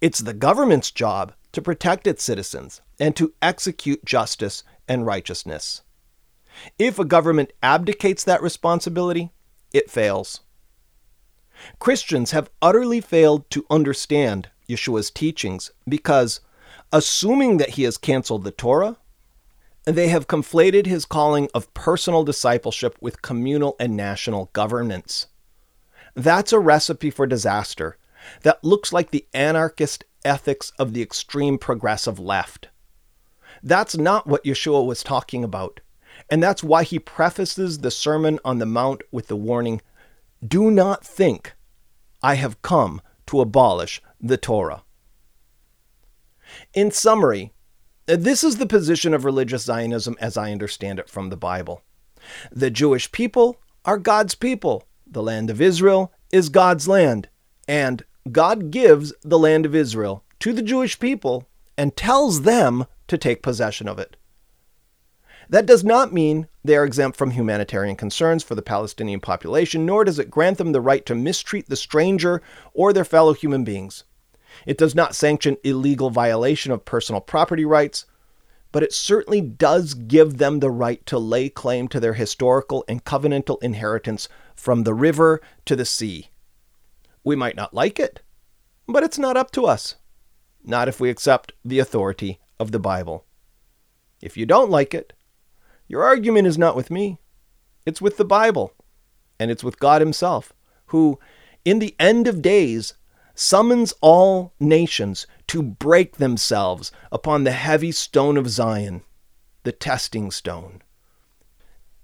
It's 0.00 0.20
the 0.20 0.32
government's 0.32 0.90
job 0.90 1.34
to 1.52 1.60
protect 1.60 2.06
its 2.06 2.24
citizens 2.24 2.80
and 2.98 3.14
to 3.16 3.34
execute 3.42 4.06
justice 4.06 4.64
and 4.88 5.04
righteousness. 5.04 5.82
If 6.78 6.98
a 6.98 7.04
government 7.04 7.52
abdicates 7.62 8.24
that 8.24 8.40
responsibility, 8.40 9.30
it 9.74 9.90
fails. 9.90 10.40
Christians 11.80 12.30
have 12.30 12.48
utterly 12.62 13.02
failed 13.02 13.50
to 13.50 13.66
understand 13.68 14.48
Yeshua's 14.66 15.10
teachings 15.10 15.70
because, 15.86 16.40
assuming 16.90 17.58
that 17.58 17.72
he 17.72 17.82
has 17.82 17.98
canceled 17.98 18.44
the 18.44 18.50
Torah, 18.50 18.96
they 19.84 20.08
have 20.08 20.28
conflated 20.28 20.86
his 20.86 21.04
calling 21.04 21.48
of 21.54 21.72
personal 21.74 22.24
discipleship 22.24 22.96
with 23.00 23.22
communal 23.22 23.76
and 23.80 23.96
national 23.96 24.50
governance. 24.52 25.26
That's 26.14 26.52
a 26.52 26.58
recipe 26.58 27.10
for 27.10 27.26
disaster 27.26 27.96
that 28.42 28.62
looks 28.62 28.92
like 28.92 29.10
the 29.10 29.26
anarchist 29.32 30.04
ethics 30.24 30.72
of 30.78 30.92
the 30.92 31.02
extreme 31.02 31.58
progressive 31.58 32.18
left. 32.18 32.68
That's 33.62 33.96
not 33.96 34.26
what 34.26 34.44
Yeshua 34.44 34.84
was 34.84 35.02
talking 35.02 35.44
about, 35.44 35.80
and 36.28 36.42
that's 36.42 36.62
why 36.62 36.82
he 36.82 36.98
prefaces 36.98 37.78
the 37.78 37.90
Sermon 37.90 38.38
on 38.44 38.58
the 38.58 38.66
Mount 38.66 39.02
with 39.10 39.28
the 39.28 39.36
warning 39.36 39.80
Do 40.46 40.70
not 40.70 41.04
think 41.04 41.54
I 42.22 42.34
have 42.34 42.62
come 42.62 43.00
to 43.26 43.40
abolish 43.40 44.02
the 44.20 44.36
Torah. 44.36 44.82
In 46.74 46.90
summary, 46.90 47.52
Uh, 48.10 48.16
this 48.18 48.42
is 48.42 48.56
the 48.56 48.66
position 48.66 49.14
of 49.14 49.24
religious 49.24 49.62
Zionism 49.62 50.16
as 50.20 50.36
I 50.36 50.50
understand 50.50 50.98
it 50.98 51.08
from 51.08 51.28
the 51.28 51.36
Bible. 51.36 51.82
The 52.50 52.70
Jewish 52.70 53.12
people 53.12 53.60
are 53.84 53.98
God's 53.98 54.34
people, 54.34 54.82
the 55.06 55.22
land 55.22 55.48
of 55.48 55.60
Israel 55.60 56.12
is 56.32 56.48
God's 56.48 56.88
land, 56.88 57.28
and 57.68 58.04
God 58.32 58.72
gives 58.72 59.12
the 59.22 59.38
land 59.38 59.64
of 59.64 59.76
Israel 59.76 60.24
to 60.40 60.52
the 60.52 60.62
Jewish 60.62 60.98
people 60.98 61.46
and 61.78 61.96
tells 61.96 62.42
them 62.42 62.86
to 63.06 63.16
take 63.16 63.44
possession 63.44 63.86
of 63.86 64.00
it. 64.00 64.16
That 65.48 65.66
does 65.66 65.84
not 65.84 66.12
mean 66.12 66.48
they 66.64 66.76
are 66.76 66.84
exempt 66.84 67.16
from 67.16 67.30
humanitarian 67.30 67.94
concerns 67.94 68.42
for 68.42 68.56
the 68.56 68.62
Palestinian 68.62 69.20
population, 69.20 69.86
nor 69.86 70.04
does 70.04 70.18
it 70.18 70.32
grant 70.32 70.58
them 70.58 70.72
the 70.72 70.80
right 70.80 71.06
to 71.06 71.14
mistreat 71.14 71.68
the 71.68 71.76
stranger 71.76 72.42
or 72.74 72.92
their 72.92 73.04
fellow 73.04 73.34
human 73.34 73.62
beings. 73.62 74.02
It 74.66 74.78
does 74.78 74.94
not 74.94 75.14
sanction 75.14 75.56
illegal 75.64 76.10
violation 76.10 76.72
of 76.72 76.84
personal 76.84 77.20
property 77.20 77.64
rights, 77.64 78.06
but 78.72 78.82
it 78.82 78.92
certainly 78.92 79.40
does 79.40 79.94
give 79.94 80.38
them 80.38 80.60
the 80.60 80.70
right 80.70 81.04
to 81.06 81.18
lay 81.18 81.48
claim 81.48 81.88
to 81.88 82.00
their 82.00 82.14
historical 82.14 82.84
and 82.88 83.04
covenantal 83.04 83.62
inheritance 83.62 84.28
from 84.54 84.84
the 84.84 84.94
river 84.94 85.40
to 85.64 85.74
the 85.74 85.84
sea. 85.84 86.30
We 87.24 87.36
might 87.36 87.56
not 87.56 87.74
like 87.74 87.98
it, 87.98 88.20
but 88.86 89.02
it's 89.02 89.18
not 89.18 89.36
up 89.36 89.50
to 89.52 89.66
us. 89.66 89.96
Not 90.62 90.88
if 90.88 91.00
we 91.00 91.10
accept 91.10 91.52
the 91.64 91.78
authority 91.78 92.38
of 92.58 92.70
the 92.70 92.78
Bible. 92.78 93.24
If 94.20 94.36
you 94.36 94.46
don't 94.46 94.70
like 94.70 94.94
it, 94.94 95.14
your 95.88 96.04
argument 96.04 96.46
is 96.46 96.58
not 96.58 96.76
with 96.76 96.90
me, 96.90 97.18
it's 97.86 98.00
with 98.00 98.16
the 98.16 98.24
Bible, 98.24 98.74
and 99.38 99.50
it's 99.50 99.64
with 99.64 99.80
God 99.80 100.00
Himself, 100.02 100.52
who, 100.86 101.18
in 101.64 101.78
the 101.78 101.96
end 101.98 102.28
of 102.28 102.42
days, 102.42 102.94
summons 103.40 103.94
all 104.02 104.52
nations 104.60 105.26
to 105.46 105.62
break 105.62 106.18
themselves 106.18 106.92
upon 107.10 107.42
the 107.42 107.52
heavy 107.52 107.90
stone 107.90 108.36
of 108.36 108.50
Zion, 108.50 109.02
the 109.62 109.72
testing 109.72 110.30
stone. 110.30 110.82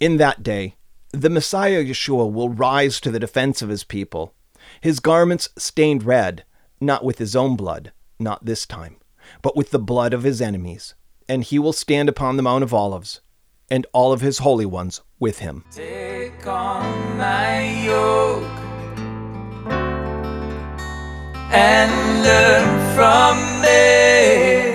In 0.00 0.16
that 0.16 0.42
day, 0.42 0.76
the 1.12 1.28
Messiah 1.28 1.84
Yeshua 1.84 2.32
will 2.32 2.48
rise 2.48 3.00
to 3.00 3.10
the 3.10 3.20
defense 3.20 3.60
of 3.60 3.68
his 3.68 3.84
people, 3.84 4.32
his 4.80 4.98
garments 4.98 5.50
stained 5.58 6.04
red, 6.04 6.44
not 6.80 7.04
with 7.04 7.18
his 7.18 7.36
own 7.36 7.54
blood, 7.54 7.92
not 8.18 8.46
this 8.46 8.64
time, 8.64 8.96
but 9.42 9.54
with 9.54 9.72
the 9.72 9.78
blood 9.78 10.14
of 10.14 10.22
his 10.22 10.40
enemies, 10.40 10.94
and 11.28 11.44
he 11.44 11.58
will 11.58 11.74
stand 11.74 12.08
upon 12.08 12.38
the 12.38 12.42
Mount 12.42 12.64
of 12.64 12.72
Olives, 12.72 13.20
and 13.70 13.86
all 13.92 14.10
of 14.10 14.22
his 14.22 14.38
holy 14.38 14.66
ones 14.66 15.02
with 15.20 15.40
him. 15.40 15.64
Take 15.70 16.46
on 16.46 17.18
my 17.18 17.84
yoke 17.84 18.65
and 21.50 22.22
learn 22.22 22.94
from 22.94 23.36
me 23.62 24.74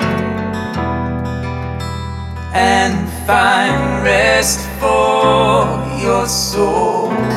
and 2.53 3.09
find 3.25 4.03
rest 4.03 4.59
for 4.79 5.85
your 6.01 6.27
soul. 6.27 7.30